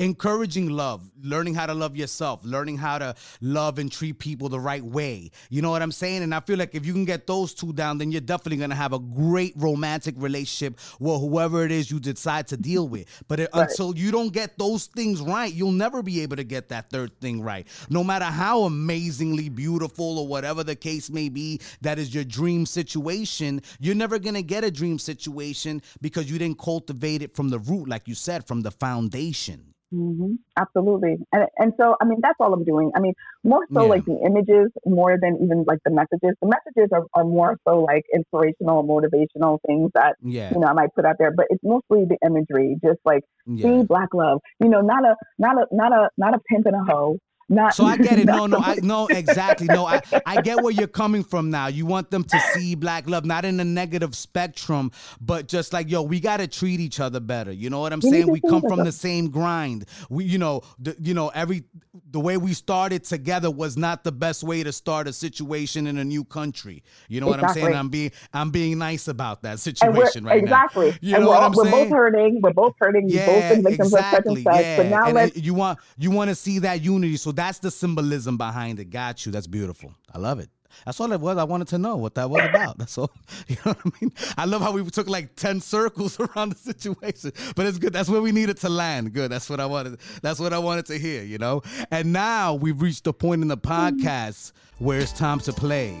encouraging 0.00 0.70
love, 0.70 1.08
learning 1.22 1.54
how 1.54 1.66
to 1.66 1.74
love 1.74 1.96
yourself, 1.96 2.40
learning 2.42 2.76
how 2.76 2.98
to 2.98 3.14
love 3.40 3.78
and 3.78 3.92
treat 3.92 4.18
people 4.18 4.48
the 4.48 4.58
right 4.58 4.84
way. 4.84 5.30
You 5.50 5.62
know 5.62 5.70
what 5.70 5.82
I'm 5.82 5.92
saying? 5.92 6.22
And 6.24 6.34
I 6.34 6.40
feel 6.40 6.58
like 6.58 6.74
if 6.74 6.84
you 6.84 6.92
can 6.92 7.04
get 7.04 7.26
those 7.26 7.54
two 7.54 7.72
down, 7.72 7.98
then 7.98 8.10
you're 8.10 8.20
definitely 8.20 8.56
going 8.56 8.70
to 8.70 8.76
have 8.76 8.92
a 8.92 8.98
great 8.98 9.54
romantic 9.56 10.16
relationship 10.18 10.80
with 10.98 11.20
whoever 11.20 11.64
it 11.64 11.70
is 11.70 11.90
you 11.90 12.00
decide 12.00 12.48
to 12.48 12.56
deal 12.56 12.88
with. 12.88 13.06
But 13.28 13.40
it, 13.40 13.50
right. 13.54 13.68
until 13.68 13.96
you 13.96 14.10
don't 14.10 14.32
get 14.32 14.58
those 14.58 14.86
things 14.86 15.20
right, 15.20 15.52
you'll 15.52 15.70
never 15.70 16.02
be 16.02 16.22
able 16.22 16.36
to 16.36 16.44
get 16.44 16.68
that 16.70 16.90
third 16.90 17.20
thing 17.20 17.40
right. 17.40 17.66
No 17.88 18.02
matter 18.02 18.24
how 18.24 18.62
amazingly 18.62 19.48
beautiful 19.48 20.18
or 20.18 20.26
whatever 20.26 20.64
the 20.64 20.76
case 20.76 21.08
may 21.08 21.28
be, 21.28 21.60
that 21.82 22.00
is 22.00 22.12
your 22.12 22.24
dream 22.24 22.66
situation, 22.66 23.62
you're 23.78 23.94
never 23.94 24.18
going 24.18 24.34
to 24.34 24.42
get 24.42 24.64
a 24.64 24.70
dream 24.70 24.98
situation 24.98 25.82
because 26.00 26.28
you 26.28 26.38
didn't 26.38 26.58
cultivate 26.58 27.22
it 27.22 27.36
from 27.36 27.48
the 27.48 27.60
root, 27.60 27.88
like 27.88 28.08
you 28.08 28.14
said, 28.14 28.44
from 28.46 28.62
the 28.62 28.72
foundation. 28.72 29.73
Mm-hmm. 29.94 30.34
Absolutely. 30.56 31.18
And, 31.32 31.46
and 31.58 31.72
so, 31.78 31.96
I 32.00 32.04
mean, 32.04 32.18
that's 32.20 32.36
all 32.40 32.52
I'm 32.52 32.64
doing. 32.64 32.90
I 32.96 33.00
mean, 33.00 33.14
more 33.44 33.64
so 33.72 33.82
yeah. 33.82 33.88
like 33.88 34.04
the 34.04 34.18
images 34.26 34.72
more 34.84 35.16
than 35.20 35.38
even 35.42 35.64
like 35.66 35.78
the 35.84 35.90
messages. 35.90 36.36
The 36.42 36.48
messages 36.48 36.90
are, 36.92 37.04
are 37.14 37.24
more 37.24 37.56
so 37.66 37.80
like 37.80 38.02
inspirational, 38.12 38.82
motivational 38.82 39.58
things 39.66 39.90
that, 39.94 40.16
yeah. 40.22 40.52
you 40.52 40.60
know, 40.60 40.66
I 40.66 40.72
might 40.72 40.94
put 40.94 41.04
out 41.04 41.16
there, 41.18 41.32
but 41.36 41.46
it's 41.50 41.62
mostly 41.62 42.06
the 42.08 42.18
imagery, 42.26 42.76
just 42.82 42.98
like 43.04 43.22
yeah. 43.46 43.62
see 43.62 43.82
black 43.84 44.08
love, 44.14 44.40
you 44.60 44.68
know, 44.68 44.80
not 44.80 45.04
a, 45.04 45.14
not 45.38 45.56
a, 45.56 45.66
not 45.70 45.92
a, 45.92 46.08
not 46.16 46.34
a 46.34 46.40
pimp 46.50 46.66
and 46.66 46.74
a 46.74 46.84
hoe, 46.92 47.18
not, 47.48 47.74
so 47.74 47.84
I 47.84 47.96
get 47.96 48.18
it. 48.18 48.24
No, 48.34 48.46
no, 48.46 48.58
I 48.58 48.78
no 48.82 49.06
exactly. 49.06 49.66
No, 49.66 49.86
I, 49.86 50.00
I 50.24 50.40
get 50.40 50.62
where 50.62 50.72
you're 50.72 50.88
coming 50.88 51.22
from 51.22 51.50
now. 51.50 51.66
You 51.66 51.84
want 51.86 52.10
them 52.10 52.24
to 52.24 52.40
see 52.52 52.74
black 52.74 53.08
love, 53.08 53.24
not 53.24 53.44
in 53.44 53.60
a 53.60 53.64
negative 53.64 54.16
spectrum, 54.16 54.90
but 55.20 55.46
just 55.46 55.72
like 55.72 55.90
yo, 55.90 56.02
we 56.02 56.20
gotta 56.20 56.46
treat 56.46 56.80
each 56.80 57.00
other 57.00 57.20
better. 57.20 57.52
You 57.52 57.70
know 57.70 57.80
what 57.80 57.92
I'm 57.92 58.00
saying? 58.00 58.30
We 58.30 58.40
come 58.40 58.62
from 58.62 58.82
the 58.82 58.92
same 58.92 59.28
grind. 59.28 59.84
We, 60.08 60.24
you 60.24 60.38
know, 60.38 60.62
the, 60.78 60.96
you 61.00 61.12
know, 61.12 61.28
every 61.28 61.64
the 62.10 62.20
way 62.20 62.36
we 62.36 62.54
started 62.54 63.04
together 63.04 63.50
was 63.50 63.76
not 63.76 64.04
the 64.04 64.12
best 64.12 64.42
way 64.42 64.62
to 64.62 64.72
start 64.72 65.06
a 65.06 65.12
situation 65.12 65.86
in 65.86 65.98
a 65.98 66.04
new 66.04 66.24
country. 66.24 66.82
You 67.08 67.20
know 67.20 67.32
exactly. 67.32 67.62
what 67.62 67.66
I'm 67.66 67.66
saying? 67.66 67.78
I'm 67.78 67.88
being 67.88 68.12
I'm 68.32 68.50
being 68.50 68.78
nice 68.78 69.06
about 69.06 69.42
that 69.42 69.60
situation 69.60 70.24
right 70.24 70.42
exactly. 70.42 70.86
now. 70.86 70.88
Exactly. 70.88 71.08
You 71.08 71.18
know 71.18 71.28
what 71.28 71.42
I'm 71.42 71.52
we're 71.52 71.64
saying? 71.64 71.74
We're 71.74 71.84
both 71.84 71.92
hurting. 71.92 72.40
We're 72.40 72.52
both 72.52 72.74
hurting. 72.78 73.08
Yeah, 73.08 73.26
both 73.26 73.48
been 73.50 73.62
victims 73.62 73.92
exactly. 73.92 74.18
of 74.18 74.24
such 74.24 74.26
and 74.26 74.44
such. 74.44 74.64
Yeah. 74.64 74.76
But 74.78 74.86
now 74.86 75.04
and 75.06 75.14
let's 75.14 75.36
you 75.36 75.54
want 75.54 75.78
you 75.98 76.10
want 76.10 76.30
to 76.30 76.34
see 76.34 76.58
that 76.60 76.82
unity. 76.82 77.16
So 77.16 77.32
that's 77.36 77.58
the 77.58 77.70
symbolism 77.70 78.36
behind 78.36 78.80
it. 78.80 78.86
Got 78.90 79.26
you. 79.26 79.32
That's 79.32 79.46
beautiful. 79.46 79.94
I 80.12 80.18
love 80.18 80.40
it. 80.40 80.48
That's 80.84 81.00
all 81.00 81.12
it 81.12 81.20
was. 81.20 81.38
I 81.38 81.44
wanted 81.44 81.68
to 81.68 81.78
know 81.78 81.96
what 81.96 82.14
that 82.16 82.28
was 82.28 82.44
about. 82.44 82.78
That's 82.78 82.98
all. 82.98 83.10
You 83.48 83.56
know 83.64 83.72
what 83.72 83.80
I 83.84 83.90
mean? 84.00 84.12
I 84.36 84.44
love 84.44 84.62
how 84.62 84.72
we 84.72 84.84
took 84.90 85.08
like 85.08 85.36
10 85.36 85.60
circles 85.60 86.18
around 86.36 86.52
the 86.52 86.56
situation. 86.56 87.32
But 87.54 87.66
it's 87.66 87.78
good. 87.78 87.92
That's 87.92 88.08
where 88.08 88.20
we 88.20 88.32
needed 88.32 88.56
to 88.58 88.68
land. 88.68 89.12
Good. 89.12 89.30
That's 89.30 89.48
what 89.48 89.60
I 89.60 89.66
wanted. 89.66 89.98
That's 90.22 90.40
what 90.40 90.52
I 90.52 90.58
wanted 90.58 90.86
to 90.86 90.98
hear, 90.98 91.22
you 91.22 91.38
know? 91.38 91.62
And 91.90 92.12
now 92.12 92.54
we've 92.54 92.80
reached 92.80 93.04
the 93.04 93.12
point 93.12 93.42
in 93.42 93.48
the 93.48 93.56
podcast 93.58 94.52
where 94.78 94.98
it's 94.98 95.12
time 95.12 95.40
to 95.40 95.52
play 95.52 95.98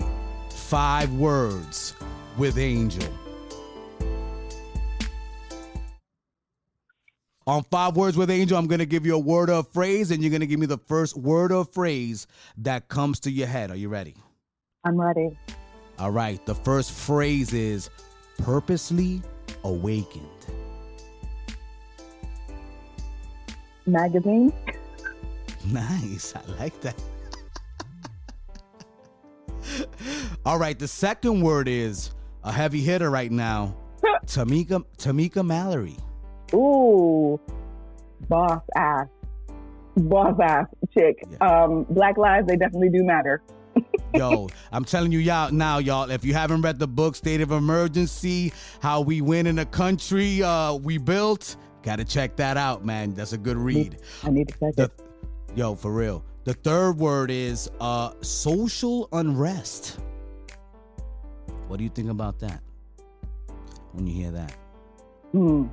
five 0.50 1.12
words 1.14 1.94
with 2.36 2.58
Angel. 2.58 3.12
On 7.46 7.62
five 7.64 7.94
words 7.94 8.16
with 8.16 8.30
Angel, 8.30 8.56
I'm 8.56 8.66
going 8.66 8.78
to 8.78 8.86
give 8.86 9.04
you 9.04 9.14
a 9.14 9.18
word 9.18 9.50
or 9.50 9.60
a 9.60 9.62
phrase, 9.62 10.10
and 10.10 10.22
you're 10.22 10.30
going 10.30 10.40
to 10.40 10.46
give 10.46 10.58
me 10.58 10.66
the 10.66 10.78
first 10.78 11.14
word 11.16 11.52
or 11.52 11.64
phrase 11.66 12.26
that 12.58 12.88
comes 12.88 13.20
to 13.20 13.30
your 13.30 13.46
head. 13.46 13.70
Are 13.70 13.76
you 13.76 13.90
ready? 13.90 14.14
I'm 14.84 14.98
ready. 14.98 15.38
All 15.98 16.10
right. 16.10 16.44
The 16.46 16.54
first 16.54 16.92
phrase 16.92 17.52
is 17.52 17.90
purposely 18.38 19.20
awakened. 19.62 20.26
Magazine. 23.86 24.50
Nice. 25.66 26.34
I 26.34 26.40
like 26.58 26.80
that. 26.80 26.98
All 30.46 30.58
right. 30.58 30.78
The 30.78 30.88
second 30.88 31.42
word 31.42 31.68
is 31.68 32.10
a 32.42 32.52
heavy 32.52 32.80
hitter 32.80 33.10
right 33.10 33.30
now. 33.30 33.76
Tamika 34.26 34.82
Tamika 34.96 35.44
Mallory. 35.44 35.96
Ooh, 36.54 37.40
boss 38.28 38.62
ass, 38.76 39.06
boss 39.96 40.38
ass 40.40 40.66
chick. 40.96 41.24
Yeah. 41.30 41.38
Um, 41.38 41.84
black 41.90 42.16
lives, 42.16 42.46
they 42.46 42.56
definitely 42.56 42.90
do 42.90 43.02
matter. 43.02 43.42
Yo, 44.14 44.48
I'm 44.70 44.84
telling 44.84 45.10
you 45.10 45.18
y'all 45.18 45.50
now, 45.50 45.78
y'all. 45.78 46.08
If 46.10 46.24
you 46.24 46.32
haven't 46.32 46.62
read 46.62 46.78
the 46.78 46.86
book 46.86 47.16
State 47.16 47.40
of 47.40 47.50
Emergency, 47.50 48.52
How 48.80 49.00
We 49.00 49.20
Win 49.20 49.48
in 49.48 49.58
a 49.58 49.66
Country 49.66 50.42
uh, 50.42 50.74
We 50.74 50.98
Built, 50.98 51.56
gotta 51.82 52.04
check 52.04 52.36
that 52.36 52.56
out, 52.56 52.84
man. 52.84 53.14
That's 53.14 53.32
a 53.32 53.38
good 53.38 53.56
read. 53.56 53.98
I 54.22 54.30
need 54.30 54.48
to 54.48 54.54
check 54.58 54.76
the, 54.76 54.84
it. 54.84 54.92
Yo, 55.56 55.74
for 55.74 55.92
real. 55.92 56.24
The 56.44 56.54
third 56.54 56.98
word 56.98 57.30
is 57.30 57.70
uh, 57.80 58.12
social 58.20 59.08
unrest. 59.12 59.98
What 61.66 61.78
do 61.78 61.84
you 61.84 61.90
think 61.90 62.10
about 62.10 62.38
that 62.40 62.60
when 63.92 64.06
you 64.06 64.14
hear 64.14 64.30
that? 64.30 64.54
Hmm 65.32 65.66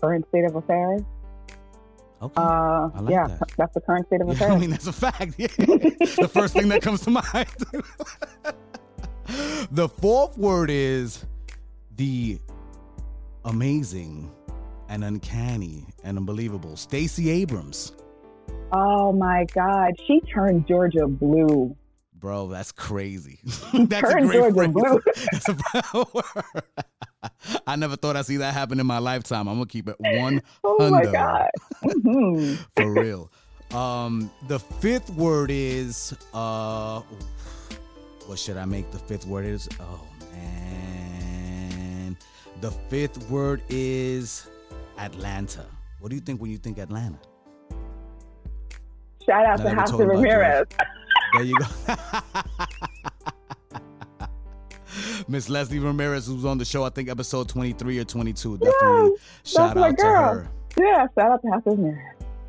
current 0.00 0.26
state 0.28 0.44
of 0.44 0.56
affairs. 0.56 1.02
Okay. 2.22 2.34
Uh, 2.36 2.88
like 3.00 3.10
yeah, 3.10 3.26
that. 3.26 3.50
that's 3.56 3.74
the 3.74 3.80
current 3.80 4.06
state 4.06 4.20
of 4.20 4.28
yeah, 4.28 4.34
affairs. 4.34 4.52
I 4.52 4.58
mean, 4.58 4.70
that's 4.70 4.86
a 4.86 4.92
fact. 4.92 5.34
Yeah. 5.38 5.48
the 5.58 6.30
first 6.32 6.54
thing 6.54 6.68
that 6.68 6.82
comes 6.82 7.02
to 7.02 7.10
mind. 7.10 7.48
the 9.70 9.88
fourth 9.88 10.38
word 10.38 10.70
is 10.70 11.24
the 11.96 12.38
amazing 13.44 14.30
and 14.88 15.04
uncanny 15.04 15.86
and 16.02 16.16
unbelievable. 16.16 16.76
Stacey 16.76 17.30
Abrams. 17.30 17.92
Oh 18.72 19.12
my 19.12 19.46
God, 19.54 19.92
she 20.06 20.20
turned 20.20 20.66
Georgia 20.66 21.06
blue. 21.06 21.76
Bro, 22.24 22.48
that's 22.48 22.72
crazy. 22.72 23.38
that's 23.74 24.10
a 24.10 24.20
great 24.22 24.54
phrase. 24.54 24.74
That's 25.30 25.48
a, 25.50 26.06
I 27.66 27.76
never 27.76 27.96
thought 27.96 28.16
I'd 28.16 28.24
see 28.24 28.38
that 28.38 28.54
happen 28.54 28.80
in 28.80 28.86
my 28.86 28.96
lifetime. 28.96 29.46
I'm 29.46 29.56
gonna 29.56 29.66
keep 29.66 29.90
it 29.90 29.96
one. 29.98 30.40
Oh 30.64 30.88
my 30.88 31.04
god! 31.04 31.50
Mm-hmm. 31.84 32.54
For 32.76 32.90
real. 32.90 33.30
Um, 33.72 34.30
the 34.48 34.58
fifth 34.58 35.10
word 35.10 35.50
is 35.50 36.16
uh, 36.32 37.02
what 38.24 38.38
should 38.38 38.56
I 38.56 38.64
make 38.64 38.90
the 38.90 38.98
fifth 38.98 39.26
word 39.26 39.44
is? 39.44 39.68
Oh 39.78 40.00
man, 40.32 42.16
the 42.62 42.70
fifth 42.70 43.28
word 43.28 43.60
is 43.68 44.48
Atlanta. 44.96 45.66
What 46.00 46.08
do 46.08 46.14
you 46.14 46.22
think 46.22 46.40
when 46.40 46.50
you 46.50 46.56
think 46.56 46.78
Atlanta? 46.78 47.18
Shout 49.26 49.44
out 49.44 49.58
to 49.58 49.68
House 49.74 49.92
Ramirez. 49.92 50.66
There 51.34 51.42
you 51.42 51.56
go. 51.58 51.66
Miss 55.28 55.48
Leslie 55.48 55.80
Ramirez, 55.80 56.28
who's 56.28 56.44
on 56.44 56.58
the 56.58 56.64
show, 56.64 56.84
I 56.84 56.90
think 56.90 57.08
episode 57.08 57.48
23 57.48 57.98
or 57.98 58.04
22. 58.04 58.58
Definitely 58.58 59.10
shout 59.42 59.76
out 59.76 59.98
to 59.98 60.04
her. 60.04 60.48
Yeah, 60.78 61.06
shout 61.18 61.32
out 61.32 61.42
to 61.42 61.50
House 61.50 61.62
of. 61.66 61.78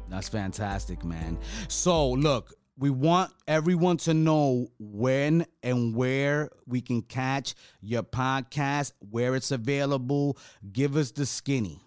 That's 0.07 0.29
fantastic, 0.29 1.03
man. 1.03 1.39
So, 1.67 2.11
look, 2.11 2.53
we 2.77 2.91
want 2.91 3.31
everyone 3.47 3.97
to 3.97 4.13
know 4.13 4.67
when 4.77 5.47
and 5.63 5.95
where 5.95 6.49
we 6.67 6.81
can 6.81 7.01
catch 7.01 7.55
your 7.81 8.03
podcast, 8.03 8.91
where 9.09 9.35
it's 9.35 9.49
available. 9.49 10.37
Give 10.71 10.95
us 10.95 11.09
the 11.09 11.25
skinny. 11.25 11.81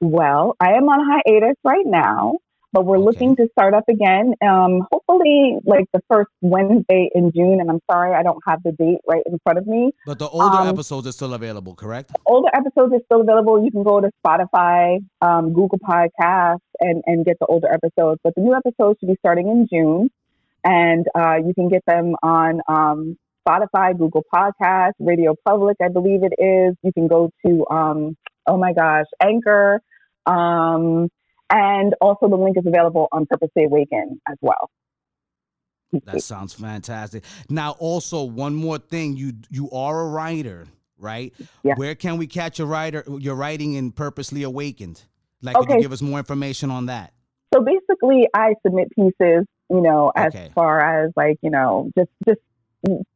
Well, 0.00 0.56
I 0.58 0.72
am 0.72 0.88
on 0.88 1.22
hiatus 1.24 1.56
right 1.62 1.86
now 1.86 2.38
but 2.74 2.84
we're 2.84 2.98
okay. 2.98 3.04
looking 3.04 3.36
to 3.36 3.46
start 3.52 3.72
up 3.72 3.84
again. 3.88 4.34
Um, 4.42 4.82
hopefully, 4.90 5.58
like 5.64 5.86
the 5.94 6.00
first 6.10 6.28
Wednesday 6.42 7.08
in 7.14 7.30
June. 7.32 7.60
And 7.60 7.70
I'm 7.70 7.80
sorry, 7.88 8.14
I 8.14 8.24
don't 8.24 8.42
have 8.48 8.62
the 8.64 8.72
date 8.72 8.98
right 9.08 9.22
in 9.26 9.38
front 9.44 9.58
of 9.60 9.66
me. 9.66 9.92
But 10.04 10.18
the 10.18 10.28
older 10.28 10.56
um, 10.56 10.68
episodes 10.68 11.06
are 11.06 11.12
still 11.12 11.34
available, 11.34 11.76
correct? 11.76 12.10
Older 12.26 12.50
episodes 12.52 12.92
are 12.92 13.04
still 13.04 13.20
available. 13.20 13.64
You 13.64 13.70
can 13.70 13.84
go 13.84 14.00
to 14.00 14.10
Spotify, 14.26 14.98
um, 15.22 15.54
Google 15.54 15.78
Podcasts, 15.78 16.58
and 16.80 17.02
and 17.06 17.24
get 17.24 17.36
the 17.38 17.46
older 17.46 17.68
episodes. 17.72 18.20
But 18.24 18.34
the 18.34 18.42
new 18.42 18.54
episodes 18.54 18.98
should 18.98 19.08
be 19.08 19.16
starting 19.20 19.46
in 19.48 19.68
June, 19.72 20.10
and 20.64 21.06
uh, 21.14 21.36
you 21.36 21.54
can 21.54 21.68
get 21.68 21.82
them 21.86 22.16
on. 22.22 22.60
Um, 22.68 23.16
Spotify, 23.46 23.96
Google 23.96 24.24
Podcasts, 24.34 24.94
Radio 24.98 25.34
Public, 25.44 25.76
I 25.84 25.88
believe 25.88 26.20
it 26.22 26.32
is. 26.42 26.74
You 26.82 26.94
can 26.94 27.08
go 27.08 27.30
to, 27.44 27.66
um, 27.70 28.16
oh 28.46 28.56
my 28.56 28.72
gosh, 28.72 29.04
Anchor, 29.20 29.82
um, 30.24 31.10
and 31.50 31.94
also, 32.00 32.28
the 32.28 32.36
link 32.36 32.56
is 32.56 32.66
available 32.66 33.08
on 33.12 33.26
Purposely 33.26 33.64
Awaken 33.64 34.20
as 34.28 34.36
well. 34.40 34.70
That 36.04 36.22
sounds 36.22 36.54
fantastic. 36.54 37.22
Now, 37.48 37.72
also 37.72 38.24
one 38.24 38.54
more 38.54 38.78
thing: 38.78 39.16
you 39.16 39.34
you 39.50 39.70
are 39.70 40.00
a 40.00 40.08
writer, 40.08 40.66
right? 40.98 41.32
Yeah. 41.62 41.74
Where 41.76 41.94
can 41.94 42.16
we 42.18 42.26
catch 42.26 42.58
your 42.58 42.68
writer? 42.68 43.04
Your 43.18 43.36
writing 43.36 43.74
in 43.74 43.92
Purposely 43.92 44.42
Awakened. 44.42 45.02
Like, 45.42 45.56
okay. 45.56 45.66
can 45.66 45.76
you 45.76 45.82
give 45.82 45.92
us 45.92 46.02
more 46.02 46.18
information 46.18 46.70
on 46.70 46.86
that? 46.86 47.12
So 47.52 47.60
basically, 47.60 48.26
I 48.34 48.54
submit 48.66 48.88
pieces, 48.90 49.46
you 49.70 49.80
know, 49.80 50.10
as 50.16 50.34
okay. 50.34 50.50
far 50.54 51.04
as 51.04 51.12
like 51.16 51.38
you 51.42 51.50
know, 51.50 51.90
just 51.96 52.10
just 52.26 52.40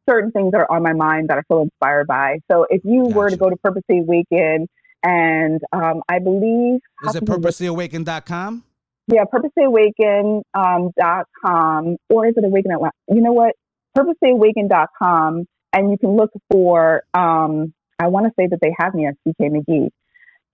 certain 0.09 0.31
things 0.31 0.53
that 0.53 0.59
are 0.59 0.71
on 0.71 0.83
my 0.83 0.93
mind 0.93 1.29
that 1.29 1.39
I 1.39 1.43
feel 1.49 1.63
inspired 1.63 2.07
by. 2.07 2.39
So 2.51 2.67
if 2.71 2.83
you 2.85 3.05
gotcha. 3.05 3.17
were 3.17 3.31
to 3.31 3.37
go 3.37 3.51
to 3.51 3.57
Purposely 3.57 4.01
Awaken 4.01 4.69
and 5.03 5.61
um, 5.73 6.03
I 6.09 6.19
believe. 6.19 6.81
Is 7.05 7.15
it 7.15 7.25
purposelyawaken.com? 7.25 8.65
Yeah, 9.09 9.25
purposelyawaken.com. 9.25 11.33
Um, 11.45 11.97
or 12.11 12.27
is 12.27 12.35
it 12.37 12.45
Awaken 12.45 12.73
Atlanta? 12.73 12.93
You 13.09 13.23
know 13.23 13.33
what? 13.33 13.55
Purposelyawaken.com. 13.97 15.47
And 15.73 15.91
you 15.91 15.99
can 15.99 16.17
look 16.17 16.31
for, 16.51 17.05
um, 17.15 17.73
I 17.99 18.09
want 18.09 18.27
to 18.27 18.33
say 18.39 18.47
that 18.49 18.59
they 18.61 18.75
have 18.79 18.95
me 18.95 19.07
as 19.07 19.15
CK 19.27 19.51
McGee. 19.51 19.89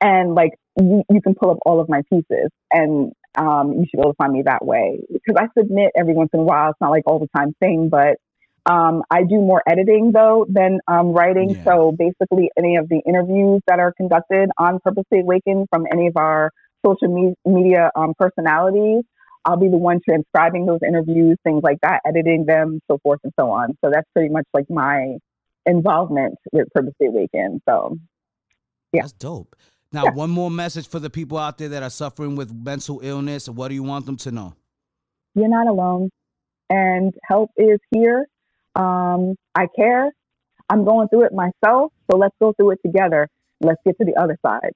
And 0.00 0.34
like, 0.34 0.52
you, 0.78 1.02
you 1.08 1.20
can 1.20 1.34
pull 1.34 1.50
up 1.50 1.58
all 1.64 1.80
of 1.80 1.88
my 1.88 2.02
pieces 2.10 2.50
and 2.72 3.12
um, 3.36 3.72
you 3.72 3.86
should 3.88 3.96
be 3.96 4.02
able 4.02 4.12
to 4.12 4.16
find 4.16 4.32
me 4.32 4.42
that 4.42 4.64
way. 4.64 5.00
Because 5.12 5.34
I 5.38 5.48
submit 5.58 5.90
every 5.96 6.14
once 6.14 6.30
in 6.32 6.40
a 6.40 6.44
while. 6.44 6.70
It's 6.70 6.80
not 6.80 6.90
like 6.90 7.04
all 7.06 7.18
the 7.18 7.28
time 7.36 7.54
thing, 7.60 7.88
but 7.88 8.18
um, 8.66 9.02
I 9.10 9.24
do 9.24 9.36
more 9.36 9.62
editing 9.68 10.12
though 10.12 10.46
than 10.48 10.80
um, 10.88 11.08
writing. 11.08 11.50
Yeah. 11.50 11.64
So 11.64 11.92
basically, 11.98 12.50
any 12.56 12.76
of 12.76 12.88
the 12.88 13.00
interviews 13.06 13.60
that 13.66 13.78
are 13.78 13.92
conducted 13.92 14.50
on 14.58 14.80
Purposely 14.82 15.20
Awaken 15.20 15.66
from 15.70 15.86
any 15.92 16.06
of 16.06 16.16
our 16.16 16.50
social 16.84 17.08
me- 17.08 17.34
media 17.44 17.90
um, 17.94 18.14
personalities, 18.18 19.04
I'll 19.44 19.58
be 19.58 19.68
the 19.68 19.76
one 19.76 20.00
transcribing 20.06 20.64
those 20.64 20.80
interviews, 20.86 21.36
things 21.44 21.62
like 21.62 21.78
that, 21.82 22.00
editing 22.06 22.46
them, 22.46 22.80
so 22.90 22.98
forth 23.02 23.20
and 23.24 23.32
so 23.38 23.50
on. 23.50 23.76
So 23.84 23.90
that's 23.92 24.08
pretty 24.14 24.32
much 24.32 24.46
like 24.54 24.66
my 24.70 25.18
involvement 25.66 26.36
with 26.52 26.68
Purposely 26.74 27.08
Awaken. 27.08 27.60
So, 27.68 27.98
yeah, 28.92 29.02
that's 29.02 29.12
dope. 29.12 29.56
Now, 29.92 30.04
yeah. 30.04 30.10
one 30.12 30.30
more 30.30 30.50
message 30.50 30.88
for 30.88 30.98
the 30.98 31.10
people 31.10 31.36
out 31.36 31.58
there 31.58 31.68
that 31.68 31.82
are 31.82 31.90
suffering 31.90 32.34
with 32.34 32.52
mental 32.52 33.00
illness. 33.02 33.48
What 33.48 33.68
do 33.68 33.74
you 33.74 33.82
want 33.82 34.06
them 34.06 34.16
to 34.18 34.32
know? 34.32 34.54
You're 35.34 35.48
not 35.48 35.66
alone, 35.66 36.10
and 36.70 37.12
help 37.28 37.50
is 37.56 37.78
here 37.90 38.26
um, 38.76 39.36
I 39.54 39.66
care. 39.76 40.10
I'm 40.70 40.84
going 40.84 41.08
through 41.08 41.26
it 41.26 41.32
myself. 41.32 41.92
So 42.10 42.16
let's 42.18 42.34
go 42.40 42.52
through 42.54 42.72
it 42.72 42.80
together. 42.84 43.28
Let's 43.60 43.80
get 43.86 43.96
to 43.98 44.04
the 44.04 44.16
other 44.20 44.38
side 44.44 44.72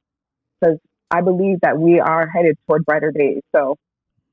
because 0.60 0.78
I 1.10 1.22
believe 1.22 1.58
that 1.62 1.78
we 1.78 2.00
are 2.00 2.28
headed 2.28 2.56
toward 2.68 2.84
brighter 2.86 3.12
days. 3.12 3.42
So 3.54 3.76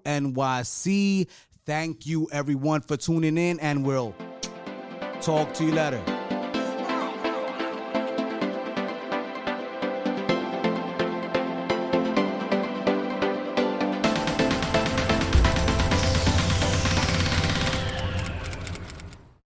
Thank 1.66 2.06
you, 2.06 2.28
everyone, 2.32 2.82
for 2.82 2.98
tuning 2.98 3.38
in, 3.38 3.58
and 3.60 3.86
we'll 3.86 4.14
talk 5.22 5.54
to 5.54 5.64
you 5.64 5.72
later. 5.72 6.23